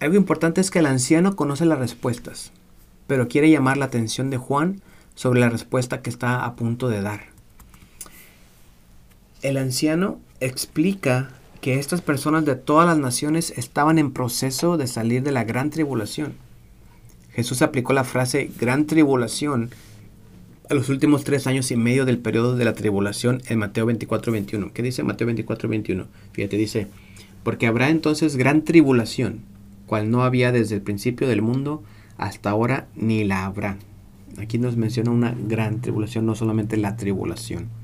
Algo 0.00 0.16
importante 0.16 0.60
es 0.60 0.70
que 0.70 0.78
el 0.78 0.86
anciano 0.86 1.36
conoce 1.36 1.64
las 1.64 1.78
respuestas, 1.78 2.52
pero 3.06 3.28
quiere 3.28 3.50
llamar 3.50 3.76
la 3.76 3.86
atención 3.86 4.30
de 4.30 4.38
Juan 4.38 4.82
sobre 5.14 5.40
la 5.40 5.50
respuesta 5.50 6.00
que 6.00 6.10
está 6.10 6.44
a 6.44 6.56
punto 6.56 6.88
de 6.88 7.02
dar. 7.02 7.39
El 9.42 9.56
anciano 9.56 10.20
explica 10.40 11.30
que 11.62 11.78
estas 11.78 12.02
personas 12.02 12.44
de 12.44 12.56
todas 12.56 12.86
las 12.86 12.98
naciones 12.98 13.54
estaban 13.56 13.98
en 13.98 14.12
proceso 14.12 14.76
de 14.76 14.86
salir 14.86 15.22
de 15.22 15.32
la 15.32 15.44
gran 15.44 15.70
tribulación. 15.70 16.34
Jesús 17.32 17.62
aplicó 17.62 17.92
la 17.92 18.04
frase 18.04 18.50
gran 18.58 18.86
tribulación 18.86 19.70
a 20.68 20.74
los 20.74 20.88
últimos 20.88 21.24
tres 21.24 21.46
años 21.46 21.70
y 21.70 21.76
medio 21.76 22.04
del 22.04 22.18
periodo 22.18 22.56
de 22.56 22.64
la 22.64 22.74
tribulación 22.74 23.40
en 23.48 23.58
Mateo 23.58 23.86
24-21. 23.86 24.72
¿Qué 24.72 24.82
dice 24.82 25.02
Mateo 25.02 25.28
24-21? 25.28 26.06
Fíjate, 26.32 26.56
dice, 26.56 26.86
porque 27.42 27.66
habrá 27.66 27.88
entonces 27.88 28.36
gran 28.36 28.62
tribulación 28.62 29.40
cual 29.86 30.10
no 30.10 30.22
había 30.22 30.52
desde 30.52 30.76
el 30.76 30.82
principio 30.82 31.26
del 31.26 31.42
mundo 31.42 31.82
hasta 32.18 32.50
ahora 32.50 32.88
ni 32.94 33.24
la 33.24 33.46
habrá. 33.46 33.78
Aquí 34.38 34.58
nos 34.58 34.76
menciona 34.76 35.10
una 35.10 35.34
gran 35.48 35.80
tribulación, 35.80 36.26
no 36.26 36.34
solamente 36.34 36.76
la 36.76 36.96
tribulación. 36.96 37.79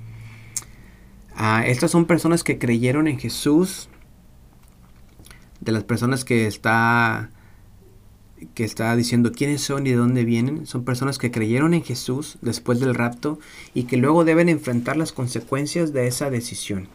Ah, 1.39 1.67
estas 1.67 1.91
son 1.91 2.07
personas 2.07 2.43
que 2.43 2.59
creyeron 2.59 3.09
en 3.09 3.19
Jesús, 3.19 3.91
de 5.61 5.71
las 5.71 5.85
personas 5.85 6.25
que 6.25 6.47
está 6.47 7.31
que 8.55 8.65
está 8.65 8.95
diciendo 8.97 9.33
quiénes 9.33 9.63
son 9.63 9.87
y 9.87 9.91
de 9.91 9.97
dónde 9.97 10.25
vienen, 10.25 10.67
son 10.67 10.85
personas 10.85 11.19
que 11.19 11.31
creyeron 11.31 11.75
en 11.75 11.83
Jesús 11.83 12.39
después 12.41 12.81
del 12.81 12.95
rapto 12.95 13.39
y 13.75 13.85
que 13.85 13.97
luego 13.97 14.25
deben 14.25 14.49
enfrentar 14.49 14.97
las 14.97 15.13
consecuencias 15.13 15.93
de 15.93 16.07
esa 16.07 16.31
decisión. 16.31 16.89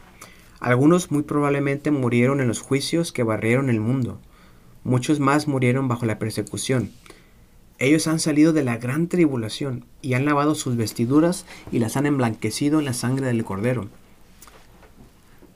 Algunos 0.60 1.12
muy 1.12 1.23
probablemente 1.23 1.91
murieron 1.91 2.41
en 2.41 2.47
los 2.47 2.62
juicios 2.62 3.12
que 3.12 3.23
barrieron 3.23 3.69
el 3.69 3.80
mundo. 3.80 4.19
Muchos 4.84 5.19
más 5.19 5.47
murieron 5.47 5.88
bajo 5.88 6.06
la 6.06 6.19
persecución. 6.19 6.91
Ellos 7.77 8.08
han 8.08 8.19
salido 8.19 8.54
de 8.54 8.63
la 8.63 8.77
gran 8.77 9.08
tribulación 9.08 9.86
y 10.01 10.13
han 10.13 10.25
lavado 10.25 10.54
sus 10.56 10.77
vestiduras 10.77 11.45
y 11.71 11.80
las 11.80 11.97
han 11.97 12.06
emblanquecido 12.08 12.80
en 12.80 12.86
la 12.86 12.93
sangre 12.93 13.27
del 13.27 13.43
cordero. 13.43 13.89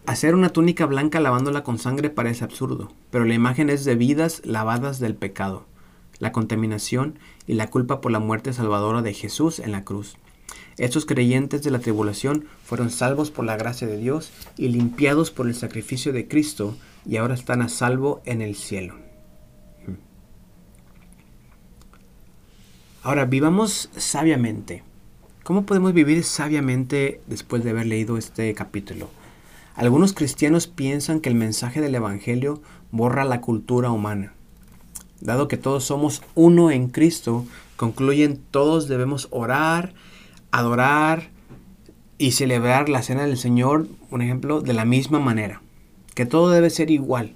Hacer 0.07 0.35
una 0.35 0.49
túnica 0.49 0.85
blanca 0.85 1.19
lavándola 1.19 1.63
con 1.63 1.79
sangre 1.79 2.11
parece 2.11 2.43
absurdo, 2.43 2.91
pero 3.09 3.25
la 3.25 3.33
imagen 3.33 3.71
es 3.71 3.85
de 3.85 3.95
vidas 3.95 4.43
lavadas 4.45 4.99
del 4.99 5.15
pecado, 5.15 5.65
la 6.19 6.31
contaminación 6.31 7.17
y 7.47 7.55
la 7.55 7.71
culpa 7.71 8.01
por 8.01 8.11
la 8.11 8.19
muerte 8.19 8.53
salvadora 8.53 9.01
de 9.01 9.15
Jesús 9.15 9.57
en 9.57 9.71
la 9.71 9.83
cruz. 9.83 10.17
Estos 10.77 11.07
creyentes 11.07 11.63
de 11.63 11.71
la 11.71 11.79
tribulación 11.79 12.45
fueron 12.63 12.91
salvos 12.91 13.31
por 13.31 13.45
la 13.45 13.57
gracia 13.57 13.87
de 13.87 13.97
Dios 13.97 14.31
y 14.57 14.67
limpiados 14.67 15.31
por 15.31 15.47
el 15.47 15.55
sacrificio 15.55 16.13
de 16.13 16.27
Cristo 16.27 16.77
y 17.03 17.17
ahora 17.17 17.33
están 17.33 17.63
a 17.63 17.69
salvo 17.69 18.21
en 18.25 18.43
el 18.43 18.55
cielo. 18.55 18.95
Ahora, 23.01 23.25
vivamos 23.25 23.89
sabiamente. 23.95 24.83
¿Cómo 25.43 25.65
podemos 25.65 25.93
vivir 25.93 26.23
sabiamente 26.23 27.21
después 27.27 27.63
de 27.63 27.69
haber 27.71 27.85
leído 27.85 28.17
este 28.17 28.53
capítulo? 28.53 29.09
Algunos 29.75 30.13
cristianos 30.13 30.67
piensan 30.67 31.19
que 31.19 31.27
el 31.27 31.35
mensaje 31.35 31.81
del 31.81 31.95
Evangelio 31.95 32.61
borra 32.91 33.25
la 33.25 33.41
cultura 33.41 33.91
humana. 33.91 34.31
Dado 35.19 35.49
que 35.49 35.57
todos 35.57 35.83
somos 35.83 36.21
uno 36.33 36.71
en 36.71 36.87
Cristo, 36.87 37.45
concluyen 37.75 38.39
todos 38.51 38.87
debemos 38.87 39.27
orar, 39.31 39.93
adorar 40.51 41.29
y 42.17 42.31
celebrar 42.31 42.87
la 42.87 43.01
cena 43.01 43.25
del 43.25 43.37
Señor, 43.37 43.87
un 44.11 44.21
ejemplo, 44.21 44.61
de 44.61 44.71
la 44.71 44.85
misma 44.85 45.19
manera. 45.19 45.61
Que 46.13 46.25
todo 46.25 46.51
debe 46.51 46.69
ser 46.69 46.89
igual. 46.89 47.33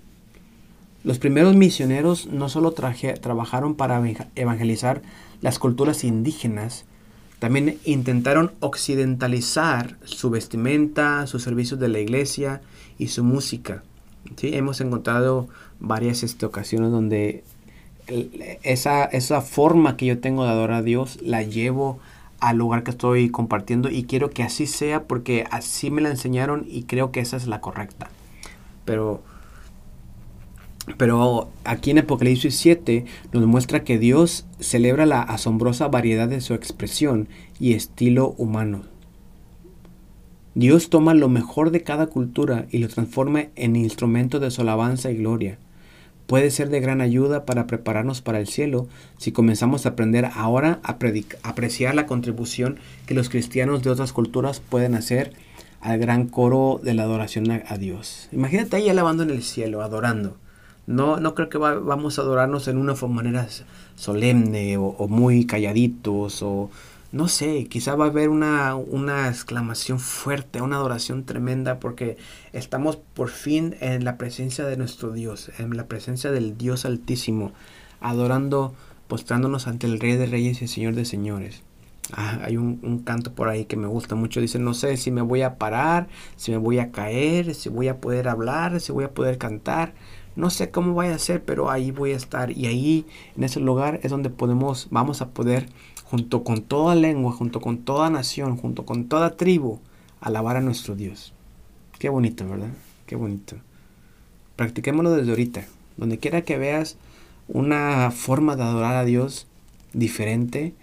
Los 1.03 1.19
primeros 1.19 1.57
misioneros 1.57 2.27
no 2.27 2.47
solo 2.47 2.71
trabajaron 2.71 3.75
para 3.75 4.01
evangelizar 4.35 5.01
las 5.41 5.59
culturas 5.59 6.05
indígenas, 6.05 6.85
También 7.39 7.77
intentaron 7.85 8.51
occidentalizar 8.59 9.95
su 10.03 10.29
vestimenta, 10.29 11.25
sus 11.25 11.41
servicios 11.41 11.79
de 11.79 11.87
la 11.87 11.99
iglesia 11.99 12.61
y 12.97 13.07
su 13.07 13.23
música. 13.23 13.83
¿Sí? 14.35 14.53
Hemos 14.53 14.81
encontrado 14.81 15.47
varias 15.79 16.23
este, 16.23 16.45
ocasiones 16.45 16.91
donde 16.91 17.43
esa, 18.63 19.05
esa 19.05 19.41
forma 19.41 19.95
que 19.95 20.05
yo 20.05 20.19
tengo 20.19 20.43
de 20.43 20.49
adorar 20.49 20.79
a 20.79 20.81
Dios 20.81 21.19
la 21.21 21.43
llevo 21.43 21.99
al 22.39 22.57
lugar 22.57 22.83
que 22.83 22.91
estoy 22.91 23.29
compartiendo 23.29 23.89
y 23.89 24.03
quiero 24.03 24.29
que 24.29 24.43
así 24.43 24.65
sea 24.65 25.03
porque 25.03 25.45
así 25.51 25.91
me 25.91 26.01
la 26.01 26.09
enseñaron 26.09 26.65
y 26.67 26.83
creo 26.83 27.11
que 27.11 27.19
esa 27.19 27.37
es 27.37 27.47
la 27.47 27.61
correcta. 27.61 28.09
Pero 28.85 29.21
pero 30.97 31.49
aquí 31.63 31.91
en 31.91 31.99
Apocalipsis 31.99 32.55
7 32.55 33.05
nos 33.31 33.45
muestra 33.45 33.83
que 33.83 33.97
Dios 33.97 34.45
celebra 34.59 35.05
la 35.05 35.21
asombrosa 35.21 35.87
variedad 35.87 36.27
de 36.27 36.41
su 36.41 36.53
expresión 36.53 37.27
y 37.59 37.73
estilo 37.73 38.35
humano. 38.37 38.83
Dios 40.55 40.89
toma 40.89 41.13
lo 41.13 41.29
mejor 41.29 41.71
de 41.71 41.83
cada 41.83 42.07
cultura 42.07 42.65
y 42.71 42.79
lo 42.79 42.87
transforma 42.87 43.45
en 43.55 43.75
instrumento 43.75 44.39
de 44.39 44.51
su 44.51 44.61
alabanza 44.61 45.11
y 45.11 45.17
gloria. 45.17 45.57
Puede 46.27 46.51
ser 46.51 46.69
de 46.69 46.79
gran 46.79 47.01
ayuda 47.01 47.45
para 47.45 47.65
prepararnos 47.65 48.21
para 48.21 48.39
el 48.39 48.47
cielo 48.47 48.87
si 49.17 49.31
comenzamos 49.31 49.85
a 49.85 49.89
aprender 49.89 50.29
ahora 50.35 50.79
a, 50.83 50.97
apreciar 51.43 51.95
la 51.95 52.05
contribución 52.05 52.77
que 53.05 53.13
los 53.13 53.29
cristianos 53.29 53.83
de 53.83 53.89
otras 53.89 54.13
culturas 54.13 54.59
pueden 54.59 54.95
hacer 54.95 55.33
al 55.81 55.97
gran 55.97 56.27
coro 56.27 56.79
de 56.83 56.93
la 56.93 57.03
adoración 57.03 57.49
a, 57.49 57.77
Dios. 57.77 58.27
Imagínate 58.31 58.75
ahí 58.75 58.89
alabando 58.89 59.23
en 59.23 59.29
el 59.29 59.43
cielo, 59.43 59.81
adorando. 59.81 60.37
No, 60.89 61.19
no 61.19 61.35
creo 61.35 61.49
que 61.49 61.59
vamos 61.59 62.17
a 62.17 62.23
adorarnos 62.23 62.67
en 62.67 62.79
una 62.79 62.95
manera 62.95 63.47
solemne 63.95 64.75
o, 64.77 65.07
muy 65.07 65.45
calladitos 65.45 66.41
o 66.41 66.71
no 67.11 67.27
sé, 67.27 67.65
quizá 67.65 67.93
va 67.93 68.05
a 68.05 68.07
haber 68.07 68.29
una, 68.29 68.73
una 68.73 69.27
exclamación 69.27 69.99
fuerte, 69.99 70.63
una 70.63 70.77
adoración 70.77 71.25
tremenda 71.25 71.79
porque 71.79 72.17
estamos 72.53 72.95
por 72.95 73.29
fin 73.29 73.75
en 73.81 74.03
la 74.03 74.17
presencia 74.17 74.65
de 74.65 74.77
nuestro 74.77 75.11
Dios, 75.11 75.51
en 75.59 75.77
la 75.77 75.85
presencia 75.85 76.31
del 76.31 76.57
Dios 76.57 76.85
Altísimo, 76.85 77.51
adorando, 78.01 78.73
postrándonos 79.07 79.67
ante 79.67 79.85
el 79.85 79.99
Rey 79.99 80.17
de 80.17 80.25
Reyes 80.25 80.59
y 80.59 80.63
el 80.63 80.69
Señor 80.69 80.95
de 80.95 81.05
Señores. 81.05 81.61
Ah, 82.13 82.39
hay 82.43 82.57
un, 82.57 82.79
un, 82.81 83.03
canto 83.03 83.33
por 83.33 83.49
ahí 83.49 83.65
que 83.65 83.77
me 83.77 83.85
gusta 83.85 84.15
mucho. 84.15 84.41
Dice, 84.41 84.57
no 84.57 84.73
sé 84.73 84.97
si 84.97 85.11
me 85.11 85.21
voy 85.21 85.43
a 85.43 85.59
parar, 85.59 86.07
si 86.35 86.49
me 86.49 86.57
voy 86.57 86.79
a 86.79 86.91
caer, 86.91 87.53
si 87.53 87.69
voy 87.69 87.87
a 87.87 87.97
poder 88.01 88.27
hablar, 88.27 88.79
si 88.79 88.91
voy 88.91 89.03
a 89.03 89.11
poder 89.11 89.37
cantar. 89.37 89.93
No 90.39 90.49
sé 90.49 90.71
cómo 90.71 90.93
vaya 90.93 91.15
a 91.15 91.19
ser, 91.19 91.43
pero 91.43 91.69
ahí 91.69 91.91
voy 91.91 92.13
a 92.13 92.15
estar. 92.15 92.49
Y 92.51 92.67
ahí, 92.67 93.05
en 93.35 93.43
ese 93.43 93.59
lugar, 93.59 93.99
es 94.03 94.09
donde 94.09 94.29
podemos, 94.29 94.87
vamos 94.89 95.21
a 95.21 95.31
poder, 95.31 95.67
junto 96.05 96.45
con 96.45 96.61
toda 96.61 96.95
lengua, 96.95 97.33
junto 97.33 97.59
con 97.59 97.79
toda 97.79 98.09
nación, 98.09 98.55
junto 98.55 98.85
con 98.85 99.09
toda 99.09 99.35
tribu, 99.35 99.79
alabar 100.21 100.55
a 100.55 100.61
nuestro 100.61 100.95
Dios. 100.95 101.33
Qué 101.99 102.07
bonito, 102.07 102.47
¿verdad? 102.47 102.69
Qué 103.05 103.17
bonito. 103.17 103.57
Practiquémoslo 104.55 105.11
desde 105.11 105.29
ahorita. 105.29 105.65
Donde 105.97 106.19
quiera 106.19 106.43
que 106.43 106.57
veas 106.57 106.95
una 107.49 108.09
forma 108.09 108.55
de 108.55 108.63
adorar 108.63 108.95
a 108.95 109.03
Dios 109.03 109.45
diferente, 109.91 110.73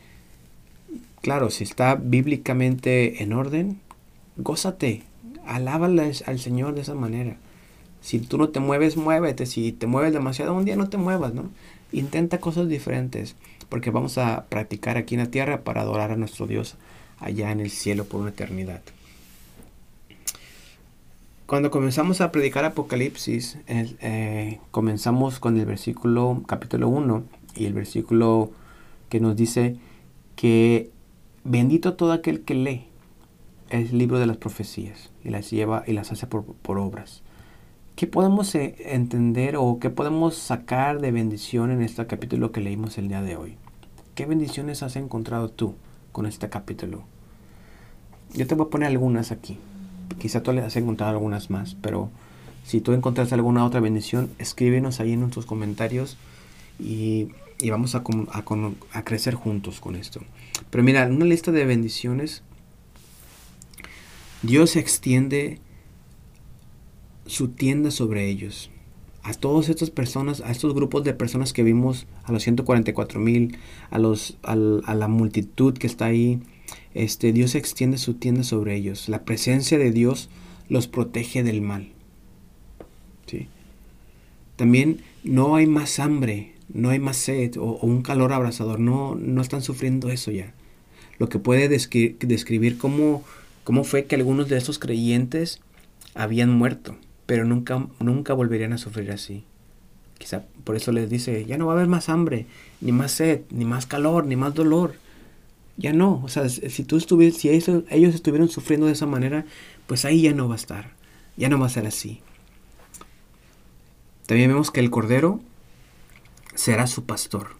claro, 1.22 1.48
si 1.48 1.64
está 1.64 1.94
bíblicamente 1.94 3.22
en 3.22 3.32
orden, 3.32 3.80
gózate, 4.36 5.04
alábale 5.46 6.12
al 6.26 6.38
Señor 6.40 6.74
de 6.74 6.82
esa 6.82 6.94
manera. 6.94 7.38
Si 8.06 8.20
tú 8.20 8.38
no 8.38 8.50
te 8.50 8.60
mueves, 8.60 8.96
muévete. 8.96 9.46
Si 9.46 9.72
te 9.72 9.88
mueves 9.88 10.12
demasiado 10.12 10.54
un 10.54 10.64
día, 10.64 10.76
no 10.76 10.88
te 10.88 10.96
muevas, 10.96 11.34
¿no? 11.34 11.50
Intenta 11.90 12.38
cosas 12.38 12.68
diferentes, 12.68 13.34
porque 13.68 13.90
vamos 13.90 14.16
a 14.16 14.44
practicar 14.48 14.96
aquí 14.96 15.16
en 15.16 15.22
la 15.22 15.30
tierra 15.32 15.62
para 15.62 15.80
adorar 15.80 16.12
a 16.12 16.16
nuestro 16.16 16.46
Dios 16.46 16.76
allá 17.18 17.50
en 17.50 17.58
el 17.58 17.68
cielo 17.68 18.04
por 18.04 18.20
una 18.20 18.30
eternidad. 18.30 18.80
Cuando 21.46 21.72
comenzamos 21.72 22.20
a 22.20 22.30
predicar 22.30 22.64
Apocalipsis, 22.64 23.58
eh, 23.66 24.60
comenzamos 24.70 25.40
con 25.40 25.58
el 25.58 25.66
versículo 25.66 26.44
capítulo 26.46 26.88
1 26.88 27.24
y 27.56 27.64
el 27.64 27.72
versículo 27.72 28.52
que 29.08 29.18
nos 29.18 29.34
dice 29.34 29.78
que 30.36 30.92
bendito 31.42 31.94
todo 31.94 32.12
aquel 32.12 32.42
que 32.42 32.54
lee 32.54 32.86
el 33.70 33.98
libro 33.98 34.20
de 34.20 34.26
las 34.26 34.36
profecías 34.36 35.10
y 35.24 35.30
las 35.30 35.50
lleva 35.50 35.82
y 35.88 35.92
las 35.92 36.12
hace 36.12 36.28
por 36.28 36.78
obras. 36.78 37.24
¿Qué 37.96 38.06
podemos 38.06 38.54
eh, 38.54 38.76
entender 38.78 39.56
o 39.56 39.78
qué 39.80 39.88
podemos 39.88 40.36
sacar 40.36 41.00
de 41.00 41.12
bendición 41.12 41.70
en 41.70 41.80
este 41.80 42.06
capítulo 42.06 42.52
que 42.52 42.60
leímos 42.60 42.98
el 42.98 43.08
día 43.08 43.22
de 43.22 43.38
hoy? 43.38 43.56
¿Qué 44.14 44.26
bendiciones 44.26 44.82
has 44.82 44.96
encontrado 44.96 45.48
tú 45.48 45.74
con 46.12 46.26
este 46.26 46.50
capítulo? 46.50 47.04
Yo 48.34 48.46
te 48.46 48.54
voy 48.54 48.66
a 48.66 48.68
poner 48.68 48.88
algunas 48.88 49.32
aquí. 49.32 49.56
Quizá 50.18 50.42
tú 50.42 50.52
le 50.52 50.60
has 50.60 50.76
encontrado 50.76 51.12
algunas 51.12 51.48
más, 51.48 51.74
pero 51.80 52.10
si 52.64 52.82
tú 52.82 52.92
encontraste 52.92 53.34
alguna 53.34 53.64
otra 53.64 53.80
bendición, 53.80 54.28
escríbenos 54.38 55.00
ahí 55.00 55.14
en 55.14 55.20
nuestros 55.20 55.46
comentarios 55.46 56.18
y, 56.78 57.30
vamos 57.70 57.94
a, 57.94 58.02
a 58.92 59.04
crecer 59.04 59.32
juntos 59.32 59.80
con 59.80 59.96
esto. 59.96 60.20
Pero 60.68 60.84
mira, 60.84 61.06
una 61.06 61.24
lista 61.24 61.50
de 61.50 61.64
bendiciones, 61.64 62.42
Dios 64.42 64.76
extiende 64.76 65.60
su 67.26 67.48
tienda 67.48 67.90
sobre 67.90 68.28
ellos. 68.28 68.70
A 69.22 69.34
todas 69.34 69.68
estas 69.68 69.90
personas, 69.90 70.40
a 70.40 70.52
estos 70.52 70.72
grupos 70.72 71.02
de 71.02 71.12
personas 71.12 71.52
que 71.52 71.64
vimos, 71.64 72.06
a 72.24 72.32
los 72.32 72.44
144 72.44 73.18
mil, 73.18 73.58
a, 73.90 73.98
los, 73.98 74.36
a, 74.42 74.54
la 74.54 75.08
multitud 75.08 75.76
que 75.76 75.88
está 75.88 76.06
ahí, 76.06 76.40
este, 76.94 77.32
Dios 77.32 77.54
extiende 77.56 77.98
su 77.98 78.14
tienda 78.14 78.44
sobre 78.44 78.76
ellos. 78.76 79.08
La 79.08 79.24
presencia 79.24 79.78
de 79.78 79.90
Dios 79.90 80.28
los 80.68 80.86
protege 80.86 81.42
del 81.42 81.60
mal. 81.60 81.88
¿Sí? 83.26 83.48
También 84.54 85.02
no 85.24 85.56
hay 85.56 85.66
más 85.66 85.98
hambre, 85.98 86.52
no 86.72 86.90
hay 86.90 87.00
más 87.00 87.16
sed 87.16 87.56
o, 87.58 87.78
un 87.82 88.02
calor 88.02 88.32
abrasador. 88.32 88.78
No, 88.78 89.16
no 89.16 89.42
están 89.42 89.62
sufriendo 89.62 90.08
eso 90.10 90.30
ya. 90.30 90.54
Lo 91.18 91.28
que 91.28 91.40
puede 91.40 91.68
describir 91.68 92.78
cómo, 92.78 93.24
cómo 93.64 93.82
fue 93.82 94.04
que 94.04 94.14
algunos 94.14 94.48
de 94.48 94.56
esos 94.56 94.78
creyentes 94.78 95.60
habían 96.14 96.50
muerto 96.50 96.96
pero 97.26 97.44
nunca, 97.44 97.86
nunca 98.00 98.34
volverían 98.34 98.72
a 98.72 98.78
sufrir 98.78 99.10
así. 99.10 99.44
Quizá 100.18 100.44
por 100.64 100.76
eso 100.76 100.92
les 100.92 101.10
dice, 101.10 101.44
ya 101.44 101.58
no 101.58 101.66
va 101.66 101.72
a 101.72 101.76
haber 101.76 101.88
más 101.88 102.08
hambre, 102.08 102.46
ni 102.80 102.92
más 102.92 103.12
sed, 103.12 103.42
ni 103.50 103.64
más 103.64 103.86
calor, 103.86 104.24
ni 104.24 104.36
más 104.36 104.54
dolor. 104.54 104.94
Ya 105.76 105.92
no, 105.92 106.22
o 106.24 106.28
sea, 106.28 106.48
si 106.48 106.84
tú 106.84 106.96
estuvieras, 106.96 107.36
si 107.36 107.50
ellos, 107.50 107.84
ellos 107.90 108.14
estuvieron 108.14 108.48
sufriendo 108.48 108.86
de 108.86 108.92
esa 108.92 109.04
manera, 109.04 109.44
pues 109.86 110.04
ahí 110.06 110.22
ya 110.22 110.32
no 110.32 110.48
va 110.48 110.54
a 110.54 110.56
estar, 110.56 110.92
ya 111.36 111.50
no 111.50 111.58
va 111.58 111.66
a 111.66 111.70
ser 111.70 111.86
así. 111.86 112.22
También 114.26 114.50
vemos 114.50 114.70
que 114.70 114.80
el 114.80 114.90
Cordero 114.90 115.40
será 116.54 116.86
su 116.86 117.04
pastor. 117.04 117.56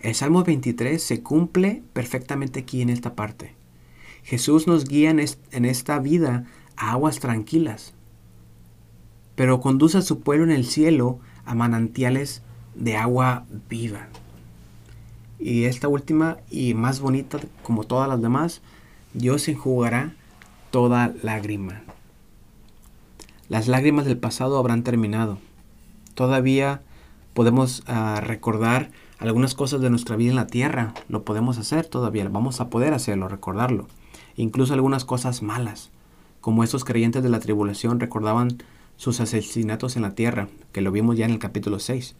El 0.00 0.16
Salmo 0.16 0.42
23 0.42 1.00
se 1.00 1.22
cumple 1.22 1.82
perfectamente 1.92 2.60
aquí 2.60 2.82
en 2.82 2.90
esta 2.90 3.14
parte. 3.14 3.54
Jesús 4.24 4.66
nos 4.66 4.84
guía 4.84 5.10
en 5.10 5.64
esta 5.64 5.98
vida 6.00 6.44
a 6.76 6.92
aguas 6.92 7.20
tranquilas, 7.20 7.94
pero 9.34 9.60
conduce 9.60 9.98
a 9.98 10.02
su 10.02 10.20
pueblo 10.20 10.44
en 10.44 10.52
el 10.52 10.64
cielo 10.64 11.18
a 11.44 11.54
manantiales 11.54 12.42
de 12.74 12.96
agua 12.96 13.44
viva. 13.68 14.08
Y 15.38 15.64
esta 15.64 15.88
última 15.88 16.38
y 16.50 16.74
más 16.74 17.00
bonita, 17.00 17.38
como 17.62 17.84
todas 17.84 18.08
las 18.08 18.22
demás, 18.22 18.62
Dios 19.12 19.48
enjugará 19.48 20.14
toda 20.70 21.12
lágrima. 21.22 21.82
Las 23.48 23.68
lágrimas 23.68 24.06
del 24.06 24.18
pasado 24.18 24.56
habrán 24.58 24.82
terminado. 24.82 25.38
Todavía 26.14 26.82
podemos 27.34 27.82
ah, 27.86 28.20
recordar 28.22 28.90
algunas 29.18 29.54
cosas 29.54 29.80
de 29.80 29.90
nuestra 29.90 30.16
vida 30.16 30.30
en 30.30 30.36
la 30.36 30.46
tierra. 30.46 30.94
Lo 31.08 31.24
podemos 31.24 31.58
hacer 31.58 31.86
todavía, 31.86 32.28
vamos 32.28 32.60
a 32.60 32.70
poder 32.70 32.94
hacerlo, 32.94 33.28
recordarlo. 33.28 33.86
Incluso 34.36 34.74
algunas 34.74 35.04
cosas 35.04 35.42
malas, 35.42 35.90
como 36.40 36.64
esos 36.64 36.84
creyentes 36.84 37.22
de 37.22 37.28
la 37.28 37.40
tribulación 37.40 38.00
recordaban 38.00 38.58
sus 38.96 39.20
asesinatos 39.20 39.96
en 39.96 40.02
la 40.02 40.14
tierra, 40.14 40.48
que 40.72 40.80
lo 40.80 40.92
vimos 40.92 41.16
ya 41.16 41.24
en 41.24 41.32
el 41.32 41.38
capítulo 41.38 41.78
6. 41.78 42.14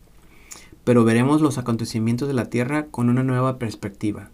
Pero 0.85 1.05
veremos 1.05 1.41
los 1.41 1.59
acontecimientos 1.59 2.29
de 2.29 2.35
la 2.35 2.51
tierra 2.51 2.87
con 2.87 3.09
una 3.09 3.23
nueva 3.23 3.59
perspectiva, 3.59 4.31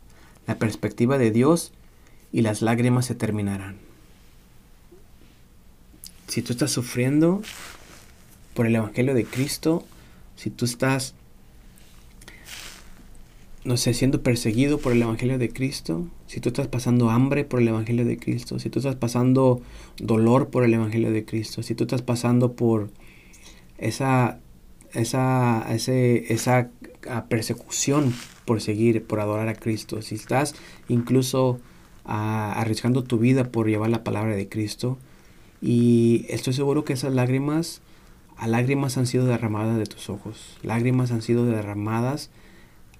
la 0.46 0.58
perspectiva 0.58 1.18
de 1.18 1.30
Dios 1.30 1.72
y 2.32 2.42
las 2.42 2.62
lágrimas 2.62 3.06
se 3.06 3.14
terminarán. 3.14 3.76
Si 6.26 6.42
tú 6.42 6.52
estás 6.52 6.70
sufriendo 6.70 7.42
por 8.54 8.66
el 8.66 8.76
Evangelio 8.76 9.14
de 9.14 9.24
Cristo, 9.24 9.84
si 10.36 10.50
tú 10.50 10.64
estás 10.64 11.14
no 13.68 13.76
sé, 13.76 13.92
siendo 13.92 14.22
perseguido 14.22 14.78
por 14.78 14.92
el 14.92 15.02
Evangelio 15.02 15.36
de 15.36 15.50
Cristo, 15.50 16.08
si 16.26 16.40
tú 16.40 16.48
estás 16.48 16.68
pasando 16.68 17.10
hambre 17.10 17.44
por 17.44 17.60
el 17.60 17.68
Evangelio 17.68 18.06
de 18.06 18.16
Cristo, 18.16 18.58
si 18.58 18.70
tú 18.70 18.78
estás 18.78 18.96
pasando 18.96 19.60
dolor 19.98 20.48
por 20.48 20.64
el 20.64 20.72
Evangelio 20.72 21.12
de 21.12 21.26
Cristo, 21.26 21.62
si 21.62 21.74
tú 21.74 21.84
estás 21.84 22.00
pasando 22.00 22.54
por 22.54 22.88
esa 23.76 24.40
esa, 24.94 25.66
esa 25.70 26.70
ah, 27.10 27.26
persecución 27.28 28.14
por 28.46 28.62
seguir, 28.62 29.04
por 29.04 29.20
adorar 29.20 29.48
a 29.48 29.54
Cristo, 29.54 30.00
si 30.00 30.14
estás 30.14 30.54
incluso 30.88 31.60
ah, 32.06 32.54
arriesgando 32.56 33.04
tu 33.04 33.18
vida 33.18 33.52
por 33.52 33.68
llevar 33.68 33.90
la 33.90 34.02
palabra 34.02 34.34
de 34.34 34.48
Cristo, 34.48 34.96
y 35.60 36.24
estoy 36.30 36.54
seguro 36.54 36.86
que 36.86 36.94
esas 36.94 37.12
lágrimas, 37.12 37.82
a 38.38 38.46
lágrimas 38.46 38.96
han 38.96 39.06
sido 39.06 39.26
derramadas 39.26 39.76
de 39.76 39.84
tus 39.84 40.08
ojos, 40.08 40.56
lágrimas 40.62 41.10
han 41.10 41.20
sido 41.20 41.44
derramadas 41.44 42.30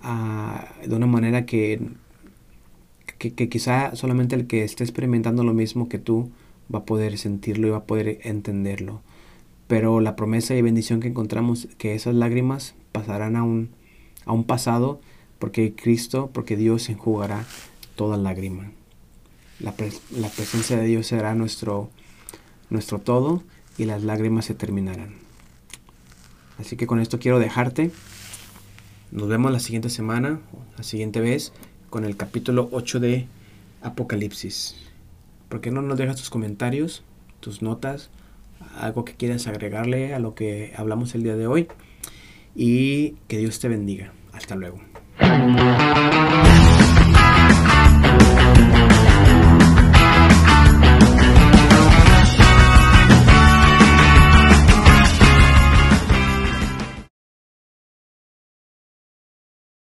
de 0.00 0.94
una 0.94 1.06
manera 1.06 1.44
que, 1.44 1.80
que, 3.18 3.48
quizá 3.48 3.94
solamente 3.96 4.36
el 4.36 4.46
que 4.46 4.64
esté 4.64 4.84
experimentando 4.84 5.42
lo 5.44 5.54
mismo 5.54 5.88
que 5.88 5.98
tú 5.98 6.30
va 6.72 6.80
a 6.80 6.84
poder 6.84 7.18
sentirlo 7.18 7.66
y 7.66 7.70
va 7.70 7.78
a 7.78 7.84
poder 7.84 8.20
entenderlo. 8.22 9.02
Pero 9.66 10.00
la 10.00 10.16
promesa 10.16 10.54
y 10.54 10.62
bendición 10.62 11.00
que 11.00 11.08
encontramos, 11.08 11.68
que 11.78 11.94
esas 11.94 12.14
lágrimas 12.14 12.74
pasarán 12.92 13.36
a 13.36 13.42
un, 13.42 13.70
a 14.24 14.32
un 14.32 14.44
pasado, 14.44 15.00
porque 15.38 15.74
Cristo, 15.74 16.30
porque 16.32 16.56
Dios 16.56 16.88
enjugará 16.88 17.44
toda 17.96 18.16
lágrima. 18.16 18.70
La, 19.60 19.74
la 20.12 20.28
presencia 20.28 20.76
de 20.78 20.86
Dios 20.86 21.08
será 21.08 21.34
nuestro, 21.34 21.90
nuestro 22.70 23.00
todo 23.00 23.42
y 23.76 23.84
las 23.84 24.04
lágrimas 24.04 24.44
se 24.44 24.54
terminarán. 24.54 25.16
Así 26.58 26.76
que 26.76 26.86
con 26.86 27.00
esto 27.00 27.18
quiero 27.18 27.38
dejarte. 27.38 27.90
Nos 29.10 29.26
vemos 29.26 29.50
la 29.50 29.58
siguiente 29.58 29.88
semana, 29.88 30.38
la 30.76 30.82
siguiente 30.82 31.20
vez, 31.20 31.54
con 31.88 32.04
el 32.04 32.16
capítulo 32.16 32.68
8 32.72 33.00
de 33.00 33.26
Apocalipsis. 33.80 34.76
¿Por 35.48 35.62
qué 35.62 35.70
no 35.70 35.80
nos 35.80 35.96
dejas 35.96 36.16
tus 36.16 36.28
comentarios, 36.28 37.04
tus 37.40 37.62
notas, 37.62 38.10
algo 38.78 39.06
que 39.06 39.14
quieras 39.14 39.46
agregarle 39.46 40.12
a 40.12 40.18
lo 40.18 40.34
que 40.34 40.74
hablamos 40.76 41.14
el 41.14 41.22
día 41.22 41.36
de 41.36 41.46
hoy? 41.46 41.68
Y 42.54 43.12
que 43.28 43.38
Dios 43.38 43.60
te 43.60 43.68
bendiga. 43.68 44.12
Hasta 44.32 44.56
luego. 44.56 44.78